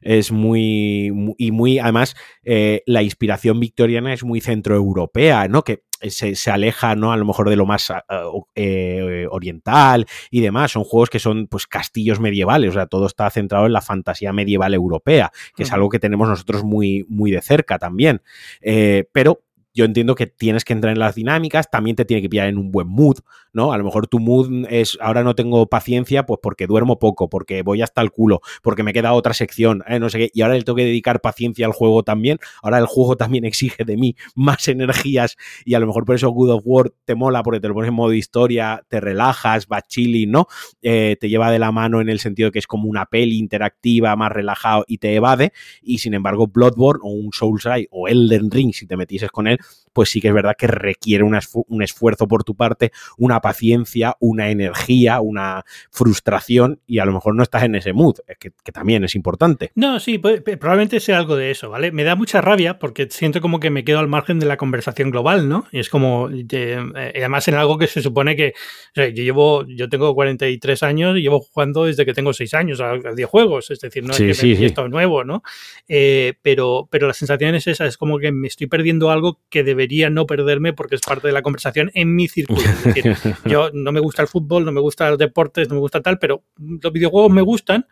es 0.01 0.31
muy, 0.31 1.11
y 1.39 1.51
muy, 1.51 1.79
además, 1.79 2.15
eh, 2.43 2.83
la 2.85 3.01
inspiración 3.01 3.59
victoriana 3.59 4.13
es 4.13 4.23
muy 4.23 4.41
centroeuropea, 4.41 5.47
¿no? 5.47 5.63
Que 5.63 5.81
se, 6.09 6.51
aleja, 6.51 6.95
¿no? 6.95 7.11
A 7.11 7.17
lo 7.17 7.25
mejor 7.25 7.49
de 7.49 7.55
lo 7.55 7.65
más 7.65 7.89
ah, 7.89 8.03
ah, 8.07 8.29
eh, 8.53 9.25
oriental 9.31 10.05
y 10.29 10.41
demás. 10.41 10.71
Son 10.71 10.83
juegos 10.83 11.09
que 11.09 11.17
son, 11.17 11.47
pues, 11.47 11.65
castillos 11.65 12.19
medievales, 12.19 12.69
o 12.69 12.73
sea, 12.73 12.85
todo 12.85 13.07
está 13.07 13.27
centrado 13.31 13.65
en 13.65 13.73
la 13.73 13.81
fantasía 13.81 14.33
medieval 14.33 14.75
europea, 14.75 15.31
que 15.55 15.63
es 15.63 15.73
algo 15.73 15.89
que 15.89 15.97
tenemos 15.97 16.29
nosotros 16.29 16.63
muy, 16.63 17.05
muy 17.09 17.31
de 17.31 17.41
cerca 17.41 17.79
también. 17.79 18.21
Eh, 18.61 19.05
pero 19.11 19.41
yo 19.75 19.83
entiendo 19.83 20.15
que 20.15 20.25
tienes 20.25 20.63
que 20.63 20.73
entrar 20.73 20.93
en 20.93 20.99
las 20.99 21.15
dinámicas, 21.15 21.69
también 21.69 21.97
te 21.97 22.05
tiene 22.05 22.21
que 22.21 22.29
pillar 22.29 22.47
en 22.47 22.57
un 22.57 22.71
buen 22.71 22.87
mood, 22.87 23.17
¿no? 23.51 23.73
A 23.73 23.77
lo 23.77 23.83
mejor 23.83 24.07
tu 24.07 24.19
mood 24.19 24.65
es, 24.69 24.97
ahora 25.01 25.21
no 25.21 25.35
tengo 25.35 25.67
paciencia, 25.67 26.25
pues 26.25 26.39
porque 26.41 26.65
duermo 26.65 26.97
poco, 26.97 27.29
porque 27.29 27.61
voy 27.61 27.81
hasta 27.81 28.01
el 28.01 28.09
culo, 28.09 28.39
porque 28.63 28.83
me 28.83 28.93
queda 28.93 29.11
otra 29.11 29.33
sección, 29.33 29.83
¿eh? 29.87 29.99
no 29.99 30.09
sé 30.09 30.17
qué, 30.17 30.31
y 30.33 30.41
ahora 30.41 30.55
le 30.55 30.63
tengo 30.63 30.77
que 30.77 30.85
dedicar 30.85 31.19
paciencia 31.19 31.65
al 31.65 31.73
juego 31.73 32.03
también, 32.03 32.39
ahora 32.63 32.77
el 32.77 32.85
juego 32.85 33.17
también 33.17 33.43
exige 33.45 33.83
de 33.83 33.97
mí 33.97 34.15
más 34.33 34.67
energías 34.69 35.35
y 35.65 35.73
a 35.73 35.79
lo 35.79 35.87
mejor 35.87 36.05
por 36.05 36.15
eso 36.15 36.29
Good 36.29 36.51
of 36.51 36.63
War 36.65 36.93
te 37.03 37.15
mola, 37.15 37.43
porque 37.43 37.59
te 37.59 37.67
lo 37.67 37.73
pones 37.73 37.89
en 37.89 37.95
modo 37.95 38.13
historia, 38.13 38.81
te 38.87 39.01
relajas, 39.01 39.67
va 39.67 39.81
chilling, 39.81 40.31
¿no? 40.31 40.47
Eh, 40.81 41.17
te 41.19 41.27
lleva 41.27 41.51
de 41.51 41.59
la 41.59 41.73
mano 41.73 41.99
en 41.99 42.07
el 42.07 42.19
sentido 42.19 42.49
que 42.49 42.59
es 42.59 42.67
como 42.67 42.87
una 42.87 43.07
peli 43.07 43.37
interactiva, 43.37 44.15
más 44.15 44.31
relajado 44.31 44.85
y 44.87 44.99
te 44.99 45.15
evade, 45.15 45.51
y 45.81 45.97
sin 45.97 46.13
embargo 46.13 46.47
Bloodborne 46.47 47.01
o 47.03 47.09
un 47.09 47.33
Soulside 47.33 47.87
o 47.91 48.07
Elden 48.07 48.49
Ring, 48.49 48.73
si 48.73 48.87
te 48.87 48.95
metieses 48.95 49.31
con 49.31 49.47
él, 49.47 49.59
pues 49.95 50.09
sí 50.09 50.19
que 50.19 50.27
es 50.27 50.33
verdad 50.33 50.55
que 50.57 50.67
requiere 50.67 51.23
un 51.23 51.81
esfuerzo 51.81 52.27
por 52.27 52.43
tu 52.43 52.53
parte, 52.53 52.91
una 53.17 53.39
paciencia, 53.39 54.17
una 54.19 54.49
energía, 54.49 55.21
una 55.21 55.63
frustración 55.89 56.81
y 56.85 56.99
a 56.99 57.05
lo 57.05 57.13
mejor 57.13 57.33
no 57.33 57.41
estás 57.41 57.63
en 57.63 57.75
ese 57.75 57.93
mood, 57.93 58.17
que, 58.37 58.51
también 58.73 59.05
es 59.05 59.15
importante. 59.15 59.71
No, 59.73 60.01
sí, 60.01 60.17
probablemente 60.17 60.99
sea 60.99 61.17
algo 61.17 61.37
de 61.37 61.49
eso, 61.49 61.69
¿vale? 61.69 61.93
Me 61.93 62.03
da 62.03 62.17
mucha 62.17 62.41
rabia 62.41 62.77
porque 62.77 63.07
siento 63.09 63.39
como 63.39 63.61
que 63.61 63.69
me 63.69 63.85
quedo 63.85 63.99
al 63.99 64.09
margen 64.09 64.37
de 64.37 64.45
la 64.45 64.57
conversación 64.57 65.11
global, 65.11 65.47
¿no? 65.47 65.65
Y 65.71 65.79
es 65.79 65.87
como, 65.87 66.29
eh, 66.29 66.77
además 67.15 67.47
en 67.47 67.55
algo 67.55 67.77
que 67.77 67.87
se 67.87 68.01
supone 68.01 68.35
que, 68.35 68.53
yo 68.95 69.05
llevo, 69.05 69.65
yo 69.65 69.87
tengo 69.87 70.13
43 70.13 70.83
años 70.83 71.17
y 71.17 71.21
llevo 71.21 71.39
jugando 71.39 71.85
desde 71.85 72.05
que 72.05 72.13
tengo 72.13 72.33
6 72.33 72.53
años 72.53 72.81
a, 72.81 72.95
videojuegos, 72.95 73.71
es 73.71 73.79
decir, 73.79 74.03
no 74.03 74.11
es 74.11 74.17
que 74.17 74.33
sí, 74.33 74.57
esto 74.65 74.89
nuevo, 74.89 75.23
¿no? 75.23 75.41
Eh, 75.87 76.33
pero, 76.41 76.89
pero 76.91 77.07
la 77.07 77.13
sensación 77.13 77.55
es 77.55 77.67
esa, 77.67 77.85
es 77.85 77.95
como 77.95 78.19
que 78.19 78.33
me 78.33 78.49
estoy 78.49 78.67
perdiendo 78.67 79.09
algo 79.09 79.39
que 79.49 79.54
debería 79.63 80.09
no 80.09 80.25
perderme 80.25 80.73
porque 80.73 80.95
es 80.95 81.01
parte 81.01 81.27
de 81.27 81.33
la 81.33 81.41
conversación 81.41 81.91
en 81.93 82.15
mi 82.15 82.27
círculo. 82.27 82.61
Es 82.61 82.83
decir, 82.83 83.15
yo 83.45 83.69
no 83.73 83.91
me 83.91 83.99
gusta 83.99 84.21
el 84.21 84.27
fútbol, 84.27 84.65
no 84.65 84.71
me 84.71 84.81
gustan 84.81 85.09
los 85.09 85.19
deportes, 85.19 85.69
no 85.69 85.75
me 85.75 85.81
gusta 85.81 86.01
tal, 86.01 86.19
pero 86.19 86.43
los 86.57 86.91
videojuegos 86.91 87.31
me 87.31 87.41
gustan 87.41 87.87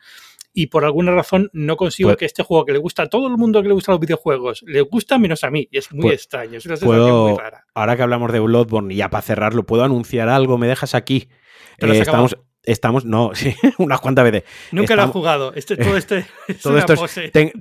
y 0.53 0.67
por 0.67 0.85
alguna 0.85 1.11
razón 1.11 1.49
no 1.51 1.75
consigo 1.75 2.09
pues 2.09 2.17
que 2.17 2.25
este 2.25 2.43
juego 2.43 2.63
que 2.65 2.73
le 2.73 2.77
gusta 2.77 3.03
a 3.03 3.09
todo 3.09 3.27
el 3.27 3.37
mundo 3.37 3.61
que 3.61 3.67
le 3.67 3.73
gustan 3.73 3.93
los 3.93 3.99
videojuegos, 3.99 4.63
le 4.67 4.81
gusta 4.81 5.17
menos 5.17 5.43
a 5.43 5.49
mí. 5.49 5.67
Y 5.71 5.79
es 5.79 5.91
muy 5.91 6.03
pues 6.03 6.15
extraño, 6.15 6.59
es 6.59 6.65
una 6.65 6.77
sensación 6.77 7.29
muy 7.29 7.37
rara. 7.37 7.65
Ahora 7.73 7.95
que 7.95 8.03
hablamos 8.03 8.31
de 8.31 8.39
Bloodborne 8.39 8.93
y 8.93 8.97
ya 8.97 9.09
para 9.09 9.23
cerrarlo, 9.23 9.65
¿puedo 9.65 9.83
anunciar 9.83 10.29
algo? 10.29 10.57
¿Me 10.57 10.67
dejas 10.67 10.93
aquí? 10.93 11.27
Eh, 11.79 11.99
estamos, 11.99 12.37
estamos, 12.63 13.05
no, 13.05 13.31
sí, 13.35 13.55
unas 13.77 13.99
cuantas 13.99 14.25
veces. 14.25 14.43
Nunca 14.71 14.95
lo 14.95 15.03
he 15.03 15.07
jugado. 15.07 15.53
Este, 15.53 15.77
todo 15.77 15.97
este 15.97 16.25
todo 16.61 16.77
esto 16.77 16.95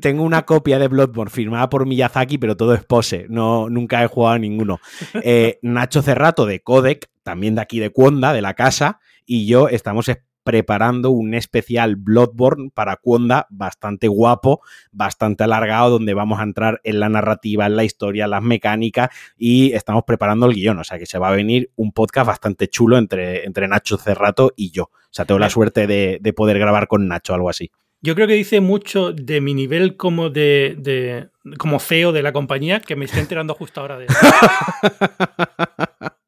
tengo 0.00 0.22
una 0.22 0.42
copia 0.42 0.78
de 0.78 0.88
Bloodborne 0.88 1.30
firmada 1.30 1.68
por 1.68 1.86
Miyazaki, 1.86 2.38
pero 2.38 2.56
todo 2.56 2.74
es 2.74 2.84
pose. 2.84 3.26
No, 3.28 3.68
nunca 3.68 4.02
he 4.02 4.06
jugado 4.06 4.34
a 4.34 4.38
ninguno. 4.38 4.80
Eh, 5.24 5.58
Nacho 5.62 6.02
Cerrato 6.02 6.46
de 6.46 6.62
Codec, 6.62 7.08
también 7.22 7.54
de 7.54 7.60
aquí 7.60 7.78
de 7.78 7.90
Cuonda, 7.90 8.32
de 8.32 8.40
la 8.40 8.54
casa, 8.54 8.98
y 9.24 9.46
yo 9.46 9.68
estamos 9.68 10.08
preparando 10.42 11.10
un 11.10 11.34
especial 11.34 11.96
Bloodborne 11.96 12.70
para 12.72 12.96
Cuonda 12.96 13.46
bastante 13.50 14.08
guapo, 14.08 14.62
bastante 14.90 15.44
alargado, 15.44 15.90
donde 15.90 16.14
vamos 16.14 16.40
a 16.40 16.44
entrar 16.44 16.80
en 16.84 17.00
la 17.00 17.08
narrativa, 17.08 17.66
en 17.66 17.76
la 17.76 17.84
historia, 17.84 18.26
las 18.26 18.42
mecánicas 18.42 19.10
y 19.36 19.72
estamos 19.72 20.04
preparando 20.04 20.46
el 20.46 20.54
guion. 20.54 20.78
O 20.78 20.84
sea 20.84 20.98
que 20.98 21.06
se 21.06 21.18
va 21.18 21.28
a 21.28 21.32
venir 21.32 21.70
un 21.76 21.92
podcast 21.92 22.26
bastante 22.26 22.68
chulo 22.68 22.98
entre, 22.98 23.44
entre 23.44 23.68
Nacho 23.68 23.96
Cerrato 23.96 24.52
y 24.56 24.70
yo. 24.70 24.84
O 24.84 25.14
sea, 25.14 25.24
tengo 25.24 25.38
la 25.38 25.50
suerte 25.50 25.86
de, 25.86 26.32
poder 26.34 26.58
grabar 26.58 26.88
con 26.88 27.06
Nacho, 27.06 27.34
algo 27.34 27.50
así. 27.50 27.70
Yo 28.00 28.14
creo 28.14 28.26
que 28.26 28.34
dice 28.34 28.60
mucho 28.60 29.12
de 29.12 29.40
mi 29.40 29.54
nivel 29.54 29.96
como 29.96 30.30
de, 30.30 30.74
de 30.78 31.28
como 31.58 31.78
CEO 31.78 32.12
de 32.12 32.22
la 32.22 32.32
compañía 32.32 32.80
que 32.80 32.96
me 32.96 33.04
estoy 33.04 33.20
enterando 33.20 33.54
justo 33.54 33.80
ahora 33.80 33.98
de 33.98 34.06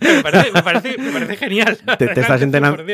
me, 0.00 0.62
parece, 0.62 1.36
genial. 1.36 1.78
Te, 1.98 2.06
estás 2.20 2.42
enterando, 2.42 2.84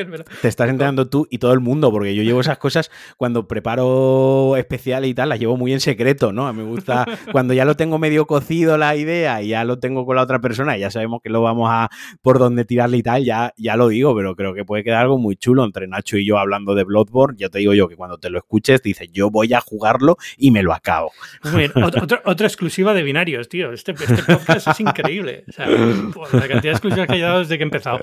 te 0.43 0.49
estás 0.49 0.69
enterando 0.69 1.09
tú 1.09 1.27
y 1.31 1.39
todo 1.39 1.53
el 1.53 1.61
mundo, 1.61 1.91
porque 1.91 2.15
yo 2.15 2.23
llevo 2.23 2.41
esas 2.41 2.59
cosas 2.59 2.91
cuando 3.17 3.47
preparo 3.47 4.57
especial 4.57 5.05
y 5.05 5.15
tal, 5.15 5.29
las 5.29 5.39
llevo 5.39 5.57
muy 5.57 5.73
en 5.73 5.81
secreto, 5.81 6.33
¿no? 6.33 6.53
Me 6.53 6.63
gusta 6.63 7.07
cuando 7.33 7.55
ya 7.55 7.65
lo 7.65 7.77
tengo 7.77 7.99
medio 7.99 8.27
cocido 8.27 8.77
la 8.77 8.97
idea 8.97 9.43
y 9.43 9.49
ya 9.49 9.65
lo 9.65 9.79
tengo 9.79 10.07
con 10.07 10.17
la 10.17 10.23
otra 10.23 10.41
persona, 10.41 10.77
ya 10.77 10.91
sabemos 10.91 11.21
que 11.23 11.31
lo 11.31 11.43
vamos 11.43 11.69
a 11.71 11.89
por 12.23 12.39
dónde 12.39 12.65
tirarle 12.65 12.99
y 12.99 13.03
tal, 13.03 13.25
ya, 13.25 13.53
ya 13.57 13.77
lo 13.77 13.89
digo, 13.89 14.15
pero 14.15 14.35
creo 14.37 14.55
que 14.55 14.65
puede 14.65 14.85
quedar 14.85 15.03
algo 15.03 15.19
muy 15.19 15.37
chulo 15.37 15.65
entre 15.65 15.87
Nacho 15.87 16.17
y 16.17 16.27
yo 16.27 16.39
hablando 16.39 16.75
de 16.75 16.85
Bloodborne. 16.85 17.37
Ya 17.39 17.49
te 17.49 17.59
digo 17.59 17.75
yo 17.75 17.89
que 17.89 17.97
cuando 17.97 18.19
te 18.19 18.31
lo 18.31 18.39
escuches, 18.39 18.83
dices, 18.83 19.09
yo 19.13 19.31
voy 19.31 19.53
a 19.55 19.61
jugarlo 19.61 20.17
y 20.37 20.51
me 20.51 20.63
lo 20.63 20.73
acabo. 20.73 21.13
otra, 22.25 22.47
exclusiva 22.47 22.95
de 22.95 23.03
binarios, 23.03 23.49
tío. 23.49 23.73
Este, 23.73 23.93
este 23.93 24.23
podcast 24.23 24.69
es 24.69 24.81
increíble. 24.81 25.45
O 25.49 25.53
sea, 25.53 25.67
la 26.33 26.49
cantidad 26.49 26.75
he 26.89 27.21
dado 27.21 27.41
desde 27.41 27.57
que 27.57 27.63
he 27.63 27.67
empezado. 27.67 28.01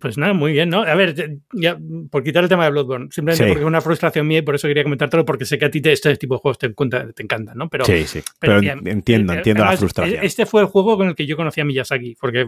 pues 0.00 0.18
nada, 0.18 0.32
muy 0.32 0.52
bien, 0.52 0.68
¿no? 0.68 0.82
A 0.82 0.94
ver, 0.94 1.38
ya, 1.52 1.78
por 2.10 2.22
quitar 2.22 2.42
el 2.42 2.48
tema 2.48 2.64
de 2.64 2.70
Bloodborne, 2.70 3.08
simplemente 3.10 3.46
porque 3.46 3.62
es 3.62 3.66
una 3.66 3.80
frustración 3.80 4.26
mía 4.26 4.38
y 4.38 4.42
por 4.42 4.54
eso 4.54 4.68
quería 4.68 4.82
comentártelo, 4.82 5.24
porque 5.24 5.44
sé 5.44 5.58
que 5.58 5.66
a 5.66 5.70
ti 5.70 5.80
este 5.84 6.16
tipo 6.16 6.34
de 6.34 6.40
juegos 6.40 6.58
te, 6.58 6.68
te 6.70 7.22
encantan, 7.22 7.56
¿no? 7.56 7.68
Pero, 7.68 7.84
sí, 7.84 8.04
sí. 8.06 8.22
Pero, 8.38 8.58
entiendo, 8.58 9.32
eh, 9.32 9.36
entiendo 9.36 9.64
la 9.64 9.76
frustración. 9.76 10.18
Este 10.22 10.46
fue 10.46 10.62
el 10.62 10.66
juego 10.66 10.96
con 10.96 11.08
el 11.08 11.14
que 11.14 11.26
yo 11.26 11.36
conocí 11.36 11.60
a 11.60 11.64
Miyazaki, 11.64 12.16
porque 12.20 12.46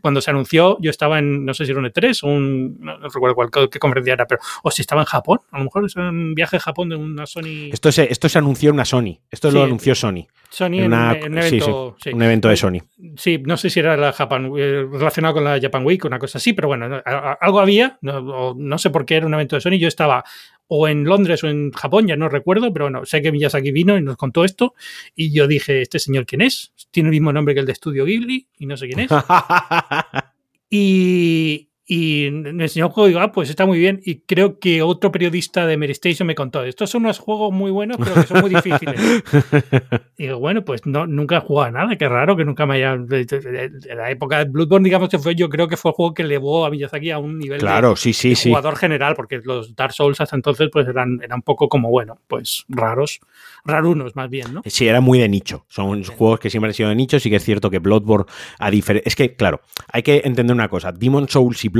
cuando 0.00 0.20
se 0.20 0.30
anunció, 0.30 0.78
yo 0.80 0.90
estaba 0.90 1.18
en, 1.18 1.44
no 1.44 1.54
sé 1.54 1.64
si 1.64 1.72
era 1.72 1.80
un 1.80 1.86
E3 1.86 2.22
o 2.22 2.28
un, 2.28 2.78
no, 2.80 2.98
recuerdo 3.00 3.34
cuál, 3.34 3.50
qué 3.70 3.78
conferencia 3.78 4.14
era, 4.14 4.26
pero, 4.26 4.40
o 4.62 4.70
si 4.70 4.82
estaba 4.82 5.02
en 5.02 5.06
Japón, 5.06 5.40
a 5.50 5.58
lo 5.58 5.64
mejor 5.64 5.84
es 5.84 5.96
un 5.96 6.34
viaje 6.34 6.56
a 6.56 6.60
Japón 6.60 6.88
de 6.88 6.96
una 6.96 7.26
Sony. 7.26 7.70
Esto 7.72 7.92
se, 7.92 8.10
esto 8.10 8.28
se 8.28 8.38
anunció 8.38 8.70
en 8.70 8.74
una 8.74 8.84
Sony, 8.84 9.18
esto 9.30 9.50
lo 9.50 9.62
anunció 9.62 9.94
Sony. 9.94 10.26
Sony 10.50 10.80
en, 10.80 10.92
un 10.92 11.38
evento, 11.38 11.96
un 12.12 12.22
evento 12.22 12.48
de 12.48 12.56
Sony. 12.56 12.78
Sí, 13.16 13.38
no 13.44 13.56
sé 13.56 13.70
si 13.70 13.80
era 13.80 13.96
la 13.96 14.12
Japan, 14.12 14.52
eh, 14.56 14.86
relacionado 14.90 15.34
con 15.34 15.44
la 15.44 15.60
Japan 15.60 15.84
Week, 15.84 16.04
o 16.04 16.08
una 16.08 16.18
cosa 16.18 16.38
así, 16.38 16.52
pero 16.52 16.68
bueno, 16.68 17.02
algo 17.40 17.60
había, 17.60 17.98
no, 18.00 18.54
no 18.56 18.78
sé 18.78 18.90
por 18.90 19.04
qué 19.04 19.16
era 19.16 19.26
un 19.26 19.34
evento 19.34 19.56
de 19.56 19.60
Sony, 19.60 19.78
yo 19.78 19.88
estaba 19.88 20.24
o 20.68 20.86
en 20.86 21.04
Londres 21.04 21.42
o 21.42 21.48
en 21.48 21.72
Japón, 21.72 22.06
ya 22.06 22.16
no 22.16 22.28
recuerdo, 22.28 22.72
pero 22.72 22.84
bueno, 22.84 23.04
sé 23.06 23.22
que 23.22 23.32
Miyazaki 23.32 23.72
vino 23.72 23.96
y 23.96 24.02
nos 24.02 24.16
contó 24.16 24.44
esto 24.44 24.74
y 25.16 25.32
yo 25.32 25.48
dije, 25.48 25.82
¿este 25.82 25.98
señor 25.98 26.26
quién 26.26 26.42
es? 26.42 26.72
Tiene 26.90 27.08
el 27.08 27.12
mismo 27.12 27.32
nombre 27.32 27.54
que 27.54 27.60
el 27.60 27.66
de 27.66 27.72
Estudio 27.72 28.04
Ghibli 28.04 28.46
y 28.58 28.66
no 28.66 28.76
sé 28.76 28.86
quién 28.86 29.00
es. 29.00 29.10
y, 30.70 31.67
y 31.90 32.28
me 32.30 32.64
enseñó 32.64 32.88
un 32.88 32.92
juego 32.92 33.08
y 33.08 33.12
digo, 33.12 33.20
ah, 33.22 33.32
pues 33.32 33.48
está 33.48 33.64
muy 33.64 33.78
bien. 33.78 33.98
Y 34.04 34.20
creo 34.20 34.58
que 34.58 34.82
otro 34.82 35.10
periodista 35.10 35.66
de 35.66 35.78
Meristation 35.78 36.26
me 36.26 36.34
contó, 36.34 36.62
estos 36.62 36.90
son 36.90 37.04
unos 37.04 37.18
juegos 37.18 37.50
muy 37.50 37.70
buenos, 37.70 37.96
pero 37.96 38.12
que 38.14 38.24
son 38.24 38.42
muy 38.42 38.50
difíciles. 38.50 39.00
y 40.18 40.24
digo, 40.24 40.38
bueno, 40.38 40.66
pues 40.66 40.84
no, 40.84 41.06
nunca 41.06 41.38
he 41.38 41.40
jugado 41.40 41.68
a 41.68 41.70
nada, 41.70 41.96
qué 41.96 42.06
raro 42.06 42.36
que 42.36 42.44
nunca 42.44 42.66
me 42.66 42.74
haya... 42.74 42.92
En 42.92 43.96
la 43.96 44.10
época 44.10 44.36
de 44.36 44.44
Bloodborne, 44.44 44.84
digamos 44.84 45.08
que 45.08 45.18
fue, 45.18 45.34
yo 45.34 45.48
creo 45.48 45.66
que 45.66 45.78
fue 45.78 45.92
el 45.92 45.94
juego 45.94 46.12
que 46.12 46.24
elevó 46.24 46.66
a 46.66 46.70
Miyazaki 46.70 47.10
a 47.10 47.18
un 47.18 47.38
nivel 47.38 47.58
claro, 47.58 47.96
sí, 47.96 48.12
sí, 48.12 48.34
sí. 48.34 48.50
jugador 48.50 48.76
general, 48.76 49.14
porque 49.16 49.40
los 49.42 49.74
Dark 49.74 49.94
Souls 49.94 50.20
hasta 50.20 50.36
entonces 50.36 50.68
pues 50.70 50.86
eran, 50.88 51.20
eran 51.22 51.38
un 51.38 51.42
poco 51.42 51.70
como, 51.70 51.88
bueno, 51.88 52.18
pues 52.28 52.66
raros, 52.68 53.20
rarunos 53.64 54.14
más 54.14 54.28
bien, 54.28 54.52
¿no? 54.52 54.62
Sí, 54.66 54.86
era 54.86 55.00
muy 55.00 55.20
de 55.20 55.28
nicho. 55.30 55.64
Son 55.68 56.04
juegos 56.04 56.38
que 56.38 56.50
siempre 56.50 56.68
han 56.68 56.74
sido 56.74 56.90
de 56.90 56.96
nicho, 56.96 57.18
sí 57.18 57.30
que 57.30 57.36
es 57.36 57.44
cierto 57.44 57.70
que 57.70 57.78
Bloodborne, 57.78 58.26
a 58.58 58.70
diferencia... 58.70 59.08
Es 59.08 59.16
que, 59.16 59.34
claro, 59.34 59.62
hay 59.90 60.02
que 60.02 60.20
entender 60.26 60.54
una 60.54 60.68
cosa, 60.68 60.92
Demon 60.92 61.30
Souls 61.30 61.64
y 61.64 61.68
Bloodborne 61.68 61.77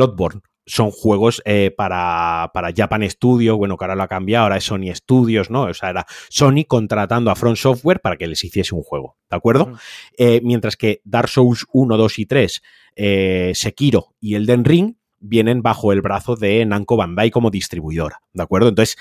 son 0.69 0.91
juegos 0.91 1.43
eh, 1.45 1.73
para, 1.77 2.51
para, 2.53 2.73
Japan 2.77 3.09
Studio, 3.09 3.57
bueno, 3.57 3.77
que 3.77 3.85
ahora 3.85 3.97
lo 3.97 4.03
ha 4.03 4.09
cambiado, 4.09 4.45
ahora 4.45 4.59
es 4.59 4.65
Sony 4.65 4.95
Studios, 4.95 5.51
¿no? 5.51 5.63
O 5.63 5.75
sea, 5.75 5.91
era 5.91 6.07
Sony 6.29 6.65
contratando 6.69 7.31
a 7.31 7.37
Front 7.37 7.57
Software 7.57 8.01
para 8.01 8.17
que 8.17 8.27
les 8.27 8.45
hiciese 8.45 8.75
un 8.75 8.83
juego, 8.83 9.17
¿de 9.31 9.37
acuerdo? 9.37 9.73
Eh, 10.17 10.41
mientras 10.45 10.77
que 10.77 11.01
Dark 11.05 11.29
Souls 11.29 11.65
1, 11.73 11.97
2 11.97 12.19
y 12.19 12.27
3, 12.27 12.63
eh, 12.97 13.53
Sekiro 13.55 14.15
y 14.21 14.35
Elden 14.35 14.65
Ring 14.65 14.98
vienen 15.21 15.63
bajo 15.63 15.93
el 15.93 16.01
brazo 16.01 16.37
de 16.37 16.65
Namco 16.65 16.97
Bandai 16.97 17.31
como 17.31 17.51
distribuidora, 17.51 18.21
¿de 18.33 18.43
acuerdo? 18.43 18.69
Entonces, 18.69 18.97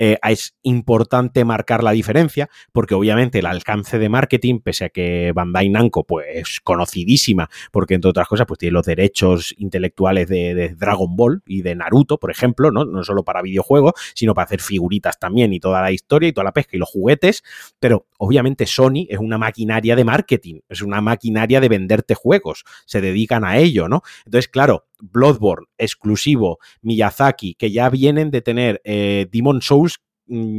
eh, 0.00 0.16
es 0.28 0.54
importante 0.62 1.44
marcar 1.44 1.82
la 1.82 1.90
diferencia 1.90 2.48
porque 2.72 2.94
obviamente 2.94 3.40
el 3.40 3.46
alcance 3.46 3.98
de 3.98 4.08
marketing, 4.08 4.60
pese 4.60 4.84
a 4.86 4.88
que 4.90 5.32
Bandai 5.34 5.68
Namco 5.68 6.04
pues, 6.04 6.26
es 6.32 6.60
conocidísima 6.62 7.50
porque 7.72 7.94
entre 7.94 8.10
otras 8.10 8.28
cosas 8.28 8.46
pues 8.46 8.58
tiene 8.58 8.74
los 8.74 8.86
derechos 8.86 9.54
intelectuales 9.58 10.28
de, 10.28 10.74
Dragon 10.78 11.16
Ball 11.16 11.42
y 11.46 11.62
de 11.62 11.74
Naruto, 11.74 12.18
por 12.18 12.30
ejemplo, 12.30 12.70
¿no? 12.70 12.84
no 12.84 13.02
solo 13.02 13.24
para 13.24 13.42
videojuegos, 13.42 13.94
sino 14.14 14.34
para 14.34 14.44
hacer 14.44 14.60
figuritas 14.60 15.18
también 15.18 15.52
y 15.52 15.60
toda 15.60 15.82
la 15.82 15.90
historia 15.90 16.28
y 16.28 16.32
toda 16.32 16.44
la 16.44 16.52
pesca 16.52 16.76
y 16.76 16.78
los 16.78 16.88
juguetes, 16.88 17.42
pero 17.80 18.06
obviamente 18.18 18.66
Sony 18.66 19.06
es 19.08 19.18
una 19.18 19.38
maquinaria 19.38 19.96
de 19.96 20.04
marketing, 20.04 20.60
es 20.68 20.82
una 20.82 21.00
maquinaria 21.00 21.60
de 21.60 21.68
venderte 21.68 22.14
juegos, 22.14 22.64
se 22.86 23.00
dedican 23.00 23.44
a 23.44 23.58
ello, 23.58 23.88
¿no? 23.88 24.02
Entonces, 24.24 24.48
claro, 24.48 24.84
Bloodborne 25.00 25.66
exclusivo, 25.78 26.58
Miyazaki, 26.82 27.54
que 27.54 27.70
ya 27.70 27.88
vienen 27.90 28.30
de 28.30 28.42
tener 28.42 28.80
eh, 28.84 29.28
Demon 29.30 29.62
Souls 29.62 30.00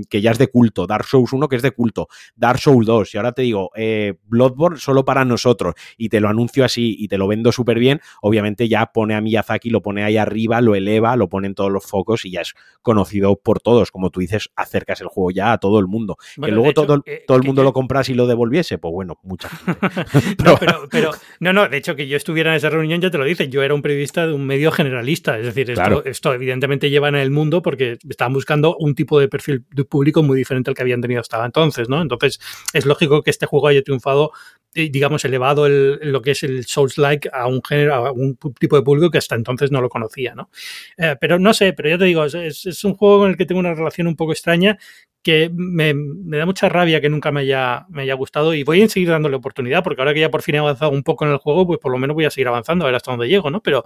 que 0.10 0.21
ya 0.21 0.32
es 0.32 0.38
de 0.38 0.47
culto, 0.47 0.88
Dark 0.88 1.05
Souls 1.05 1.32
1 1.32 1.47
que 1.47 1.55
es 1.55 1.62
de 1.62 1.71
culto, 1.71 2.08
Dark 2.36 2.60
Souls 2.60 2.86
2, 2.86 3.13
y 3.13 3.17
ahora 3.17 3.32
te 3.32 3.43
digo, 3.43 3.71
eh, 3.75 4.15
Bloodborne 4.25 4.79
solo 4.79 5.05
para 5.05 5.25
nosotros, 5.25 5.75
y 5.97 6.10
te 6.10 6.19
lo 6.19 6.29
anuncio 6.29 6.65
así 6.65 6.95
y 6.97 7.08
te 7.08 7.17
lo 7.17 7.27
vendo 7.27 7.51
súper 7.51 7.79
bien, 7.79 8.01
obviamente 8.21 8.67
ya 8.67 8.88
pone 8.88 9.15
a 9.15 9.21
Miyazaki, 9.21 9.69
lo 9.69 9.82
pone 9.82 10.03
ahí 10.03 10.17
arriba, 10.17 10.62
lo 10.62 10.75
eleva, 10.75 11.15
lo 11.15 11.29
pone 11.29 11.47
en 11.47 11.55
todos 11.55 11.71
los 11.71 11.86
focos 11.86 12.25
y 12.25 12.32
ya 12.32 12.41
es 12.41 12.53
conocido 12.82 13.36
por 13.36 13.60
todos, 13.60 13.91
como 13.91 14.10
tú 14.10 14.19
dices, 14.19 14.49
acercas 14.55 15.01
el 15.01 15.08
juego 15.08 15.32
ya 15.32 15.53
a 15.53 15.58
todo 15.58 15.79
el 15.79 15.88
mundo. 15.88 16.17
que 16.41 16.51
luego 16.51 16.73
todo, 16.73 17.03
todo 17.27 17.38
el 17.38 17.43
mundo 17.43 17.63
lo 17.63 17.73
compras 17.73 18.10
y 18.10 18.13
lo 18.13 18.27
devolviese, 18.27 18.77
pues 18.77 18.91
bueno, 18.91 19.19
mucha 19.23 19.49
gente. 20.12 20.43
no, 20.43 20.58
pero, 20.89 21.12
no, 21.39 21.53
no, 21.53 21.67
de 21.67 21.77
hecho 21.77 21.95
que 21.95 22.08
yo 22.08 22.17
estuviera 22.17 22.51
en 22.51 22.58
esa 22.58 22.69
reunión 22.69 23.01
ya 23.01 23.12
te 23.12 23.17
lo 23.17 23.25
dicen, 23.25 23.51
yo 23.51 23.63
era 23.63 23.73
un 23.73 23.82
periodista 23.82 24.25
de 24.27 24.34
un 24.34 24.45
medio 24.45 24.71
generalista, 24.71 25.38
es 25.38 25.45
decir, 25.45 25.71
esto, 25.71 26.03
esto 26.05 26.34
evidentemente 26.34 26.89
lleva 26.89 27.10
en 27.10 27.15
el 27.15 27.32
mundo 27.32 27.62
porque 27.62 27.97
estaban 28.10 28.34
buscando 28.34 28.75
un 28.77 28.95
tipo 28.95 29.19
de 29.19 29.27
perfil 29.27 29.59
de 29.72 29.84
público 29.84 30.24
muy 30.24 30.38
diferente 30.38 30.69
al 30.69 30.76
que 30.76 30.82
habían 30.82 31.02
tenido 31.02 31.22
hasta 31.22 31.43
entonces, 31.45 31.89
¿no? 31.89 32.02
Entonces 32.02 32.39
es 32.74 32.86
lógico 32.86 33.22
que 33.22 33.30
este 33.30 33.45
juego 33.45 33.67
haya 33.67 33.82
triunfado 33.82 34.32
eh, 34.76 34.89
digamos, 34.91 35.26
elevado 35.26 35.65
el, 35.65 36.00
lo 36.12 36.22
que 36.22 36.32
es 36.32 36.43
el 36.43 36.63
Souls-like 36.63 37.28
a 37.34 37.48
un 37.48 37.63
género, 37.63 37.95
a 37.95 38.12
un 38.12 38.38
tipo 38.60 38.76
de 38.76 38.84
público 38.84 39.10
que 39.10 39.17
hasta 39.17 39.34
entonces 39.34 39.72
no 39.72 39.82
lo 39.82 39.89
conocía, 39.89 40.36
¿no? 40.36 40.52
Eh, 40.95 41.15
pero 41.19 41.39
no 41.39 41.56
sé, 41.56 41.74
pero 41.74 41.89
ya 41.89 41.98
te 41.98 42.06
digo, 42.06 42.24
es, 42.24 42.36
es, 42.36 42.84
un 42.84 42.93
juego 42.93 43.22
con 43.22 43.32
el 43.32 43.38
que 43.38 43.48
tengo 43.48 43.60
una 43.60 43.74
relación 43.74 44.06
un 44.06 44.15
poco 44.15 44.32
extraña 44.32 44.78
que 45.22 45.52
me, 45.54 45.93
da 46.38 46.45
mucha 46.45 46.69
rabia 46.69 47.02
que 47.02 47.10
nunca 47.10 47.32
me 47.32 47.41
haya, 47.41 47.86
me 47.89 48.04
haya 48.04 48.13
gustado 48.13 48.54
y 48.54 48.63
voy 48.63 48.82
a 48.82 48.88
seguir 48.88 49.10
dándole 49.10 49.36
oportunidad 49.36 49.84
porque 49.84 50.02
ahora 50.02 50.13
que 50.13 50.22
ya 50.22 50.32
por 50.32 50.41
fin 50.41 50.56
he 50.56 50.58
avanzado 50.60 50.91
un 50.91 51.04
poco 51.04 51.26
en 51.26 51.32
el 51.32 51.38
juego, 51.38 51.67
pues 51.67 51.80
por 51.80 51.91
lo 51.91 51.98
menos 51.98 52.13
voy 52.13 52.26
a 52.26 52.30
seguir 52.30 52.48
avanzando 52.48 52.86
a 52.86 52.88
ver 52.88 52.95
hasta 52.95 53.12
dónde 53.12 53.28
llego, 53.28 53.50
¿no? 53.50 53.62
Pero, 53.62 53.86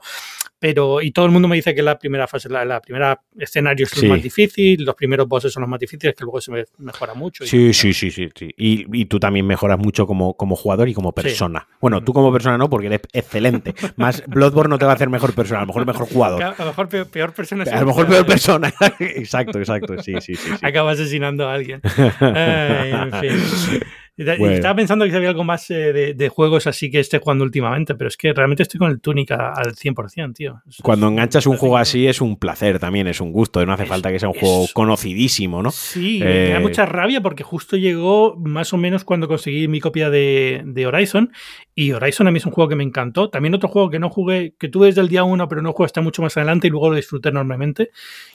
pero 0.59 1.01
y 1.01 1.11
todo 1.11 1.25
el 1.25 1.31
mundo 1.31 1.47
me 1.47 1.55
dice 1.55 1.73
que 1.73 1.81
la 1.81 1.97
primera 1.97 2.27
fase, 2.27 2.49
la, 2.49 2.65
la 2.65 2.81
primera 2.81 3.21
escenario 3.39 3.85
es 3.85 4.03
lo 4.03 4.09
más 4.09 4.21
difícil, 4.21 4.83
los 4.83 4.95
primeros 4.95 5.27
bosses 5.27 5.53
son 5.53 5.62
los 5.63 5.69
más 5.69 5.79
difíciles, 5.79 6.15
que 6.15 6.23
luego 6.23 6.41
se 6.41 6.51
mejora 6.77 7.13
mucho. 7.13 7.45
sí, 7.45 7.73
sí, 7.73 7.93
sí, 7.93 8.11
sí, 8.11 8.29
sí. 8.35 8.53
Y, 8.57 9.01
y, 9.01 9.05
tú 9.05 9.19
también 9.19 9.45
mejoras 9.45 9.79
mucho 9.79 10.05
como, 10.05 10.35
como 10.35 10.55
jugador 10.55 10.89
y 10.89 10.93
como 10.93 11.11
persona. 11.11 11.67
Bueno, 11.81 12.03
tú 12.03 12.13
como 12.13 12.31
persona 12.31 12.57
no, 12.57 12.69
porque 12.69 12.87
eres 12.87 13.01
excelente. 13.11 13.73
Más 13.95 14.23
Bloodborne 14.27 14.69
no 14.69 14.77
te 14.77 14.85
va 14.85 14.91
a 14.91 14.95
hacer 14.95 15.09
mejor 15.09 15.33
persona, 15.33 15.59
a 15.59 15.63
lo 15.63 15.67
mejor 15.67 15.85
mejor 15.85 16.07
jugador. 16.07 16.43
A 16.43 16.55
lo 16.57 16.65
mejor 16.65 16.87
peor, 16.87 17.33
persona. 17.33 17.63
A 17.63 17.79
lo 17.79 17.87
mejor 17.87 18.07
peor 18.07 18.25
persona. 18.25 18.73
exacto, 18.99 19.59
exacto. 19.59 20.01
Sí, 20.01 20.13
sí, 20.21 20.35
sí. 20.35 20.49
sí. 20.57 20.65
Acaba 20.65 20.91
asesinando 20.91 21.47
a 21.47 21.53
alguien. 21.53 21.81
en 22.19 23.11
fin. 23.13 23.83
Estaba 24.15 24.75
pensando 24.75 25.05
que 25.05 25.15
había 25.15 25.29
algo 25.29 25.43
más 25.43 25.71
eh, 25.71 26.13
de, 26.15 26.29
juegos 26.29 26.67
así 26.67 26.91
que 26.91 26.99
esté 26.99 27.17
jugando 27.17 27.43
últimamente, 27.43 27.95
pero 27.95 28.09
es 28.09 28.17
que 28.17 28.31
realmente 28.31 28.61
estoy 28.61 28.77
con 28.77 28.91
el 28.91 29.01
Túnica 29.01 29.53
al 29.55 29.73
100%, 29.73 30.33
tío. 30.35 30.61
Cuando 30.83 31.07
enganchas 31.07 31.47
un 31.47 31.57
juego 31.57 31.77
así 31.77 32.05
es 32.05 32.21
un 32.21 32.37
placer 32.37 32.77
también, 32.77 33.07
es 33.07 33.19
un 33.19 33.31
gusto, 33.31 33.65
no 33.65 33.73
hace 33.73 33.87
falta 33.87 34.11
que 34.11 34.19
sea 34.19 34.29
un 34.29 34.35
juego 34.35 34.67
conocidísimo, 34.73 35.63
¿no? 35.63 35.71
Sí, 35.71 36.19
me 36.19 36.49
da 36.49 36.57
eh, 36.57 36.59
mucha 36.59 36.85
rabia 36.85 37.21
porque 37.21 37.43
justo 37.43 37.75
llegó 37.75 38.35
más 38.37 38.71
o 38.73 38.77
menos 38.77 39.03
cuando 39.03 39.27
conseguí 39.27 39.67
mi 39.67 39.79
copia 39.79 40.11
de, 40.11 40.83
Horizon 40.85 41.31
y 41.73 41.91
Horizon 41.91 42.27
a 42.27 42.31
mí 42.31 42.37
es 42.37 42.45
un 42.45 42.51
juego 42.51 42.69
que 42.69 42.75
me 42.75 42.83
encantó. 42.83 43.31
También 43.31 43.55
otro 43.55 43.69
juego 43.69 43.89
que 43.89 43.97
no 43.97 44.09
jugué, 44.09 44.53
que 44.59 44.69
tuve 44.69 44.87
desde 44.87 45.01
el 45.01 45.07
día 45.07 45.23
1, 45.23 45.47
pero 45.47 45.63
no 45.63 45.73
jugué 45.73 45.85
hasta 45.85 46.01
mucho 46.01 46.21
más 46.21 46.37
adelante 46.37 46.67
y 46.67 46.69
luego 46.69 46.89
lo 46.89 46.97
disfruté 46.97 47.29
enormemente. 47.29 47.89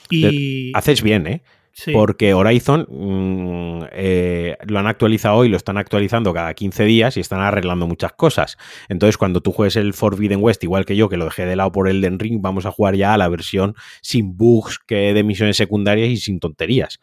Y... 0.09 0.71
Haces 0.73 1.01
bien, 1.01 1.25
¿eh? 1.25 1.41
Porque 1.93 2.33
Horizon 2.33 2.85
mm, 2.89 3.58
eh, 4.01 4.55
lo 4.65 4.79
han 4.79 4.87
actualizado 4.87 5.43
y 5.43 5.49
lo 5.49 5.57
están 5.57 5.77
actualizando 5.77 6.33
cada 6.33 6.53
15 6.53 6.85
días 6.85 7.17
y 7.17 7.19
están 7.19 7.41
arreglando 7.41 7.85
muchas 7.85 8.13
cosas. 8.13 8.57
Entonces, 8.87 9.17
cuando 9.17 9.41
tú 9.41 9.51
juegues 9.51 9.75
el 9.75 9.93
Forbidden 9.93 10.41
West, 10.41 10.63
igual 10.63 10.85
que 10.85 10.95
yo, 10.95 11.09
que 11.09 11.17
lo 11.17 11.25
dejé 11.25 11.45
de 11.45 11.57
lado 11.57 11.73
por 11.73 11.89
el 11.89 11.99
Den 11.99 12.17
Ring, 12.17 12.41
vamos 12.41 12.65
a 12.65 12.71
jugar 12.71 12.95
ya 12.95 13.13
a 13.13 13.17
la 13.17 13.27
versión 13.27 13.75
sin 14.01 14.37
bugs 14.37 14.79
que 14.79 15.13
de 15.13 15.23
misiones 15.23 15.57
secundarias 15.57 16.07
y 16.07 16.15
sin 16.15 16.39
tonterías. 16.39 17.01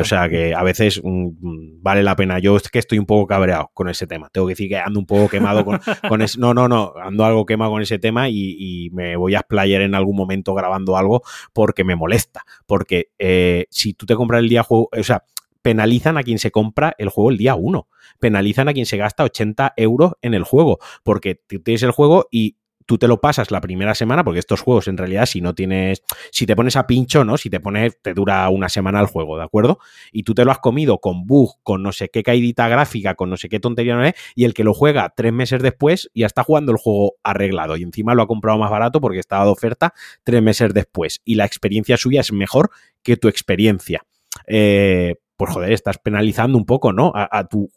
O 0.00 0.04
sea 0.04 0.30
que 0.30 0.54
a 0.54 0.62
veces 0.62 1.02
mm, 1.04 1.82
vale 1.82 2.02
la 2.02 2.16
pena. 2.16 2.38
Yo 2.38 2.56
es 2.56 2.70
que 2.70 2.78
estoy 2.78 2.98
un 2.98 3.06
poco 3.06 3.26
cabreado 3.26 3.70
con 3.74 3.90
ese 3.90 4.06
tema. 4.06 4.30
Tengo 4.30 4.46
que 4.46 4.52
decir 4.52 4.70
que 4.70 4.78
ando 4.78 5.00
un 5.00 5.06
poco 5.06 5.28
quemado 5.28 5.66
con, 5.66 5.80
con 6.08 6.22
ese. 6.22 6.40
No, 6.40 6.54
no, 6.54 6.66
no. 6.66 6.94
Ando 7.02 7.26
algo 7.26 7.44
quemado 7.44 7.72
con 7.72 7.82
ese 7.82 7.98
tema 7.98 8.28
y, 8.30 8.88
me 8.92 9.16
voy 9.16 9.34
a 9.34 9.40
explayar 9.40 9.82
en 9.82 9.94
algún 9.94 10.16
momento 10.16 10.54
grabando 10.54 10.96
algo 10.96 11.22
porque 11.52 11.84
me 11.84 11.94
molesta. 11.94 12.42
Porque 12.66 13.10
eh, 13.18 13.66
si 13.70 13.92
tú 13.92 14.06
te 14.06 14.14
comprar 14.14 14.40
el 14.40 14.48
día 14.48 14.62
juego, 14.62 14.88
o 14.96 15.02
sea, 15.02 15.24
penalizan 15.62 16.18
a 16.18 16.22
quien 16.22 16.38
se 16.38 16.50
compra 16.50 16.94
el 16.98 17.08
juego 17.08 17.30
el 17.30 17.36
día 17.36 17.54
1. 17.54 17.88
Penalizan 18.18 18.68
a 18.68 18.72
quien 18.72 18.86
se 18.86 18.96
gasta 18.96 19.24
80 19.24 19.74
euros 19.76 20.12
en 20.22 20.34
el 20.34 20.44
juego. 20.44 20.78
Porque 21.02 21.34
tú 21.34 21.60
tienes 21.60 21.82
el 21.82 21.90
juego 21.90 22.26
y 22.30 22.56
tú 22.88 22.96
te 22.96 23.06
lo 23.06 23.20
pasas 23.20 23.50
la 23.50 23.60
primera 23.60 23.94
semana, 23.94 24.24
porque 24.24 24.40
estos 24.40 24.62
juegos 24.62 24.88
en 24.88 24.96
realidad 24.96 25.26
si 25.26 25.42
no 25.42 25.54
tienes, 25.54 26.02
si 26.32 26.46
te 26.46 26.56
pones 26.56 26.74
a 26.74 26.86
pincho, 26.86 27.22
¿no? 27.22 27.36
Si 27.36 27.50
te 27.50 27.60
pones, 27.60 28.00
te 28.00 28.14
dura 28.14 28.48
una 28.48 28.70
semana 28.70 28.98
el 28.98 29.06
juego, 29.06 29.36
¿de 29.36 29.44
acuerdo? 29.44 29.78
Y 30.10 30.22
tú 30.22 30.32
te 30.32 30.42
lo 30.46 30.50
has 30.52 30.58
comido 30.58 30.98
con 30.98 31.26
bug, 31.26 31.56
con 31.62 31.82
no 31.82 31.92
sé 31.92 32.08
qué 32.08 32.22
caidita 32.22 32.66
gráfica, 32.66 33.14
con 33.14 33.28
no 33.28 33.36
sé 33.36 33.50
qué 33.50 33.60
tontería 33.60 33.94
no 33.94 34.04
es, 34.04 34.14
y 34.34 34.44
el 34.44 34.54
que 34.54 34.64
lo 34.64 34.72
juega 34.72 35.12
tres 35.14 35.34
meses 35.34 35.62
después 35.62 36.10
ya 36.14 36.24
está 36.24 36.44
jugando 36.44 36.72
el 36.72 36.78
juego 36.78 37.16
arreglado 37.22 37.76
y 37.76 37.82
encima 37.82 38.14
lo 38.14 38.22
ha 38.22 38.26
comprado 38.26 38.58
más 38.58 38.70
barato 38.70 39.02
porque 39.02 39.18
estaba 39.18 39.44
de 39.44 39.50
oferta 39.50 39.92
tres 40.24 40.42
meses 40.42 40.72
después 40.72 41.20
y 41.26 41.34
la 41.34 41.44
experiencia 41.44 41.98
suya 41.98 42.22
es 42.22 42.32
mejor 42.32 42.70
que 43.02 43.18
tu 43.18 43.28
experiencia. 43.28 44.02
Eh, 44.46 45.16
pues 45.38 45.52
joder, 45.52 45.72
estás 45.72 45.98
penalizando 45.98 46.58
un 46.58 46.66
poco, 46.66 46.92
¿no? 46.92 47.12
A, 47.14 47.44
tu 47.44 47.70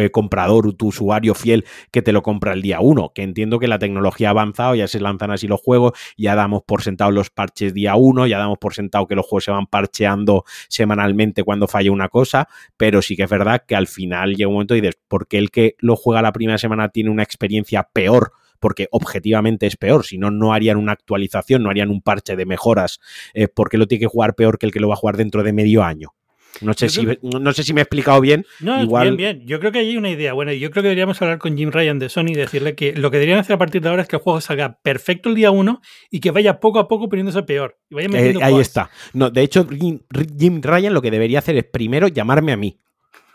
eh, 0.00 0.10
comprador, 0.10 0.74
tu 0.74 0.88
usuario 0.88 1.34
fiel 1.36 1.64
que 1.92 2.02
te 2.02 2.12
lo 2.12 2.22
compra 2.22 2.52
el 2.52 2.60
día 2.60 2.80
uno. 2.80 3.12
Que 3.14 3.22
entiendo 3.22 3.60
que 3.60 3.68
la 3.68 3.78
tecnología 3.78 4.28
ha 4.28 4.30
avanzado, 4.32 4.74
ya 4.74 4.88
se 4.88 4.98
lanzan 4.98 5.30
así 5.30 5.46
los 5.46 5.60
juegos, 5.60 5.92
ya 6.16 6.34
damos 6.34 6.62
por 6.66 6.82
sentado 6.82 7.12
los 7.12 7.30
parches 7.30 7.72
día 7.72 7.94
uno, 7.94 8.26
ya 8.26 8.38
damos 8.38 8.58
por 8.58 8.74
sentado 8.74 9.06
que 9.06 9.14
los 9.14 9.24
juegos 9.24 9.44
se 9.44 9.52
van 9.52 9.66
parcheando 9.66 10.44
semanalmente 10.68 11.44
cuando 11.44 11.68
falla 11.68 11.92
una 11.92 12.08
cosa, 12.08 12.48
pero 12.76 13.00
sí 13.00 13.14
que 13.14 13.22
es 13.22 13.30
verdad 13.30 13.62
que 13.64 13.76
al 13.76 13.86
final 13.86 14.34
llega 14.34 14.48
un 14.48 14.54
momento 14.54 14.74
y 14.74 14.80
dices, 14.80 14.98
¿por 15.06 15.28
qué 15.28 15.38
el 15.38 15.50
que 15.52 15.76
lo 15.78 15.94
juega 15.94 16.20
la 16.20 16.32
primera 16.32 16.58
semana 16.58 16.88
tiene 16.88 17.10
una 17.10 17.22
experiencia 17.22 17.88
peor? 17.92 18.32
porque 18.60 18.88
objetivamente 18.90 19.68
es 19.68 19.76
peor, 19.76 20.04
si 20.04 20.18
no, 20.18 20.32
no 20.32 20.52
harían 20.52 20.78
una 20.78 20.90
actualización, 20.90 21.62
no 21.62 21.70
harían 21.70 21.90
un 21.90 22.02
parche 22.02 22.34
de 22.34 22.44
mejoras, 22.44 22.98
eh, 23.32 23.46
porque 23.46 23.78
lo 23.78 23.86
tiene 23.86 24.00
que 24.00 24.08
jugar 24.08 24.34
peor 24.34 24.58
que 24.58 24.66
el 24.66 24.72
que 24.72 24.80
lo 24.80 24.88
va 24.88 24.94
a 24.94 24.96
jugar 24.96 25.16
dentro 25.16 25.44
de 25.44 25.52
medio 25.52 25.84
año. 25.84 26.17
No 26.60 26.74
sé, 26.74 26.88
si, 26.88 27.06
no 27.22 27.52
sé 27.52 27.62
si 27.62 27.72
me 27.72 27.80
he 27.80 27.82
explicado 27.82 28.20
bien. 28.20 28.44
No, 28.60 28.82
Igual... 28.82 29.16
bien, 29.16 29.16
bien. 29.16 29.46
Yo 29.46 29.60
creo 29.60 29.70
que 29.70 29.78
hay 29.78 29.96
una 29.96 30.10
idea. 30.10 30.32
Bueno, 30.32 30.52
yo 30.52 30.70
creo 30.70 30.82
que 30.82 30.88
deberíamos 30.88 31.20
hablar 31.22 31.38
con 31.38 31.56
Jim 31.56 31.70
Ryan 31.70 31.98
de 31.98 32.08
Sony 32.08 32.30
y 32.30 32.34
decirle 32.34 32.74
que 32.74 32.94
lo 32.94 33.10
que 33.10 33.18
deberían 33.18 33.38
hacer 33.38 33.54
a 33.54 33.58
partir 33.58 33.80
de 33.82 33.88
ahora 33.88 34.02
es 34.02 34.08
que 34.08 34.16
el 34.16 34.22
juego 34.22 34.40
salga 34.40 34.78
perfecto 34.82 35.28
el 35.28 35.34
día 35.34 35.50
uno 35.50 35.80
y 36.10 36.20
que 36.20 36.30
vaya 36.30 36.58
poco 36.58 36.78
a 36.80 36.88
poco 36.88 37.08
poniéndose 37.08 37.42
peor. 37.44 37.78
Y 37.90 37.94
vaya 37.94 38.08
eh, 38.12 38.34
ahí 38.42 38.58
está. 38.58 38.90
No, 39.12 39.30
de 39.30 39.42
hecho, 39.42 39.66
Jim 39.68 40.60
Ryan 40.62 40.94
lo 40.94 41.02
que 41.02 41.10
debería 41.10 41.38
hacer 41.38 41.56
es 41.56 41.64
primero 41.64 42.08
llamarme 42.08 42.52
a 42.52 42.56
mí, 42.56 42.80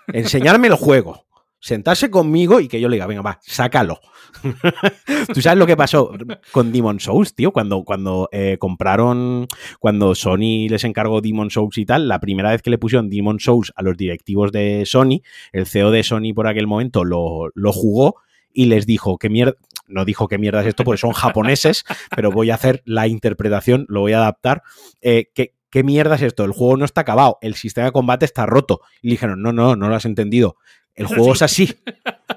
enseñarme 0.08 0.68
el 0.68 0.76
juego 0.76 1.26
sentarse 1.64 2.12
conmigo 2.12 2.60
y 2.60 2.68
que 2.68 2.82
yo 2.82 2.90
le 2.90 2.98
diga, 2.98 3.08
venga, 3.08 3.22
va, 3.22 3.40
sácalo. 3.42 4.02
Tú 5.34 5.42
sabes 5.42 5.58
lo 5.58 5.66
que 5.66 5.78
pasó 5.78 6.12
con 6.52 6.74
Demon 6.74 7.00
Souls, 7.00 7.34
tío, 7.34 7.54
cuando, 7.54 7.86
cuando 7.86 8.28
eh, 8.34 8.58
compraron, 8.60 9.48
cuando 9.80 10.14
Sony 10.14 10.68
les 10.70 10.84
encargó 10.84 11.22
Demon 11.22 11.50
Souls 11.50 11.78
y 11.78 11.86
tal, 11.86 12.10
la 12.10 12.20
primera 12.20 12.52
vez 12.52 12.62
que 12.62 12.70
le 12.70 12.78
pusieron 12.78 13.10
Demon 13.10 13.40
Souls 13.40 13.72
a 13.78 13.82
los 13.82 13.96
directivos 13.96 14.52
de 14.52 14.84
Sony, 14.86 15.22
el 15.54 15.66
CEO 15.66 15.92
de 15.92 16.04
Sony 16.04 16.34
por 16.36 16.48
aquel 16.48 16.68
momento 16.68 17.06
lo, 17.06 17.48
lo 17.56 17.72
jugó 17.72 18.18
y 18.52 18.66
les 18.66 18.86
dijo, 18.86 19.18
que 19.18 19.30
mierda, 19.30 19.54
no 19.88 20.04
dijo 20.04 20.28
qué 20.28 20.38
mierda 20.38 20.60
es 20.62 20.68
esto 20.68 20.84
porque 20.84 21.00
son 21.00 21.14
japoneses, 21.14 21.86
pero 22.14 22.30
voy 22.30 22.50
a 22.50 22.56
hacer 22.56 22.84
la 22.86 23.08
interpretación, 23.08 23.86
lo 23.88 24.02
voy 24.02 24.12
a 24.12 24.18
adaptar, 24.18 24.64
eh, 25.02 25.30
¿qué 25.34 25.84
mierda 25.84 26.16
es 26.16 26.22
esto? 26.24 26.44
El 26.44 26.52
juego 26.52 26.76
no 26.76 26.84
está 26.84 27.02
acabado, 27.02 27.38
el 27.42 27.56
sistema 27.56 27.86
de 27.86 27.94
combate 27.94 28.26
está 28.26 28.46
roto. 28.46 28.82
Y 29.02 29.08
le 29.08 29.14
dijeron, 29.14 29.42
no, 29.42 29.54
no, 29.54 29.76
no 29.76 29.90
lo 29.90 29.96
has 29.96 30.06
entendido. 30.06 30.58
El 30.96 31.06
juego 31.08 31.34
es 31.34 31.42
así. 31.42 31.76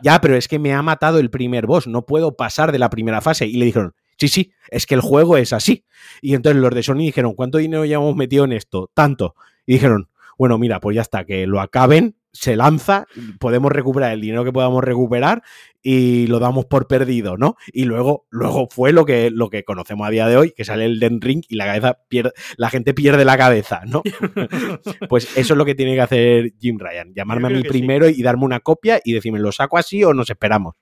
Ya, 0.02 0.20
pero 0.20 0.36
es 0.36 0.48
que 0.48 0.58
me 0.58 0.72
ha 0.72 0.82
matado 0.82 1.18
el 1.18 1.30
primer 1.30 1.66
boss, 1.66 1.86
no 1.86 2.06
puedo 2.06 2.36
pasar 2.36 2.72
de 2.72 2.78
la 2.78 2.90
primera 2.90 3.20
fase. 3.20 3.46
Y 3.46 3.54
le 3.54 3.66
dijeron, 3.66 3.94
sí, 4.18 4.28
sí, 4.28 4.52
es 4.70 4.86
que 4.86 4.94
el 4.94 5.00
juego 5.00 5.36
es 5.36 5.52
así. 5.52 5.84
Y 6.20 6.34
entonces 6.34 6.60
los 6.60 6.74
de 6.74 6.82
Sony 6.82 6.98
dijeron, 6.98 7.34
¿cuánto 7.34 7.58
dinero 7.58 7.84
ya 7.84 7.96
hemos 7.96 8.16
metido 8.16 8.44
en 8.44 8.52
esto? 8.52 8.90
Tanto. 8.94 9.34
Y 9.66 9.74
dijeron, 9.74 10.08
bueno, 10.38 10.58
mira, 10.58 10.80
pues 10.80 10.94
ya 10.96 11.02
está, 11.02 11.24
que 11.24 11.46
lo 11.46 11.60
acaben, 11.60 12.16
se 12.36 12.56
lanza, 12.56 13.06
podemos 13.38 13.72
recuperar 13.72 14.12
el 14.12 14.20
dinero 14.20 14.44
que 14.44 14.52
podamos 14.52 14.82
recuperar 14.84 15.42
y 15.82 16.26
lo 16.26 16.38
damos 16.40 16.64
por 16.64 16.88
perdido, 16.88 17.36
¿no? 17.36 17.56
Y 17.72 17.84
luego, 17.84 18.26
luego 18.30 18.68
fue 18.68 18.92
lo 18.92 19.04
que, 19.04 19.30
lo 19.30 19.50
que 19.50 19.64
conocemos 19.64 20.06
a 20.06 20.10
día 20.10 20.26
de 20.26 20.36
hoy, 20.36 20.52
que 20.52 20.64
sale 20.64 20.84
el 20.84 20.98
Den 20.98 21.20
Ring 21.20 21.42
y 21.48 21.54
la 21.54 21.66
cabeza 21.66 21.98
pierde, 22.08 22.32
la 22.56 22.70
gente 22.70 22.92
pierde 22.92 23.24
la 23.24 23.38
cabeza, 23.38 23.82
¿no? 23.86 24.02
pues 25.08 25.36
eso 25.36 25.54
es 25.54 25.56
lo 25.56 25.64
que 25.64 25.74
tiene 25.74 25.94
que 25.94 26.00
hacer 26.00 26.52
Jim 26.58 26.78
Ryan, 26.78 27.14
llamarme 27.14 27.48
a 27.48 27.50
mí 27.50 27.62
primero 27.62 28.08
y 28.08 28.22
darme 28.22 28.44
una 28.44 28.60
copia 28.60 29.00
y 29.04 29.12
decirme, 29.12 29.38
¿lo 29.38 29.52
saco 29.52 29.78
así 29.78 30.02
o 30.02 30.12
nos 30.12 30.28
esperamos? 30.28 30.74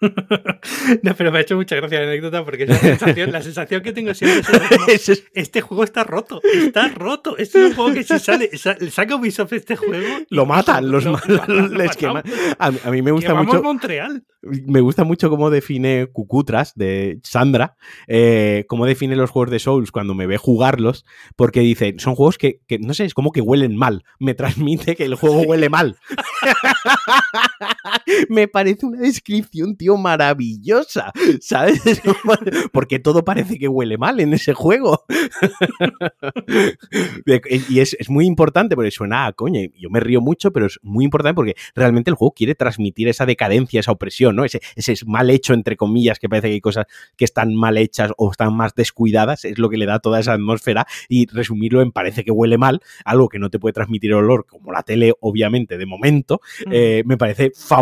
no, 1.02 1.14
pero 1.16 1.32
me 1.32 1.38
ha 1.38 1.40
hecho 1.40 1.56
mucha 1.56 1.76
gracia 1.76 2.00
la 2.00 2.06
anécdota 2.06 2.44
porque 2.44 2.66
la 2.66 2.76
sensación, 2.76 3.32
la 3.32 3.42
sensación 3.42 3.82
que 3.82 3.92
tengo 3.92 4.14
siempre 4.14 4.42
es 4.88 5.24
este 5.34 5.60
juego 5.60 5.84
está 5.84 6.04
roto, 6.04 6.40
está 6.42 6.88
roto. 6.88 7.36
Este 7.36 7.64
es 7.64 7.70
un 7.70 7.76
juego 7.76 7.94
que 7.94 8.04
si 8.04 8.18
sale, 8.18 8.50
saca 8.56 9.16
Ubisoft 9.16 9.52
este 9.52 9.76
juego. 9.76 10.06
Lo 10.30 10.46
matan, 10.46 10.90
los 10.90 11.04
A, 12.58 12.90
mí 12.90 13.02
me 13.02 13.10
gusta 13.10 13.34
mucho. 13.34 13.62
Montreal. 13.62 14.24
Me 14.42 14.80
gusta 14.80 15.02
mucho 15.04 15.30
cómo 15.30 15.50
define 15.50 16.06
Cucutras 16.12 16.74
de 16.76 17.18
Sandra, 17.24 17.76
eh, 18.06 18.66
cómo 18.68 18.86
define 18.86 19.16
los 19.16 19.30
juegos 19.30 19.50
de 19.50 19.58
Souls 19.58 19.90
cuando 19.90 20.14
me 20.14 20.26
ve 20.26 20.36
jugarlos, 20.36 21.04
porque 21.34 21.60
dice, 21.60 21.96
son 21.98 22.14
juegos 22.14 22.38
que, 22.38 22.60
que, 22.68 22.78
no 22.78 22.94
sé, 22.94 23.04
es 23.04 23.14
como 23.14 23.32
que 23.32 23.40
huelen 23.40 23.76
mal. 23.76 24.04
Me 24.20 24.34
transmite 24.34 24.94
que 24.94 25.04
el 25.04 25.16
juego 25.16 25.40
huele 25.42 25.68
mal. 25.68 25.96
me 28.28 28.48
parece 28.48 28.86
una 28.86 29.00
descripción, 29.00 29.76
tío 29.76 29.96
maravillosa, 29.96 31.12
¿sabes? 31.40 31.82
Porque 32.72 32.98
todo 32.98 33.24
parece 33.24 33.58
que 33.58 33.68
huele 33.68 33.98
mal 33.98 34.20
en 34.20 34.34
ese 34.34 34.54
juego. 34.54 35.04
y 37.68 37.80
es, 37.80 37.96
muy 38.08 38.26
importante 38.26 38.74
porque 38.74 38.90
suena 38.90 39.26
a 39.26 39.32
coña. 39.32 39.60
Yo 39.78 39.90
me 39.90 40.00
río 40.00 40.20
mucho, 40.20 40.52
pero 40.52 40.66
es 40.66 40.78
muy 40.82 41.04
importante 41.04 41.34
porque 41.34 41.54
realmente 41.74 42.10
el 42.10 42.16
juego 42.16 42.32
quiere 42.32 42.54
transmitir 42.54 43.08
esa 43.08 43.26
decadencia, 43.26 43.80
esa 43.80 43.92
opresión, 43.92 44.36
¿no? 44.36 44.44
Ese, 44.44 44.60
ese 44.76 44.94
mal 45.06 45.30
hecho, 45.30 45.52
entre 45.52 45.76
comillas, 45.76 46.18
que 46.18 46.28
parece 46.28 46.48
que 46.48 46.54
hay 46.54 46.60
cosas 46.60 46.86
que 47.16 47.24
están 47.24 47.54
mal 47.54 47.76
hechas 47.76 48.12
o 48.16 48.30
están 48.30 48.54
más 48.54 48.74
descuidadas, 48.74 49.44
es 49.44 49.58
lo 49.58 49.68
que 49.68 49.76
le 49.76 49.86
da 49.86 49.98
toda 49.98 50.20
esa 50.20 50.32
atmósfera 50.32 50.86
y 51.08 51.26
resumirlo 51.26 51.82
en 51.82 51.92
parece 51.92 52.24
que 52.24 52.30
huele 52.30 52.58
mal, 52.58 52.80
algo 53.04 53.28
que 53.28 53.38
no 53.38 53.50
te 53.50 53.58
puede 53.58 53.72
transmitir 53.72 54.14
olor, 54.14 54.46
como 54.46 54.72
la 54.72 54.82
tele, 54.82 55.12
obviamente, 55.20 55.76
de 55.76 55.86
momento, 55.86 56.40
mm. 56.66 56.70
eh, 56.72 57.02
me 57.04 57.16
parece 57.16 57.52
fabuloso 57.54 57.77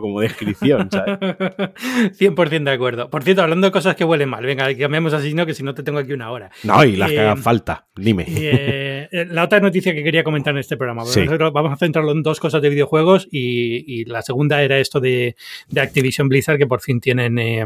como 0.00 0.20
descripción, 0.20 0.88
¿sabes? 0.92 1.18
100% 1.18 2.64
de 2.64 2.70
acuerdo. 2.70 3.10
Por 3.10 3.22
cierto, 3.22 3.42
hablando 3.42 3.66
de 3.66 3.70
cosas 3.72 3.96
que 3.96 4.04
huelen 4.04 4.28
mal, 4.28 4.44
venga, 4.44 4.66
cambiamos 4.76 5.12
así, 5.12 5.34
¿no? 5.34 5.46
Que 5.46 5.54
si 5.54 5.62
no 5.62 5.74
te 5.74 5.82
tengo 5.82 5.98
aquí 5.98 6.12
una 6.12 6.30
hora. 6.30 6.50
No, 6.62 6.84
y 6.84 6.96
las 6.96 7.10
que 7.10 7.20
hagan 7.20 7.38
eh, 7.38 7.42
falta, 7.42 7.86
dime. 7.96 8.24
Eh, 8.28 9.08
la 9.30 9.44
otra 9.44 9.60
noticia 9.60 9.94
que 9.94 10.02
quería 10.02 10.24
comentar 10.24 10.52
en 10.52 10.58
este 10.58 10.76
programa, 10.76 11.04
vamos 11.52 11.72
a 11.72 11.76
centrarlo 11.76 12.12
en 12.12 12.22
dos 12.22 12.40
cosas 12.40 12.62
de 12.62 12.68
videojuegos 12.68 13.28
y, 13.30 14.04
la 14.04 14.22
segunda 14.22 14.62
era 14.62 14.78
esto 14.78 15.00
de, 15.00 15.36
Activision 15.76 16.28
Blizzard, 16.28 16.58
que 16.58 16.66
por 16.66 16.80
fin 16.80 17.00
tienen... 17.00 17.38
Eh, 17.38 17.64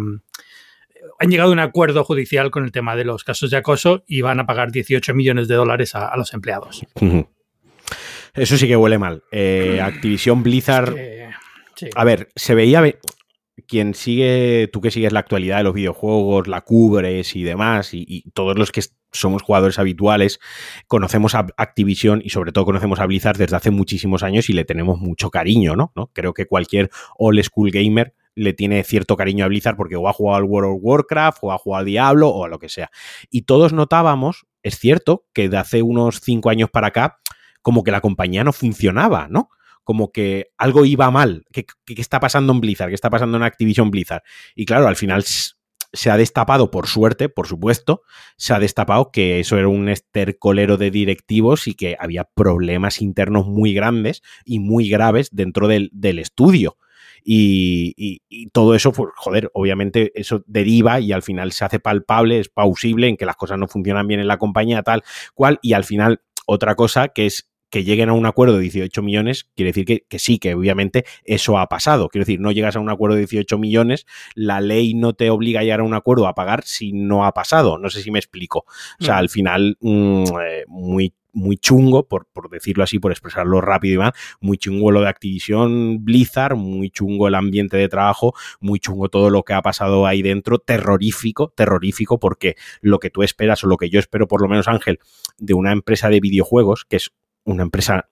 han 1.18 1.30
llegado 1.30 1.50
a 1.50 1.52
un 1.52 1.60
acuerdo 1.60 2.02
judicial 2.02 2.50
con 2.50 2.64
el 2.64 2.72
tema 2.72 2.96
de 2.96 3.04
los 3.04 3.24
casos 3.24 3.50
de 3.50 3.56
acoso 3.56 4.04
y 4.06 4.22
van 4.22 4.40
a 4.40 4.46
pagar 4.46 4.72
18 4.72 5.14
millones 5.14 5.48
de 5.48 5.54
dólares 5.54 5.94
a, 5.94 6.16
los 6.16 6.32
empleados. 6.34 6.84
Eso 8.34 8.56
sí 8.56 8.66
que 8.66 8.76
huele 8.76 8.98
mal. 8.98 9.22
Activision 9.82 10.42
Blizzard... 10.42 10.94
A 11.94 12.04
ver, 12.04 12.28
se 12.36 12.54
veía 12.54 12.82
quien 13.66 13.94
sigue, 13.94 14.68
tú 14.72 14.80
que 14.80 14.90
sigues 14.90 15.12
la 15.12 15.20
actualidad 15.20 15.58
de 15.58 15.64
los 15.64 15.74
videojuegos, 15.74 16.48
la 16.48 16.62
cubres 16.62 17.36
y 17.36 17.42
demás, 17.44 17.90
y, 17.92 18.24
todos 18.34 18.58
los 18.58 18.72
que 18.72 18.82
somos 19.12 19.42
jugadores 19.42 19.78
habituales, 19.78 20.40
conocemos 20.88 21.34
a 21.34 21.46
Activision 21.56 22.20
y 22.24 22.30
sobre 22.30 22.52
todo 22.52 22.64
conocemos 22.64 22.98
a 22.98 23.06
Blizzard 23.06 23.38
desde 23.38 23.56
hace 23.56 23.70
muchísimos 23.70 24.22
años 24.22 24.50
y 24.50 24.52
le 24.52 24.64
tenemos 24.64 24.98
mucho 24.98 25.30
cariño, 25.30 25.76
¿no? 25.76 25.92
¿No? 25.94 26.10
Creo 26.12 26.34
que 26.34 26.46
cualquier 26.46 26.90
old 27.16 27.40
school 27.42 27.70
gamer 27.70 28.14
le 28.34 28.52
tiene 28.52 28.82
cierto 28.82 29.16
cariño 29.16 29.44
a 29.44 29.48
Blizzard 29.48 29.76
porque 29.76 29.94
o 29.94 30.08
ha 30.08 30.12
jugado 30.12 30.38
al 30.38 30.44
World 30.44 30.76
of 30.76 30.78
Warcraft 30.82 31.38
o 31.42 31.52
ha 31.52 31.58
jugado 31.58 31.80
al 31.80 31.86
Diablo 31.86 32.28
o 32.28 32.44
a 32.44 32.48
lo 32.48 32.58
que 32.58 32.68
sea. 32.68 32.90
Y 33.30 33.42
todos 33.42 33.72
notábamos, 33.72 34.46
es 34.64 34.78
cierto, 34.78 35.26
que 35.32 35.48
de 35.48 35.56
hace 35.56 35.82
unos 35.82 36.20
cinco 36.20 36.50
años 36.50 36.70
para 36.70 36.88
acá, 36.88 37.20
como 37.62 37.84
que 37.84 37.92
la 37.92 38.00
compañía 38.00 38.42
no 38.42 38.52
funcionaba, 38.52 39.28
¿no? 39.30 39.50
Como 39.84 40.10
que 40.10 40.48
algo 40.58 40.84
iba 40.84 41.10
mal. 41.10 41.44
¿Qué, 41.52 41.66
está 41.96 42.18
pasando 42.20 42.52
en 42.52 42.60
Blizzard? 42.60 42.88
¿Qué 42.88 42.94
está 42.94 43.10
pasando 43.10 43.36
en 43.36 43.42
Activision 43.42 43.90
Blizzard? 43.90 44.22
Y 44.54 44.64
claro, 44.64 44.88
al 44.88 44.96
final 44.96 45.24
se 45.94 46.10
ha 46.10 46.16
destapado, 46.16 46.70
por 46.70 46.88
suerte, 46.88 47.28
por 47.28 47.46
supuesto, 47.46 48.02
se 48.36 48.52
ha 48.52 48.58
destapado 48.58 49.10
que 49.12 49.38
eso 49.40 49.56
era 49.58 49.68
un 49.68 49.88
estercolero 49.88 50.76
de 50.76 50.90
directivos 50.90 51.68
y 51.68 51.74
que 51.74 51.96
había 51.98 52.24
problemas 52.24 53.00
internos 53.00 53.46
muy 53.46 53.74
grandes 53.74 54.22
y 54.44 54.58
muy 54.58 54.88
graves 54.88 55.28
dentro 55.30 55.68
del, 55.68 55.90
estudio. 56.18 56.76
Y, 57.26 58.20
todo 58.52 58.74
eso, 58.74 58.92
pues, 58.92 59.10
joder, 59.16 59.50
obviamente 59.54 60.12
eso 60.14 60.42
deriva 60.46 61.00
y 61.00 61.12
al 61.12 61.22
final 61.22 61.52
se 61.52 61.64
hace 61.64 61.78
palpable, 61.78 62.40
es 62.40 62.48
pausible 62.48 63.08
en 63.08 63.16
que 63.16 63.24
las 63.24 63.36
cosas 63.36 63.58
no 63.58 63.68
funcionan 63.68 64.08
bien 64.08 64.20
en 64.20 64.28
la 64.28 64.38
compañía, 64.38 64.82
tal 64.82 65.04
cual, 65.34 65.58
y 65.62 65.72
al 65.74 65.84
final 65.84 66.20
otra 66.46 66.74
cosa 66.74 67.08
que 67.08 67.26
es 67.26 67.48
que 67.74 67.82
lleguen 67.82 68.08
a 68.08 68.12
un 68.12 68.24
acuerdo 68.24 68.54
de 68.54 68.60
18 68.60 69.02
millones, 69.02 69.50
quiere 69.56 69.72
decir 69.72 70.04
que, 70.08 70.18
sí, 70.20 70.38
que 70.38 70.54
obviamente 70.54 71.04
eso 71.24 71.58
ha 71.58 71.68
pasado. 71.68 72.08
Quiero 72.08 72.24
decir, 72.24 72.38
no 72.38 72.52
llegas 72.52 72.76
a 72.76 72.78
un 72.78 72.88
acuerdo 72.88 73.16
de 73.16 73.22
18 73.22 73.58
millones, 73.58 74.06
la 74.36 74.60
ley 74.60 74.94
no 74.94 75.14
te 75.14 75.28
obliga 75.28 75.58
a 75.58 75.64
llegar 75.64 75.80
a 75.80 75.82
un 75.82 75.92
acuerdo 75.92 76.28
a 76.28 76.36
pagar 76.36 76.62
si 76.62 76.92
no 76.92 77.24
ha 77.24 77.32
pasado. 77.32 77.76
No 77.78 77.90
sé 77.90 78.02
si 78.02 78.12
me 78.12 78.20
explico. 78.20 78.64
O 79.00 79.04
sea, 79.04 79.16
mm. 79.16 79.18
al 79.18 79.28
final, 79.28 79.76
mm, 79.80 80.24
eh, 80.40 80.64
muy 80.68 81.14
muy 81.32 81.56
chungo, 81.56 82.06
por, 82.06 82.28
por 82.32 82.48
decirlo 82.48 82.84
así, 82.84 83.00
por 83.00 83.10
expresarlo 83.10 83.60
rápido 83.60 83.94
y 83.94 83.98
más, 83.98 84.12
muy 84.40 84.56
chungo 84.56 84.92
lo 84.92 85.00
de 85.00 85.08
Activision 85.08 86.04
Blizzard, 86.04 86.54
muy 86.54 86.90
chungo 86.90 87.26
el 87.26 87.34
ambiente 87.34 87.76
de 87.76 87.88
trabajo, 87.88 88.34
muy 88.60 88.78
chungo 88.78 89.08
todo 89.08 89.30
lo 89.30 89.42
que 89.42 89.52
ha 89.52 89.60
pasado 89.60 90.06
ahí 90.06 90.22
dentro, 90.22 90.60
terrorífico, 90.60 91.52
terrorífico, 91.56 92.20
porque 92.20 92.54
lo 92.82 93.00
que 93.00 93.10
tú 93.10 93.24
esperas 93.24 93.64
o 93.64 93.66
lo 93.66 93.78
que 93.78 93.90
yo 93.90 93.98
espero, 93.98 94.28
por 94.28 94.40
lo 94.40 94.48
menos 94.48 94.68
Ángel, 94.68 95.00
de 95.38 95.54
una 95.54 95.72
empresa 95.72 96.08
de 96.08 96.20
videojuegos, 96.20 96.84
que 96.88 96.98
es 96.98 97.10
una 97.44 97.62
empresa 97.62 98.08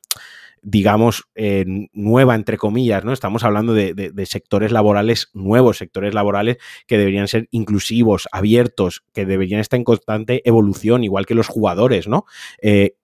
digamos, 0.63 1.25
eh, 1.35 1.65
nueva, 1.93 2.37
entre 2.37 2.57
comillas, 2.57 3.05
¿no? 3.05 3.13
Estamos 3.13 3.43
hablando 3.43 3.75
de, 3.75 4.13
sectores 4.27 4.71
laborales 4.71 5.29
nuevos, 5.35 5.79
sectores 5.79 6.15
laborales 6.15 6.59
que 6.87 6.99
deberían 6.99 7.27
ser 7.27 7.49
inclusivos, 7.51 8.29
abiertos, 8.31 9.03
que 9.13 9.27
deberían 9.27 9.61
estar 9.61 9.77
en 9.77 9.85
constante 9.85 10.41
evolución, 10.45 11.03
igual 11.03 11.27
que 11.27 11.35
los 11.35 11.49
jugadores, 11.49 12.07
¿no? 12.07 12.25
Eh, 12.63 12.95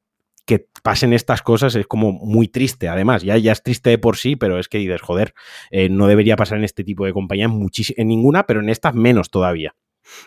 que 0.47 0.67
pasen 0.83 1.13
estas 1.13 1.43
cosas 1.43 1.75
es 1.75 1.87
como 1.87 2.13
muy 2.13 2.49
triste, 2.49 2.89
además, 2.89 3.23
ya, 3.23 3.37
ya 3.37 3.53
es 3.53 3.63
triste 3.63 3.91
de 3.91 3.99
por 3.99 4.17
sí, 4.17 4.37
pero 4.37 4.59
es 4.59 4.69
que 4.69 4.79
dices, 4.79 5.03
joder, 5.03 5.35
eh, 5.71 5.91
no 5.91 6.07
debería 6.07 6.37
pasar 6.37 6.59
en 6.59 6.65
este 6.65 6.85
tipo 6.85 7.05
de 7.05 7.13
compañías, 7.13 7.51
en 7.97 8.09
ninguna, 8.09 8.47
pero 8.47 8.61
en 8.61 8.71
estas 8.71 8.95
menos 8.95 9.31
todavía. 9.31 9.75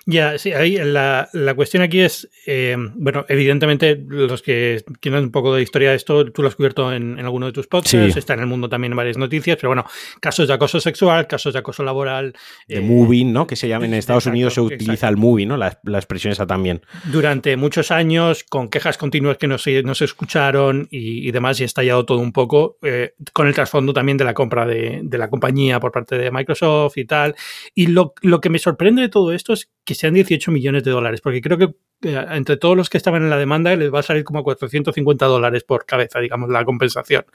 Ya, 0.05 0.37
sí, 0.37 0.51
ahí 0.53 0.77
la, 0.77 1.29
la 1.33 1.53
cuestión 1.53 1.83
aquí 1.83 2.01
es, 2.01 2.29
eh, 2.45 2.75
bueno, 2.95 3.25
evidentemente 3.29 4.01
los 4.07 4.41
que 4.41 4.83
tienen 4.99 5.25
un 5.25 5.31
poco 5.31 5.55
de 5.55 5.61
historia 5.61 5.91
de 5.91 5.95
esto, 5.95 6.31
tú 6.31 6.41
lo 6.41 6.47
has 6.47 6.55
cubierto 6.55 6.91
en, 6.93 7.19
en 7.19 7.25
alguno 7.25 7.45
de 7.45 7.51
tus 7.51 7.67
podcasts, 7.67 8.17
está 8.17 8.33
en 8.33 8.41
el 8.41 8.47
mundo 8.47 8.69
también 8.69 8.93
en 8.93 8.97
varias 8.97 9.17
noticias, 9.17 9.57
pero 9.57 9.69
bueno, 9.69 9.85
casos 10.19 10.47
de 10.47 10.53
acoso 10.53 10.79
sexual, 10.79 11.27
casos 11.27 11.53
de 11.53 11.59
acoso 11.59 11.83
laboral. 11.83 12.33
De 12.67 12.77
eh, 12.77 12.81
moving, 12.81 13.31
¿no? 13.31 13.47
Que 13.47 13.55
se 13.55 13.67
llama 13.67 13.85
en 13.85 13.93
Estados 13.93 14.25
Unidos 14.25 14.53
se 14.53 14.61
utiliza 14.61 15.07
el 15.07 15.17
moving, 15.17 15.47
¿no? 15.47 15.57
La, 15.57 15.79
la, 15.83 15.97
expresión 15.97 16.31
esa 16.31 16.47
también. 16.47 16.81
Durante 17.05 17.55
muchos 17.57 17.91
años, 17.91 18.43
con 18.43 18.69
quejas 18.69 18.97
continuas 18.97 19.37
que 19.37 19.47
no 19.47 19.57
se, 19.57 19.83
no 19.83 19.95
se 19.95 20.05
escucharon 20.05 20.87
y, 20.91 21.27
y 21.27 21.31
demás, 21.31 21.59
y 21.59 21.63
ha 21.63 21.65
estallado 21.65 22.05
todo 22.05 22.19
un 22.19 22.31
poco, 22.31 22.77
eh, 22.81 23.13
con 23.33 23.47
el 23.47 23.53
trasfondo 23.53 23.93
también 23.93 24.17
de 24.17 24.25
la 24.25 24.33
compra 24.33 24.65
de, 24.65 25.01
de, 25.03 25.17
la 25.17 25.29
compañía 25.29 25.79
por 25.79 25.91
parte 25.91 26.17
de 26.17 26.31
Microsoft 26.31 26.97
y 26.97 27.05
tal. 27.05 27.35
Y 27.75 27.87
lo, 27.87 28.13
lo 28.21 28.41
que 28.41 28.49
me 28.49 28.59
sorprende 28.59 29.01
de 29.01 29.09
todo 29.09 29.33
esto 29.33 29.53
es 29.53 29.70
que 29.83 29.95
sean 29.95 30.13
18 30.13 30.51
millones 30.51 30.83
de 30.83 30.91
dólares, 30.91 31.21
porque 31.21 31.41
creo 31.41 31.57
que 31.57 31.75
eh, 32.03 32.25
entre 32.31 32.57
todos 32.57 32.77
los 32.77 32.89
que 32.89 32.97
estaban 32.97 33.23
en 33.23 33.29
la 33.29 33.37
demanda 33.37 33.75
les 33.75 33.93
va 33.93 33.99
a 33.99 34.03
salir 34.03 34.23
como 34.23 34.43
450 34.43 35.25
dólares 35.25 35.63
por 35.63 35.85
cabeza, 35.85 36.19
digamos, 36.19 36.49
la 36.49 36.65
compensación. 36.65 37.25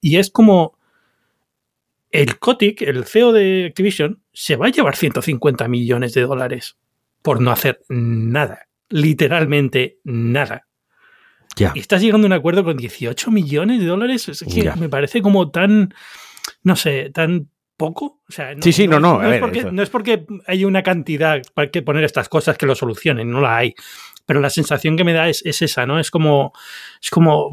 Y 0.00 0.16
es 0.16 0.30
como 0.30 0.78
el 2.10 2.38
Kotick, 2.38 2.82
el 2.82 3.04
CEO 3.04 3.32
de 3.32 3.66
Activision, 3.66 4.22
se 4.32 4.56
va 4.56 4.66
a 4.66 4.70
llevar 4.70 4.96
150 4.96 5.66
millones 5.68 6.14
de 6.14 6.22
dólares 6.22 6.76
por 7.22 7.40
no 7.40 7.50
hacer 7.52 7.82
nada, 7.88 8.68
literalmente 8.88 9.98
nada. 10.04 10.66
Y 11.74 11.78
estás 11.78 12.00
llegando 12.00 12.26
a 12.26 12.28
un 12.28 12.32
acuerdo 12.32 12.64
con 12.64 12.76
18 12.76 13.30
millones 13.30 13.80
de 13.80 13.86
dólares, 13.86 14.28
es 14.28 14.42
que 14.42 14.72
me 14.76 14.88
parece 14.88 15.20
como 15.20 15.50
tan, 15.50 15.94
no 16.62 16.76
sé, 16.76 17.10
tan 17.10 17.50
poco. 17.82 18.20
O 18.28 18.32
sea, 18.32 18.54
no, 18.54 18.62
sí, 18.62 18.72
sí, 18.72 18.86
no, 18.86 19.00
no. 19.00 19.20
No, 19.20 19.32
es 19.32 19.40
porque, 19.40 19.64
no, 19.64 19.82
es 19.82 19.90
porque, 19.90 20.24
hay 20.46 20.64
una 20.64 20.84
cantidad 20.84 21.42
para 21.54 21.70
que 21.70 21.82
poner 21.82 22.04
estas 22.04 22.28
cosas 22.28 22.56
que 22.56 22.66
lo 22.66 22.76
solucionen, 22.76 23.30
no 23.30 23.40
la 23.40 23.56
hay. 23.56 23.74
Pero 24.24 24.40
la 24.40 24.50
sensación 24.50 24.96
que 24.96 25.02
me 25.02 25.12
da 25.12 25.28
es, 25.28 25.44
es 25.44 25.62
esa, 25.62 25.84
¿no? 25.84 25.98
Es 25.98 26.10
como. 26.10 26.52
Es 27.02 27.10
como. 27.10 27.50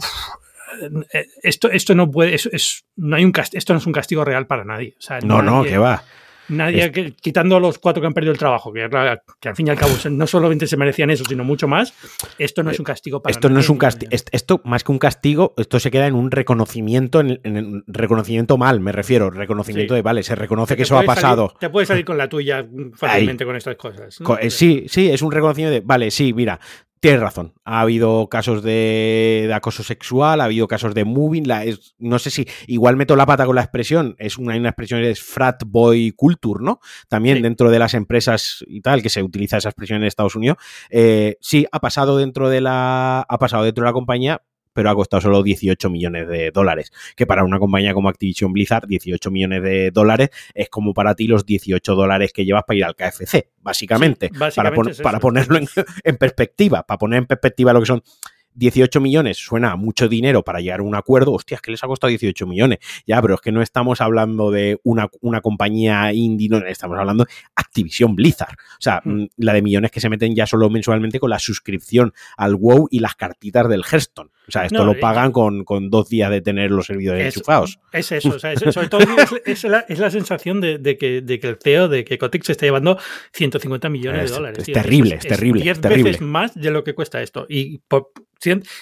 esto, 1.42 1.72
esto 1.72 1.96
no 1.96 2.12
puede. 2.12 2.36
Es, 2.36 2.86
no 2.96 3.16
hay 3.16 3.26
un 3.26 3.34
esto 3.54 3.74
no 3.74 3.80
es 3.80 3.88
un 3.88 3.94
castigo 3.94 4.24
real 4.24 4.46
para 4.46 4.64
nadie. 4.64 4.96
O 5.00 5.02
sea, 5.02 5.20
no, 5.22 5.42
no, 5.42 5.64
que 5.64 5.80
va. 5.80 6.04
Nadie, 6.50 7.14
quitando 7.22 7.56
a 7.58 7.60
los 7.60 7.80
cuatro 7.80 8.02
que 8.02 8.08
han 8.08 8.14
perdido 8.14 8.32
el 8.34 8.39
trabajo, 8.39 8.74
que, 8.74 8.84
al 8.84 9.56
fin 9.56 9.68
y 9.68 9.70
al 9.70 9.78
cabo 9.78 9.93
no 10.10 10.28
solamente 10.28 10.68
se 10.68 10.78
merecían 10.78 11.10
eso, 11.10 11.24
sino 11.26 11.43
mucho 11.43 11.68
más, 11.68 11.93
esto 12.38 12.64
no 12.64 12.72
es 12.72 12.80
un 12.80 12.86
castigo 12.86 13.22
para 13.22 13.32
Esto 13.32 13.50
no 13.50 13.60
es 13.60 13.70
un 13.70 13.78
castigo, 13.78 14.12
esto 14.12 14.62
más 14.64 14.84
que 14.84 14.91
un 14.91 15.00
castigo, 15.00 15.54
esto 15.58 15.80
se 15.80 15.91
queda 15.91 16.08
en 16.08 16.16
un 16.16 16.32
reconocimiento, 16.32 17.20
en, 17.20 17.84
reconocimiento 17.88 18.58
mal, 18.58 18.80
me 18.80 18.91
refiero, 18.91 19.30
reconocimiento 19.30 19.93
de, 19.93 20.02
vale, 20.02 20.24
se 20.24 20.36
reconoce 20.36 20.76
que, 20.76 20.84
eso 20.84 20.97
ha 20.97 21.04
pasado. 21.04 21.54
te 21.60 21.70
puedes 21.70 21.88
salir 21.88 22.06
con 22.10 22.18
la 22.18 22.28
tuya 22.28 22.66
fácilmente 22.93 23.45
con 23.45 23.56
estas 23.56 23.76
cosas. 23.76 24.20
Eh, 24.41 24.50
sí, 24.50 24.86
sí, 24.88 25.10
es 25.10 25.22
un 25.22 25.32
reconocimiento 25.32 25.74
de, 25.74 25.82
vale, 25.82 26.12
sí, 26.12 26.34
mira, 26.34 26.60
Tienes 27.02 27.22
razón. 27.22 27.54
Ha 27.64 27.80
habido 27.80 28.28
casos 28.28 28.62
de, 28.62 29.50
acoso 29.54 29.84
sexual, 29.84 30.41
ha 30.41 30.43
habido 30.43 30.68
casos 30.68 30.93
de 30.93 31.06
moving. 31.06 31.47
La, 31.47 31.64
no 31.97 32.20
sé 32.20 32.30
si 32.30 32.45
igual 32.68 32.97
meto 32.97 33.16
la 33.16 33.26
pata 33.26 33.45
con 33.45 33.56
la 33.56 33.62
expresión. 33.62 34.16
Es 34.20 34.38
una, 34.38 34.58
una 34.58 34.70
expresión 34.70 35.02
es 35.02 35.22
frat 35.22 35.64
boy 35.66 36.12
culture, 36.12 36.62
¿no? 36.62 36.82
También 37.08 37.41
dentro 37.41 37.70
de 37.70 37.80
las 37.80 37.93
empresas 37.93 38.66
y 38.68 38.82
tal, 38.82 39.02
que 39.02 39.10
se 39.10 39.24
utiliza 39.24 39.58
esa 39.58 39.70
expresión 39.70 40.02
en 40.02 40.08
Estados 40.08 40.36
Unidos. 40.36 40.58
Eh, 40.89 41.38
sí, 41.39 41.66
ha 41.72 41.80
pasado 41.80 42.18
dentro 42.18 42.50
de 42.50 42.60
la. 42.60 43.22
Ha 43.22 43.38
pasado 43.38 43.64
dentro 43.64 43.84
de 43.84 43.89
la 43.89 43.93
compañía, 43.93 44.41
pero 44.80 44.92
ha 44.92 44.96
costado 44.96 45.20
solo 45.20 45.44
18 45.44 45.90
millones 45.90 46.30
de 46.30 46.52
dólares. 46.52 46.94
Que 47.18 47.28
para 47.28 47.44
una 47.44 47.60
compañía 47.60 47.94
como 47.94 48.08
Activision 48.08 48.54
Blizzard, 48.54 48.88
18 48.88 49.30
millones 49.30 49.62
de 49.62 49.92
dólares 49.92 50.30
es 50.54 50.70
como 50.70 50.94
para 50.94 51.16
ti 51.16 51.28
los 51.28 51.46
18 51.46 51.96
dólares 51.96 52.32
que 52.32 52.46
llevas 52.46 52.64
para 52.64 52.78
ir 52.78 52.86
al 52.86 52.96
KFC, 52.96 53.50
básicamente. 53.62 54.30
para, 54.56 54.72
para, 55.04 55.20
ponerlo 55.20 55.60
en, 56.06 56.16
perspectiva, 56.16 56.84
para 56.84 56.98
poner 56.98 57.18
en 57.18 57.26
perspectiva 57.26 57.74
lo 57.74 57.82
que 57.82 57.88
son 57.88 58.04
18 58.56 59.00
millones 59.02 59.38
suena 59.38 59.76
mucho 59.76 60.08
dinero 60.08 60.43
para 60.43 60.60
llegar 60.60 60.82
a 60.82 60.84
un 60.84 60.95
acuerdo. 60.95 61.34
Hostia, 61.34 61.56
es 61.56 61.62
que 61.62 61.72
les 61.72 61.84
ha 61.84 61.88
costado 61.88 62.10
18 62.10 62.45
millones. 62.47 62.80
Ya, 63.06 63.22
pero 63.22 63.36
es 63.36 63.41
que 63.41 63.52
no 63.52 63.62
estamos 63.62 64.02
hablando 64.02 64.52
de 64.52 64.80
una, 64.84 65.10
una 65.22 65.41
compañía 65.41 66.12
indie, 66.14 66.50
no, 66.50 66.58
estamos 66.66 66.97
hablando 66.97 67.26
de 67.26 67.32
Activision 67.56 68.16
Blizzard. 68.16 68.54
O 68.54 68.82
sea, 68.82 69.02
hmm. 69.04 69.22
mm, 69.22 69.28
la 69.38 69.54
de 69.54 69.62
millones 69.62 69.91
que 69.91 70.02
se 70.02 70.10
meten 70.10 70.36
ya 70.36 70.45
solo 70.45 70.70
mensualmente 70.70 71.20
con 71.20 71.30
la 71.30 71.39
suscripción 71.39 72.14
al 72.38 72.56
WoW 72.56 72.88
y 72.91 73.00
las 73.00 73.16
cartitas 73.16 73.70
del 73.70 73.84
Hearthstone. 73.84 74.30
O 74.47 74.52
sea, 74.52 74.66
esto 74.66 74.84
lo 74.84 75.00
pagan 75.00 75.32
con, 75.32 75.64
dos 75.91 76.10
días 76.10 76.32
de 76.32 76.41
tener 76.41 76.72
los 76.72 76.88
servidores 76.88 77.36
enchufados. 77.36 77.80
Es 77.93 78.12
eso, 78.12 78.30
o 78.30 78.39
sea, 78.39 78.56
sobre 78.56 78.89
todo 78.89 79.06
es, 79.45 79.64
la, 79.64 80.10
sensación 80.10 80.60
de, 80.60 80.80
que, 80.97 81.22
de, 81.22 81.39
que, 81.39 81.47
el 81.47 81.58
CEO 81.62 81.88
de 81.88 82.04
que 82.04 82.18
Cotic 82.18 82.43
se 82.43 82.54
está 82.54 82.66
llevando 82.66 82.97
150 83.34 83.89
millones 83.89 84.30
de 84.30 84.36
dólares. 84.36 84.68
Es, 84.68 84.74
terrible, 84.74 85.16
es, 85.16 85.28
terrible. 85.28 85.62
10 85.62 85.82
veces 85.82 86.22
más 86.22 86.56
de 86.56 86.72
lo 86.72 86.84
que 86.84 86.95
cuesta 86.95 87.22
esto. 87.22 87.45
Y 87.47 87.78
por, 87.88 88.12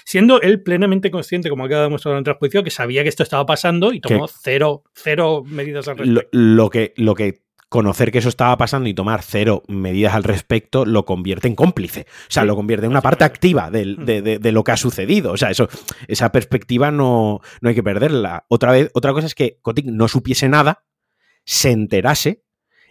siendo 0.05 0.41
él 0.41 0.61
plenamente 0.61 1.11
consciente, 1.11 1.49
como 1.49 1.65
acaba 1.65 1.81
de 1.81 1.87
demostrar 1.87 2.17
en 2.17 2.23
el 2.25 2.33
juicio, 2.33 2.63
que 2.63 2.71
sabía 2.71 3.03
que 3.03 3.09
esto 3.09 3.23
estaba 3.23 3.45
pasando 3.45 3.93
y 3.93 3.99
tomó 3.99 4.27
cero, 4.27 4.83
cero 4.93 5.43
medidas 5.45 5.87
al 5.87 5.97
respecto. 5.97 6.29
Lo, 6.31 6.69
que, 6.69 6.93
lo 6.97 7.15
que 7.15 7.41
conocer 7.69 8.11
que 8.11 8.19
eso 8.19 8.29
estaba 8.29 8.57
pasando 8.57 8.87
y 8.87 8.93
tomar 8.93 9.21
cero 9.21 9.63
medidas 9.67 10.13
al 10.13 10.23
respecto 10.23 10.85
lo 10.85 11.05
convierte 11.05 11.47
en 11.47 11.55
cómplice. 11.55 12.05
O 12.23 12.31
sea, 12.31 12.45
lo 12.45 12.55
convierte 12.55 12.85
en 12.85 12.91
una 12.91 13.01
parte 13.01 13.23
activa 13.23 13.69
mm. 13.69 14.05
de, 14.05 14.51
lo 14.51 14.63
que 14.63 14.71
ha 14.71 14.77
sucedido. 14.77 15.33
O 15.33 15.37
sea, 15.37 15.49
eso, 15.49 15.67
esa 16.07 16.31
perspectiva 16.31 16.91
no, 16.91 17.41
no 17.61 17.69
hay 17.69 17.75
que 17.75 17.83
perderla. 17.83 18.45
Otra 18.49 18.71
vez, 18.71 18.89
otra 18.93 19.13
cosa 19.13 19.27
es 19.27 19.35
que 19.35 19.59
Kotick 19.61 19.85
no 19.85 20.07
supiese 20.07 20.47
nada, 20.49 20.85
se 21.45 21.71
enterase 21.71 22.43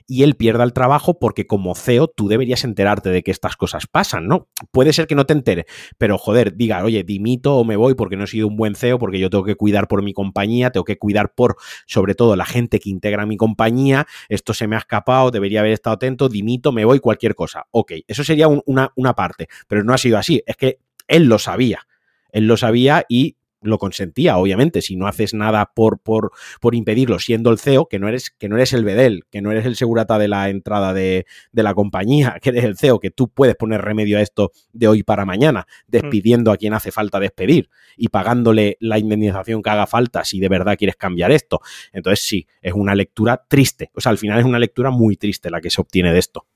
y 0.07 0.23
él 0.23 0.37
pierda 0.37 0.65
el 0.65 0.73
trabajo 0.73 1.19
porque 1.19 1.47
como 1.47 1.75
CEO 1.75 2.09
tú 2.09 2.29
deberías 2.29 2.65
enterarte 2.65 3.11
de 3.11 3.23
que 3.23 3.31
estas 3.31 3.57
cosas 3.57 3.87
pasan, 3.87 4.29
¿no? 4.29 4.49
Puede 4.71 4.93
ser 4.93 5.07
que 5.07 5.15
no 5.15 5.27
te 5.27 5.33
entere, 5.33 5.67
pero 5.99 6.19
joder, 6.19 6.57
diga, 6.57 6.83
oye, 6.85 7.03
dimito 7.03 7.57
o 7.57 7.65
me 7.65 7.77
voy 7.77 7.95
porque 7.95 8.17
no 8.17 8.25
he 8.25 8.29
sido 8.29 8.47
un 8.47 8.57
buen 8.57 8.75
CEO, 8.75 8.99
porque 8.99 9.19
yo 9.19 9.31
tengo 9.31 9.45
que 9.45 9.57
cuidar 9.57 9.89
por 9.89 10.03
mi 10.03 10.13
compañía, 10.13 10.71
tengo 10.71 10.85
que 10.85 10.99
cuidar 10.99 11.35
por, 11.35 11.57
sobre 11.87 12.15
todo, 12.15 12.37
la 12.37 12.47
gente 12.47 12.79
que 12.79 12.91
integra 12.91 13.27
mi 13.27 13.37
compañía, 13.37 14.07
esto 14.29 14.55
se 14.55 14.69
me 14.69 14.77
ha 14.77 14.81
escapado, 14.81 15.31
debería 15.31 15.61
haber 15.61 15.73
estado 15.73 15.95
atento, 15.95 16.29
dimito, 16.29 16.73
me 16.73 16.85
voy, 16.85 17.01
cualquier 17.01 17.35
cosa. 17.35 17.67
Ok, 17.71 17.93
eso 18.07 18.23
sería 18.23 18.49
una, 18.49 18.93
una 18.95 19.15
parte, 19.15 19.49
pero 19.67 19.83
no 19.83 19.93
ha 19.93 19.99
sido 19.99 20.19
así, 20.19 20.43
es 20.47 20.57
que 20.57 20.79
él 21.09 21.25
lo 21.25 21.39
sabía. 21.39 21.87
Él 22.31 22.47
lo 22.47 22.57
sabía 22.57 23.05
y 23.09 23.37
lo 23.63 23.79
consentía, 23.79 24.37
obviamente, 24.37 24.83
si 24.83 24.97
no 24.97 25.07
haces 25.07 25.35
nada 25.35 25.73
por, 25.75 25.99
por, 25.99 26.33
por 26.61 26.75
impedirlo, 26.75 27.19
siendo 27.19 27.51
el 27.51 27.59
CEO, 27.59 27.87
que 27.87 27.99
no 27.99 28.09
eres, 28.09 28.31
que 28.31 28.49
no 28.49 28.57
eres 28.57 28.73
el 28.73 28.85
Bedel, 28.85 29.25
que 29.31 29.43
no 29.43 29.51
eres 29.51 29.67
el 29.67 29.77
segurata 29.77 30.19
de 30.19 30.29
la 30.29 30.49
entrada 30.49 30.93
de, 30.95 31.27
de, 31.53 31.63
la 31.63 31.75
compañía, 31.75 32.39
que 32.43 32.51
eres 32.51 32.65
el 32.65 32.77
CEO, 32.77 33.01
que 33.01 33.11
tú 33.11 33.29
puedes 33.29 33.57
poner 33.57 33.83
remedio 33.83 34.19
a 34.19 34.23
esto 34.23 34.53
de 34.73 34.89
hoy 34.89 35.03
para 35.03 35.25
mañana, 35.25 35.67
mm. 35.87 35.91
despidiendo 35.91 36.53
a 36.53 36.57
quien 36.57 36.75
hace 36.75 36.93
falta 36.93 37.21
despedir 37.21 37.69
y 37.97 38.09
pagándole 38.09 38.77
la 38.81 38.99
indemnización 38.99 39.63
que 39.63 39.71
haga 39.71 39.87
falta 39.87 40.25
si 40.25 40.41
de 40.41 40.49
verdad 40.49 40.77
quieres 40.77 40.97
cambiar 40.97 41.33
esto. 41.33 41.61
Entonces 41.93 42.25
sí, 42.25 42.47
es 42.61 42.73
una 42.73 42.95
lectura 42.95 43.45
triste. 43.49 43.91
O 43.95 44.01
sea, 44.01 44.11
al 44.11 44.19
final 44.19 44.39
es 44.39 44.45
una 44.45 44.59
lectura 44.59 44.91
muy 44.91 45.17
triste 45.17 45.51
la 45.51 45.61
que 45.61 45.71
se 45.71 45.81
obtiene 45.81 46.13
de 46.13 46.19
esto. 46.19 46.47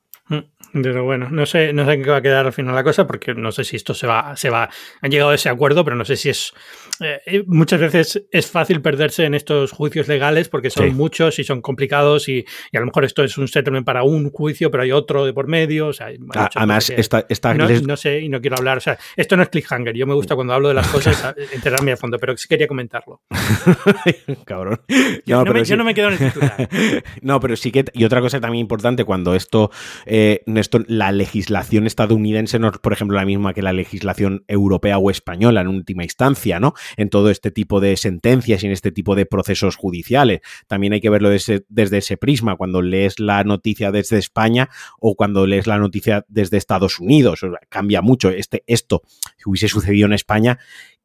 Pero 0.73 1.05
bueno, 1.05 1.29
no 1.31 1.47
sé, 1.47 1.73
no 1.73 1.85
sé 1.85 1.93
en 1.95 2.03
qué 2.03 2.11
va 2.11 2.17
a 2.19 2.23
quedar 2.23 2.47
al 2.47 2.53
final 2.53 2.75
la 2.75 2.85
cosa, 2.85 3.07
porque 3.07 3.35
no 3.35 3.53
sé 3.53 3.65
si 3.65 3.77
esto 3.77 3.95
se 3.95 4.07
va, 4.07 4.37
se 4.37 4.51
va, 4.51 4.69
han 5.01 5.11
llegado 5.11 5.31
a 5.31 5.35
ese 5.35 5.49
acuerdo, 5.49 5.85
pero 5.85 5.97
no 5.97 6.05
sé 6.05 6.17
si 6.17 6.29
es 6.29 6.53
eh, 7.01 7.21
eh, 7.25 7.45
muchas 7.47 7.81
veces 7.81 8.27
es 8.31 8.51
fácil 8.51 8.83
perderse 8.83 9.25
en 9.25 9.35
estos 9.35 9.73
juicios 9.73 10.07
legales 10.07 10.51
porque 10.51 10.69
son 10.69 10.95
muchos 10.95 11.39
y 11.39 11.45
son 11.45 11.63
complicados 11.63 12.29
y, 12.29 12.45
y, 12.71 12.77
a 12.77 12.81
lo 12.81 12.87
mejor 12.87 13.07
esto 13.07 13.25
es 13.25 13.39
un 13.39 13.49
settlement 13.49 13.87
para 13.87 14.03
un 14.03 14.31
juicio, 14.31 14.71
pero 14.71 14.83
hay 14.83 14.93
otro 14.93 15.25
de 15.25 15.33
por 15.33 15.47
medio. 15.47 15.89
O 15.89 15.93
sea, 15.93 16.09
Además, 16.55 16.91
esta, 16.91 17.55
no, 17.55 17.97
sé 17.97 18.21
y 18.21 18.29
no 18.29 18.41
quiero 18.41 18.57
hablar. 18.59 18.77
O 18.77 18.81
sea, 18.81 18.99
esto 19.17 19.37
no 19.37 19.43
es 19.43 19.49
cliffhanger. 19.49 19.97
Yo 19.97 20.07
me 20.07 20.15
gusta 20.15 20.35
cuando 20.35 20.53
hablo 20.53 20.69
de 20.69 20.75
las 20.75 20.89
cosas 20.89 21.35
enterarme 21.53 21.93
a 21.93 21.97
fondo, 21.97 22.19
pero 22.19 22.37
sí 22.37 22.49
quería 22.49 22.69
comentarlo. 22.69 23.23
Cabrón. 24.45 24.83
Yo 25.25 25.43
no, 25.43 25.53
me, 25.53 25.65
yo 25.65 25.77
no, 25.77 25.85
me, 25.85 25.95
quedo 25.95 26.09
en 26.09 26.13
el 26.15 26.19
titular. 26.19 26.69
no, 27.23 27.41
pero 27.41 27.57
sí 27.57 27.73
que. 27.73 27.87
Y 27.95 28.05
otra 28.05 28.21
cosa 28.21 28.41
también 28.41 28.61
importante, 28.61 29.05
cuando 29.05 29.35
esto 29.35 29.71
eh, 30.05 30.43
esto 30.61 30.81
la 30.87 31.13
legislación 31.13 31.87
estadounidense 31.87 32.59
no 32.59 32.69
es, 32.69 32.79
por 32.79 32.93
ejemplo, 32.93 33.17
la 33.17 33.25
misma 33.25 33.55
que 33.55 33.63
la 33.63 33.73
legislación 33.73 34.45
europea 34.49 34.99
o 34.99 35.11
española 35.11 35.61
en 35.61 35.69
última 35.69 36.05
instancia, 36.05 36.61
¿no? 36.61 36.75
En 36.97 37.11
todo 37.11 37.31
este 37.31 37.51
tipo 37.51 37.81
de 37.81 37.97
sentencias 37.97 38.63
y 38.63 38.67
en 38.67 38.73
este 38.73 38.93
tipo 38.93 39.15
de 39.15 39.27
procesos 39.27 39.77
judiciales. 39.77 40.41
También 40.67 40.93
hay 40.93 41.01
que 41.01 41.11
verlo 41.11 41.31
desde, 41.31 41.65
desde 41.69 41.99
ese 41.99 42.17
prisma, 42.17 42.57
cuando 42.57 42.83
lees 42.83 43.19
la 43.19 43.43
noticia 43.45 43.91
desde 43.91 44.19
España 44.19 44.69
o 44.99 45.15
cuando 45.15 45.47
lees 45.47 45.67
la 45.67 45.79
noticia 45.79 46.25
desde 46.29 46.57
Estados 46.57 47.01
Unidos. 47.01 47.41
Cambia 47.69 48.03
mucho. 48.03 48.31
Este, 48.31 48.63
esto, 48.67 49.03
si 49.37 49.49
hubiese 49.49 49.69
sucedido 49.69 50.07
en 50.07 50.13
España, 50.13 50.59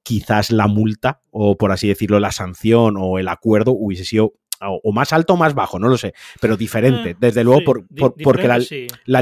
quizás 0.06 0.52
la 0.52 0.68
multa 0.68 1.22
o, 1.32 1.58
por 1.58 1.72
así 1.72 1.88
decirlo, 1.88 2.20
la 2.20 2.32
sanción 2.32 2.96
o 2.98 3.18
el 3.18 3.28
acuerdo 3.28 3.72
hubiese 3.72 4.06
sido 4.06 4.34
o, 4.62 4.92
más 4.92 5.14
alto 5.14 5.34
o 5.34 5.38
más 5.38 5.54
bajo, 5.54 5.80
no 5.80 5.88
lo 5.88 5.98
sé, 5.98 6.14
pero 6.40 6.58
diferente. 6.58 7.12
Eh, 7.12 7.16
Desde 7.20 7.44
luego, 7.44 7.64
por, 7.64 7.86
porque 8.16 8.48
la, 8.48 8.60
la 9.06 9.22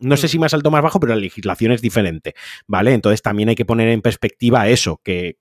no 0.00 0.16
sé 0.16 0.26
mm. 0.26 0.30
si 0.30 0.38
más 0.38 0.54
alto 0.54 0.68
o 0.68 0.72
más 0.72 0.82
bajo, 0.82 0.98
pero 0.98 1.14
la 1.14 1.20
legislación 1.20 1.72
es 1.72 1.82
diferente, 1.82 2.34
¿vale? 2.66 2.92
Entonces 2.92 3.22
también 3.22 3.50
hay 3.50 3.54
que 3.54 3.64
poner 3.64 3.88
en 3.88 4.02
perspectiva 4.02 4.68
eso, 4.68 5.00
que, 5.04 5.36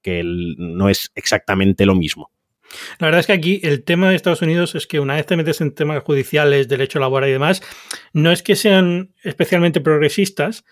no 0.57 0.89
es 0.89 1.11
exactamente 1.15 1.85
lo 1.85 1.95
mismo. 1.95 2.31
La 2.99 3.07
verdad 3.07 3.21
es 3.21 3.25
que 3.25 3.33
aquí 3.33 3.59
el 3.63 3.83
tema 3.83 4.09
de 4.09 4.15
Estados 4.15 4.43
Unidos 4.43 4.75
es 4.75 4.85
que 4.85 4.99
una 4.99 5.15
vez 5.15 5.25
te 5.25 5.35
metes 5.35 5.59
en 5.59 5.73
temas 5.73 6.03
judiciales, 6.03 6.67
derecho 6.67 6.99
laboral 6.99 7.29
y 7.29 7.33
demás, 7.33 7.63
no 8.13 8.31
es 8.31 8.43
que 8.43 8.55
sean 8.55 9.15
especialmente 9.23 9.81
progresistas, 9.81 10.65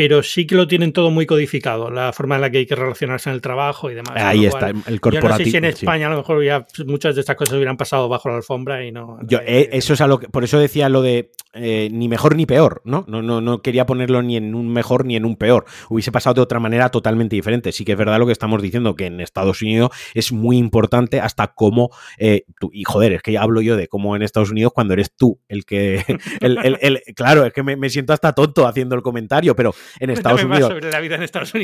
pero 0.00 0.22
sí 0.22 0.46
que 0.46 0.54
lo 0.54 0.66
tienen 0.66 0.94
todo 0.94 1.10
muy 1.10 1.26
codificado, 1.26 1.90
la 1.90 2.14
forma 2.14 2.36
en 2.36 2.40
la 2.40 2.48
que 2.48 2.56
hay 2.56 2.64
que 2.64 2.74
relacionarse 2.74 3.28
en 3.28 3.34
el 3.34 3.42
trabajo 3.42 3.90
y 3.90 3.94
demás. 3.94 4.14
Ahí 4.16 4.46
está, 4.46 4.70
el 4.70 4.98
corporativo. 4.98 5.20
Yo 5.20 5.28
no 5.28 5.36
sé 5.36 5.44
si 5.44 5.56
en 5.58 5.66
España 5.66 6.06
a 6.06 6.10
lo 6.10 6.16
mejor 6.16 6.42
ya 6.42 6.66
muchas 6.86 7.16
de 7.16 7.20
estas 7.20 7.36
cosas 7.36 7.56
hubieran 7.56 7.76
pasado 7.76 8.08
bajo 8.08 8.30
la 8.30 8.36
alfombra 8.36 8.82
y 8.82 8.92
no. 8.92 9.18
Yo, 9.24 9.40
eh, 9.44 9.68
eso 9.72 9.92
es 9.92 10.00
a 10.00 10.06
lo 10.06 10.18
que, 10.18 10.30
por 10.30 10.42
eso 10.42 10.58
decía 10.58 10.88
lo 10.88 11.02
de 11.02 11.32
eh, 11.52 11.90
ni 11.92 12.08
mejor 12.08 12.34
ni 12.34 12.46
peor, 12.46 12.80
¿no? 12.86 13.04
No, 13.08 13.20
no, 13.20 13.42
no 13.42 13.60
quería 13.60 13.84
ponerlo 13.84 14.22
ni 14.22 14.38
en 14.38 14.54
un 14.54 14.72
mejor 14.72 15.04
ni 15.04 15.16
en 15.16 15.26
un 15.26 15.36
peor. 15.36 15.66
Hubiese 15.90 16.10
pasado 16.10 16.32
de 16.32 16.40
otra 16.40 16.60
manera 16.60 16.88
totalmente 16.88 17.36
diferente. 17.36 17.70
Sí 17.70 17.84
que 17.84 17.92
es 17.92 17.98
verdad 17.98 18.18
lo 18.18 18.24
que 18.24 18.32
estamos 18.32 18.62
diciendo, 18.62 18.96
que 18.96 19.04
en 19.04 19.20
Estados 19.20 19.60
Unidos 19.60 19.90
es 20.14 20.32
muy 20.32 20.56
importante 20.56 21.20
hasta 21.20 21.48
cómo, 21.48 21.90
eh, 22.16 22.44
y 22.72 22.84
joder, 22.84 23.12
es 23.12 23.22
que 23.22 23.36
hablo 23.36 23.60
yo 23.60 23.76
de 23.76 23.86
cómo 23.86 24.16
en 24.16 24.22
Estados 24.22 24.50
Unidos 24.50 24.72
cuando 24.74 24.94
eres 24.94 25.12
tú 25.14 25.40
el 25.46 25.66
que, 25.66 26.02
el, 26.40 27.02
claro, 27.14 27.44
es 27.44 27.52
que 27.52 27.62
me, 27.62 27.76
me 27.76 27.90
siento 27.90 28.14
hasta 28.14 28.32
tonto 28.32 28.66
haciendo 28.66 28.94
el 28.94 29.02
comentario, 29.02 29.54
pero 29.54 29.74
en 29.98 30.10
Estados 30.10 30.44
Unidos. 30.44 30.72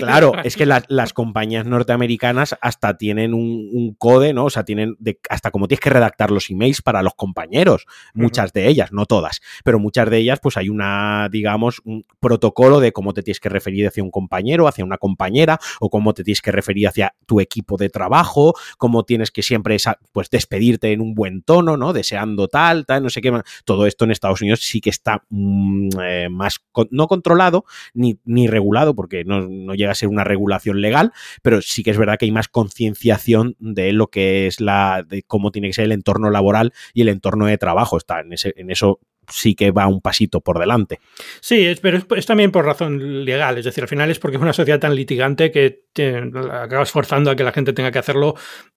Claro, 0.04 0.32
es 0.42 0.56
que 0.56 0.66
las 0.66 1.12
compañías 1.12 1.66
norteamericanas 1.66 2.56
hasta 2.60 2.96
tienen 2.96 3.34
un, 3.34 3.94
code, 3.98 4.32
¿no? 4.32 4.46
O 4.46 4.50
sea, 4.50 4.64
tienen 4.64 4.96
hasta 5.30 5.50
como 5.50 5.68
tienes 5.68 5.80
que 5.80 5.90
redactar 5.90 6.30
los 6.30 6.50
emails 6.50 6.82
para 6.82 7.02
los 7.02 7.14
compañeros, 7.14 7.86
muchas 8.14 8.52
de 8.52 8.68
ellas, 8.68 8.92
no 8.92 9.06
todas, 9.06 9.40
pero 9.64 9.78
muchas 9.78 10.10
de 10.10 10.18
ellas, 10.18 10.40
pues 10.40 10.56
hay 10.56 10.68
una, 10.68 11.28
digamos, 11.30 11.80
un 11.84 12.04
protocolo 12.20 12.80
de 12.80 12.92
cómo 12.92 13.12
te 13.12 13.22
tienes 13.22 13.40
que 13.40 13.48
referir 13.48 13.86
hacia 13.86 14.02
un 14.02 14.10
compañero, 14.10 14.68
hacia 14.68 14.84
una 14.84 14.98
compañera, 14.98 15.58
o 15.80 15.90
cómo 15.90 16.14
te 16.14 16.24
tienes 16.24 16.42
que 16.42 16.52
referir 16.52 16.88
hacia 16.88 17.14
tu 17.26 17.40
equipo 17.40 17.76
de 17.76 17.88
trabajo, 17.88 18.54
cómo 18.78 19.04
tienes 19.04 19.30
que 19.30 19.42
siempre, 19.42 19.76
pues, 20.12 20.30
despedirte 20.30 20.92
en 20.92 21.00
un 21.00 21.14
buen 21.14 21.42
tono, 21.42 21.76
¿no? 21.76 21.92
Deseando 21.92 22.48
tal, 22.48 22.86
tal, 22.86 23.02
no 23.02 23.10
sé 23.10 23.20
qué. 23.20 23.32
Todo 23.64 23.86
esto 23.86 24.04
en 24.04 24.10
Estados 24.10 24.40
Unidos 24.42 24.60
sí 24.60 24.80
que 24.80 24.90
está 24.90 25.22
mm, 25.28 25.88
eh, 26.02 26.28
más, 26.30 26.60
no 26.90 27.06
controlado, 27.06 27.64
ni 27.94 28.15
ni 28.24 28.48
regulado, 28.48 28.94
porque 28.94 29.24
no, 29.24 29.74
llega 29.74 29.92
a 29.92 29.94
ser 29.94 30.08
una 30.08 30.24
regulación 30.24 30.80
legal, 30.80 31.12
pero 31.42 31.62
sí 31.62 31.82
que 31.82 31.90
es 31.90 31.98
verdad 31.98 32.18
que 32.18 32.26
hay 32.26 32.32
más 32.32 32.48
concienciación 32.48 33.56
de 33.58 33.92
lo 33.92 34.08
que 34.08 34.46
es 34.46 34.60
la, 34.60 35.04
de 35.06 35.22
cómo 35.22 35.50
tiene 35.50 35.68
que 35.68 35.74
ser 35.74 35.84
el 35.86 35.92
entorno 35.92 36.30
laboral 36.30 36.72
y 36.94 37.02
el 37.02 37.08
entorno 37.08 37.46
de 37.46 37.58
trabajo. 37.58 37.96
Está 37.96 38.20
en, 38.20 38.32
ese, 38.32 38.54
en 38.56 38.70
eso 38.70 39.00
sí 39.28 39.54
que 39.54 39.70
va 39.70 39.86
un 39.86 40.00
pasito 40.00 40.40
por 40.40 40.58
delante. 40.58 41.00
Sí, 41.40 41.74
pero 41.80 41.98
es, 42.16 42.26
también 42.26 42.50
por 42.50 42.64
razón 42.64 43.24
legal, 43.24 43.58
es 43.58 43.64
decir, 43.64 43.84
al 43.84 43.88
final 43.88 44.10
es 44.10 44.18
porque 44.18 44.36
es 44.36 44.42
una 44.42 44.52
sociedad 44.52 44.80
tan 44.80 44.94
litigante 44.94 45.50
que 45.50 45.86
te 45.92 46.16
acabas 46.16 46.90
forzando 46.90 47.30
a 47.30 47.36
que 47.36 47.42
la 47.42 47.52
gente 47.52 47.72
tenga 47.72 47.90
que 47.90 47.98
hacerlo, 47.98 48.34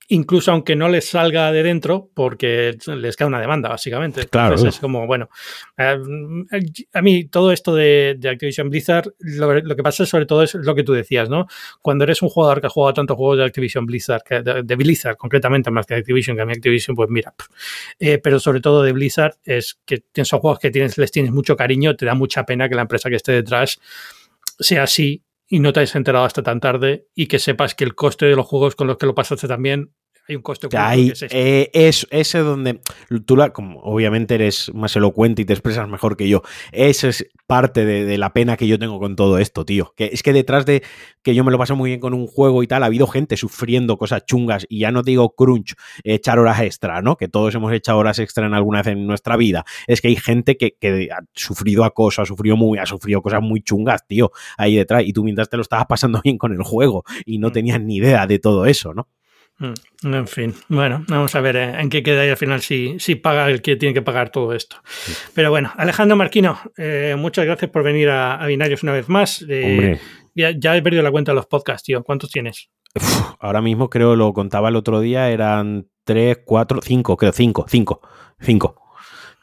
incluso 0.07 0.51
aunque 0.51 0.75
no 0.75 0.87
les 0.87 1.09
salga 1.09 1.51
de 1.51 1.63
dentro, 1.63 2.09
porque 2.13 2.77
les 2.87 3.17
queda 3.17 3.27
una 3.27 3.41
demanda, 3.41 3.67
básicamente. 3.67 4.25
Claro. 4.27 4.55
es 4.55 4.79
como, 4.79 5.05
bueno, 5.05 5.29
eh, 5.77 5.97
a 6.93 7.01
mí 7.01 7.25
todo 7.25 7.51
esto 7.51 7.75
de, 7.75 8.17
Activision 8.29 8.69
Blizzard, 8.69 9.13
lo, 9.19 9.75
que 9.75 9.83
pasa 9.83 10.05
sobre 10.05 10.25
todo 10.25 10.43
es 10.43 10.55
lo 10.55 10.75
que 10.75 10.83
tú 10.83 10.93
decías, 10.93 11.29
¿no? 11.29 11.47
Cuando 11.81 12.05
eres 12.05 12.21
un 12.21 12.29
jugador 12.29 12.61
que 12.61 12.67
ha 12.67 12.69
jugado 12.69 12.93
tantos 12.93 13.17
juegos 13.17 13.37
de 13.37 13.45
Activision 13.45 13.85
Blizzard, 13.85 14.23
de, 14.63 14.75
Blizzard 14.75 15.17
concretamente, 15.17 15.71
más 15.71 15.85
que 15.85 15.95
Activision, 15.95 16.37
que 16.37 16.43
a 16.43 16.45
mí 16.45 16.53
Activision, 16.53 16.95
pues 16.95 17.09
mira, 17.09 17.33
eh, 17.99 18.17
pero 18.17 18.39
sobre 18.39 18.61
todo 18.61 18.81
de 18.81 18.93
Blizzard 18.93 19.35
es 19.43 19.79
que 19.85 19.99
tienes 20.11 20.31
juegos 20.39 20.59
que 20.59 20.71
tienes, 20.71 20.97
les 20.97 21.11
tienes 21.11 21.31
mucho 21.31 21.55
cariño, 21.55 21.95
te 21.95 22.05
da 22.05 22.15
mucha 22.15 22.45
pena 22.45 22.69
que 22.69 22.75
la 22.75 22.81
empresa 22.81 23.09
que 23.09 23.15
esté 23.15 23.31
detrás 23.31 23.79
sea 24.59 24.83
así 24.83 25.23
y 25.47 25.59
no 25.59 25.73
te 25.73 25.79
hayas 25.79 25.95
enterado 25.95 26.25
hasta 26.25 26.43
tan 26.43 26.59
tarde 26.59 27.07
y 27.15 27.27
que 27.27 27.39
sepas 27.39 27.75
que 27.75 27.83
el 27.83 27.95
coste 27.95 28.27
de 28.27 28.35
los 28.35 28.45
juegos 28.45 28.75
con 28.75 28.87
los 28.87 28.97
que 28.97 29.05
lo 29.05 29.15
pasaste 29.15 29.47
también 29.47 29.93
hay 30.29 30.35
un 30.35 30.41
coste 30.41 30.67
hay, 30.77 31.09
es, 31.09 31.23
eh, 31.31 31.71
es, 31.73 32.07
ese 32.11 32.39
donde 32.39 32.79
tú, 33.25 33.35
la, 33.35 33.49
como 33.49 33.79
obviamente 33.81 34.35
eres 34.35 34.71
más 34.73 34.95
elocuente 34.95 35.41
y 35.41 35.45
te 35.45 35.53
expresas 35.53 35.89
mejor 35.89 36.15
que 36.15 36.29
yo, 36.29 36.43
esa 36.71 37.09
es 37.09 37.27
parte 37.47 37.83
de, 37.83 38.17
la 38.19 38.31
pena 38.31 38.57
que 38.57 38.67
yo 38.67 38.77
tengo 38.77 38.99
con 38.99 39.15
todo 39.15 39.39
esto, 39.39 39.65
tío. 39.65 39.93
Que 39.97 40.11
es 40.13 40.21
que 40.21 40.33
detrás 40.33 40.67
de 40.67 40.83
que 41.23 41.33
yo 41.33 41.43
me 41.43 41.51
lo 41.51 41.57
paso 41.57 41.75
muy 41.75 41.89
bien 41.89 41.99
con 41.99 42.13
un 42.13 42.27
juego 42.27 42.61
y 42.61 42.67
tal, 42.67 42.83
ha 42.83 42.85
habido 42.85 43.07
gente 43.07 43.37
sufriendo 43.37 43.97
cosas 43.97 44.23
chungas 44.27 44.67
y 44.69 44.81
ya 44.81 44.91
no 44.91 45.01
digo 45.01 45.33
crunch, 45.33 45.73
echar 46.03 46.37
horas 46.37 46.61
extra, 46.61 47.01
¿no? 47.01 47.17
Que 47.17 47.27
todos 47.27 47.55
hemos 47.55 47.73
echado 47.73 47.97
horas 47.97 48.19
extra 48.19 48.45
en 48.45 48.53
alguna 48.53 48.83
vez 48.83 48.93
en 48.93 49.07
nuestra 49.07 49.35
vida. 49.35 49.65
Es 49.87 49.99
que 49.99 50.09
hay 50.09 50.15
gente 50.15 50.57
que, 50.57 50.77
que 50.79 51.09
ha 51.11 51.21
sufrido 51.33 51.85
acoso, 51.85 52.21
ha 52.21 52.25
sufrido 52.27 52.55
muy, 52.55 52.77
ha 52.77 52.85
sufrido 52.85 53.23
cosas 53.23 53.41
muy 53.41 53.61
chungas, 53.61 54.05
tío, 54.05 54.31
ahí 54.55 54.75
detrás. 54.75 55.03
Y 55.05 55.13
tú 55.13 55.23
mientras 55.23 55.49
te 55.49 55.57
lo 55.57 55.63
estabas 55.63 55.87
pasando 55.87 56.21
bien 56.23 56.37
con 56.37 56.53
el 56.53 56.61
juego 56.61 57.03
y 57.25 57.39
no 57.39 57.49
mm. 57.49 57.51
tenías 57.51 57.81
ni 57.81 57.95
idea 57.95 58.27
de 58.27 58.37
todo 58.37 58.67
eso, 58.67 58.93
¿no? 58.93 59.07
Mm, 59.59 60.13
en 60.15 60.27
fin, 60.27 60.55
bueno, 60.69 61.03
vamos 61.07 61.35
a 61.35 61.41
ver 61.41 61.57
eh, 61.57 61.81
en 61.81 61.89
qué 61.89 62.01
queda 62.01 62.25
y 62.25 62.29
al 62.29 62.37
final 62.37 62.61
si, 62.61 62.97
si 62.99 63.15
paga 63.15 63.49
el 63.49 63.61
que 63.61 63.75
tiene 63.75 63.93
que 63.93 64.01
pagar 64.01 64.31
todo 64.31 64.53
esto. 64.53 64.77
Pero 65.33 65.49
bueno, 65.49 65.71
Alejandro 65.75 66.15
Marquino, 66.15 66.59
eh, 66.77 67.15
muchas 67.17 67.45
gracias 67.45 67.69
por 67.69 67.83
venir 67.83 68.09
a, 68.09 68.45
Binarios 68.45 68.83
una 68.83 68.93
vez 68.93 69.09
más. 69.09 69.45
Eh, 69.47 69.99
ya, 70.33 70.77
he 70.77 70.81
perdido 70.81 71.03
la 71.03 71.11
cuenta 71.11 71.33
de 71.33 71.35
los 71.35 71.47
podcasts, 71.47 71.83
tío. 71.83 72.03
¿Cuántos 72.03 72.31
tienes? 72.31 72.69
ahora 73.39 73.61
mismo 73.61 73.89
creo, 73.89 74.15
lo 74.15 74.33
contaba 74.33 74.69
el 74.69 74.75
otro 74.75 74.99
día, 74.99 75.29
eran 75.29 75.87
tres, 76.05 76.39
cuatro, 76.43 76.81
cinco, 76.81 77.17
creo, 77.17 77.31
cinco, 77.33 77.65
cinco, 77.69 78.01
cinco 78.39 78.88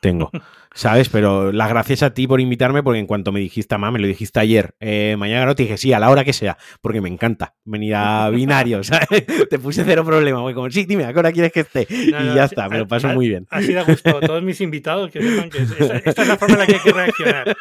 tengo. 0.07 0.31
¿sabes? 0.77 1.09
Pero 1.09 1.53
las 1.53 1.69
gracias 1.69 2.03
a 2.03 2.11
ti 2.11 2.29
por 2.29 2.41
invitarme, 2.41 2.83
porque 2.83 3.01
en 3.01 3.07
cuanto 3.07 3.33
me 3.33 3.41
dijiste, 3.41 3.75
mamá, 3.77 3.91
me 3.91 3.99
lo 3.99 4.07
dijiste 4.07 4.39
ayer, 4.39 4.75
eh, 4.79 5.17
mañana 5.19 5.47
no 5.47 5.55
te 5.55 5.65
dije 5.65 5.79
sí, 5.79 5.93
a 5.93 5.99
la 5.99 6.11
hora 6.11 6.23
que 6.23 6.33
sea, 6.33 6.59
porque 6.81 7.01
me 7.01 7.09
encanta 7.09 7.55
venir 7.65 7.95
a 7.95 8.29
binario, 8.31 8.85
¿sabes? 8.85 9.25
te 9.51 9.59
puse 9.59 9.85
cero 9.85 10.05
problema, 10.05 10.41
voy 10.41 10.55
como, 10.55 10.71
sí, 10.71 10.85
dime, 10.85 11.05
¿a 11.05 11.13
qué 11.13 11.19
hora 11.19 11.33
quieres 11.33 11.53
que 11.53 11.61
esté? 11.61 11.87
y 11.89 12.11
ya 12.11 12.45
está, 12.45 12.69
me 12.69 12.79
lo 12.79 12.87
paso 12.87 13.09
muy 13.09 13.29
bien. 13.29 13.47
Así 13.51 13.73
da 13.73 13.83
gusto 13.83 14.21
todos 14.27 14.43
mis 14.43 14.61
invitados 14.61 15.11
que 15.11 15.23
sepan 15.23 15.51
que 15.51 15.63
esta, 15.63 16.23
es 16.23 16.29
la 16.29 16.37
forma 16.37 16.55
en 16.55 16.61
la 16.61 16.67
que 16.67 16.75
hay 16.75 16.81
que 16.81 16.93
reaccionar. 16.93 17.57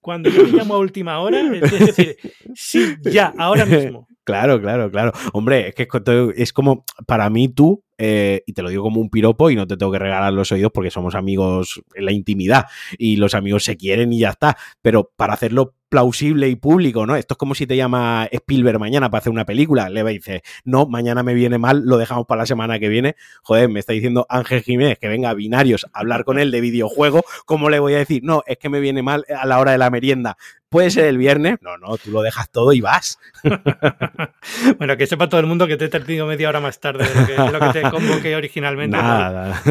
Cuando 0.00 0.30
yo 0.30 0.44
me 0.44 0.52
llamo 0.52 0.74
a 0.74 0.78
última 0.78 1.18
hora, 1.18 1.40
es 1.40 1.70
decir, 1.70 2.16
sí, 2.54 2.96
ya, 3.02 3.34
ahora 3.36 3.66
mismo. 3.66 4.06
Claro, 4.24 4.60
claro, 4.60 4.90
claro. 4.90 5.12
Hombre, 5.32 5.68
es 5.68 5.74
que 5.74 5.88
es 6.36 6.52
como, 6.52 6.84
para 7.06 7.28
mí 7.30 7.48
tú 7.48 7.82
eh, 7.98 8.42
y 8.46 8.52
te 8.52 8.62
lo 8.62 8.70
digo 8.70 8.82
como 8.82 9.00
un 9.00 9.10
piropo 9.10 9.50
y 9.50 9.56
no 9.56 9.66
te 9.66 9.76
tengo 9.76 9.92
que 9.92 9.98
regalar 9.98 10.32
los 10.32 10.50
oídos 10.52 10.70
porque 10.72 10.90
somos 10.90 11.14
amigos 11.14 11.82
en 11.94 12.04
la 12.04 12.12
intimidad 12.12 12.66
y 12.96 13.16
los 13.16 13.34
amigos 13.34 13.64
se 13.64 13.76
quieren 13.76 14.12
y 14.12 14.20
ya 14.20 14.30
está. 14.30 14.56
Pero 14.80 15.10
para 15.16 15.34
hacerlo 15.34 15.74
plausible 15.88 16.48
y 16.48 16.56
público, 16.56 17.06
¿no? 17.06 17.16
Esto 17.16 17.34
es 17.34 17.38
como 17.38 17.54
si 17.54 17.66
te 17.66 17.76
llama 17.76 18.28
Spielberg 18.30 18.78
mañana 18.78 19.10
para 19.10 19.20
hacer 19.20 19.32
una 19.32 19.44
película. 19.44 19.88
Le 19.88 20.04
dice, 20.04 20.42
no, 20.64 20.86
mañana 20.86 21.22
me 21.22 21.34
viene 21.34 21.58
mal, 21.58 21.82
lo 21.84 21.96
dejamos 21.96 22.26
para 22.26 22.42
la 22.42 22.46
semana 22.46 22.78
que 22.78 22.88
viene. 22.88 23.16
Joder, 23.42 23.68
me 23.68 23.80
está 23.80 23.92
diciendo 23.92 24.26
Ángel 24.28 24.62
Jiménez 24.62 24.98
que 24.98 25.08
venga 25.08 25.30
a 25.30 25.34
binarios 25.34 25.86
a 25.92 26.00
hablar 26.00 26.24
con 26.24 26.38
él 26.38 26.50
de 26.50 26.60
videojuego. 26.60 27.24
¿Cómo 27.46 27.70
le 27.70 27.78
voy 27.78 27.94
a 27.94 27.98
decir? 27.98 28.22
No, 28.22 28.42
es 28.46 28.58
que 28.58 28.68
me 28.68 28.80
viene 28.80 29.02
mal 29.02 29.24
a 29.34 29.46
la 29.46 29.58
hora 29.58 29.72
de 29.72 29.78
la 29.78 29.90
merienda. 29.90 30.36
¿Puede 30.68 30.90
ser 30.90 31.06
el 31.06 31.16
viernes? 31.16 31.56
No, 31.62 31.78
no, 31.78 31.96
tú 31.96 32.10
lo 32.10 32.20
dejas 32.20 32.50
todo 32.50 32.74
y 32.74 32.82
vas. 32.82 33.18
bueno, 34.78 34.98
que 34.98 35.06
sepa 35.06 35.26
todo 35.26 35.40
el 35.40 35.46
mundo 35.46 35.66
que 35.66 35.78
te 35.78 35.86
he 35.86 35.88
tenido 35.88 36.26
media 36.26 36.50
hora 36.50 36.60
más 36.60 36.78
tarde 36.78 37.04
de 37.08 37.50
lo 37.50 37.58
que, 37.58 37.80
te 37.80 37.87
convoqué 37.96 38.36
originalmente 38.36 38.96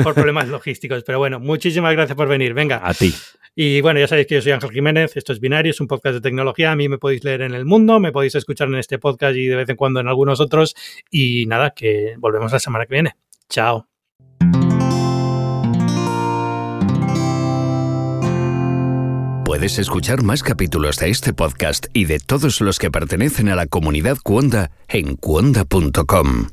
por, 0.03 0.13
problemas 0.13 0.47
logísticos. 0.47 1.03
Pero 1.03 1.19
bueno, 1.19 1.39
muchísimas 1.39 1.93
gracias 1.93 2.15
por 2.15 2.27
venir. 2.27 2.53
Venga. 2.53 2.81
A 2.83 2.93
ti. 2.93 3.13
Y 3.55 3.81
bueno, 3.81 3.99
ya 3.99 4.07
sabéis 4.07 4.27
que 4.27 4.35
yo 4.35 4.41
soy 4.41 4.51
Ángel 4.51 4.69
Jiménez, 4.69 5.17
esto 5.17 5.33
es 5.33 5.39
Binario, 5.39 5.71
es 5.71 5.81
un 5.81 5.87
podcast 5.87 6.13
de 6.13 6.21
tecnología. 6.21 6.71
A 6.71 6.75
mí 6.75 6.87
me 6.89 6.99
podéis 6.99 7.23
leer 7.23 7.41
en 7.41 7.55
El 7.55 7.65
Mundo, 7.65 7.99
me 7.99 8.11
podéis 8.11 8.35
escuchar 8.35 8.67
en 8.67 8.75
este 8.75 8.99
podcast 8.99 9.35
y 9.35 9.47
de 9.47 9.55
vez 9.55 9.67
en 9.69 9.75
cuando 9.75 9.99
en 9.99 10.07
algunos 10.07 10.39
otros. 10.39 10.75
Y 11.09 11.47
nada, 11.47 11.71
que 11.71 12.15
volvemos 12.19 12.51
la 12.51 12.59
semana 12.59 12.85
que 12.85 12.93
viene. 12.93 13.15
Chao. 13.49 13.87
Puedes 19.47 19.79
escuchar 19.79 20.23
más 20.23 20.43
capítulos 20.43 20.97
de 20.97 21.09
este 21.09 21.33
podcast 21.33 21.87
y 21.93 22.03
de 22.05 22.19
todos 22.19 22.61
los 22.61 22.77
que 22.79 22.91
pertenecen 22.91 23.49
a 23.49 23.55
la 23.55 23.65
comunidad 23.65 24.17
Cuonda 24.21 24.71
en 24.87 25.15
cuonda.com. 25.15 26.49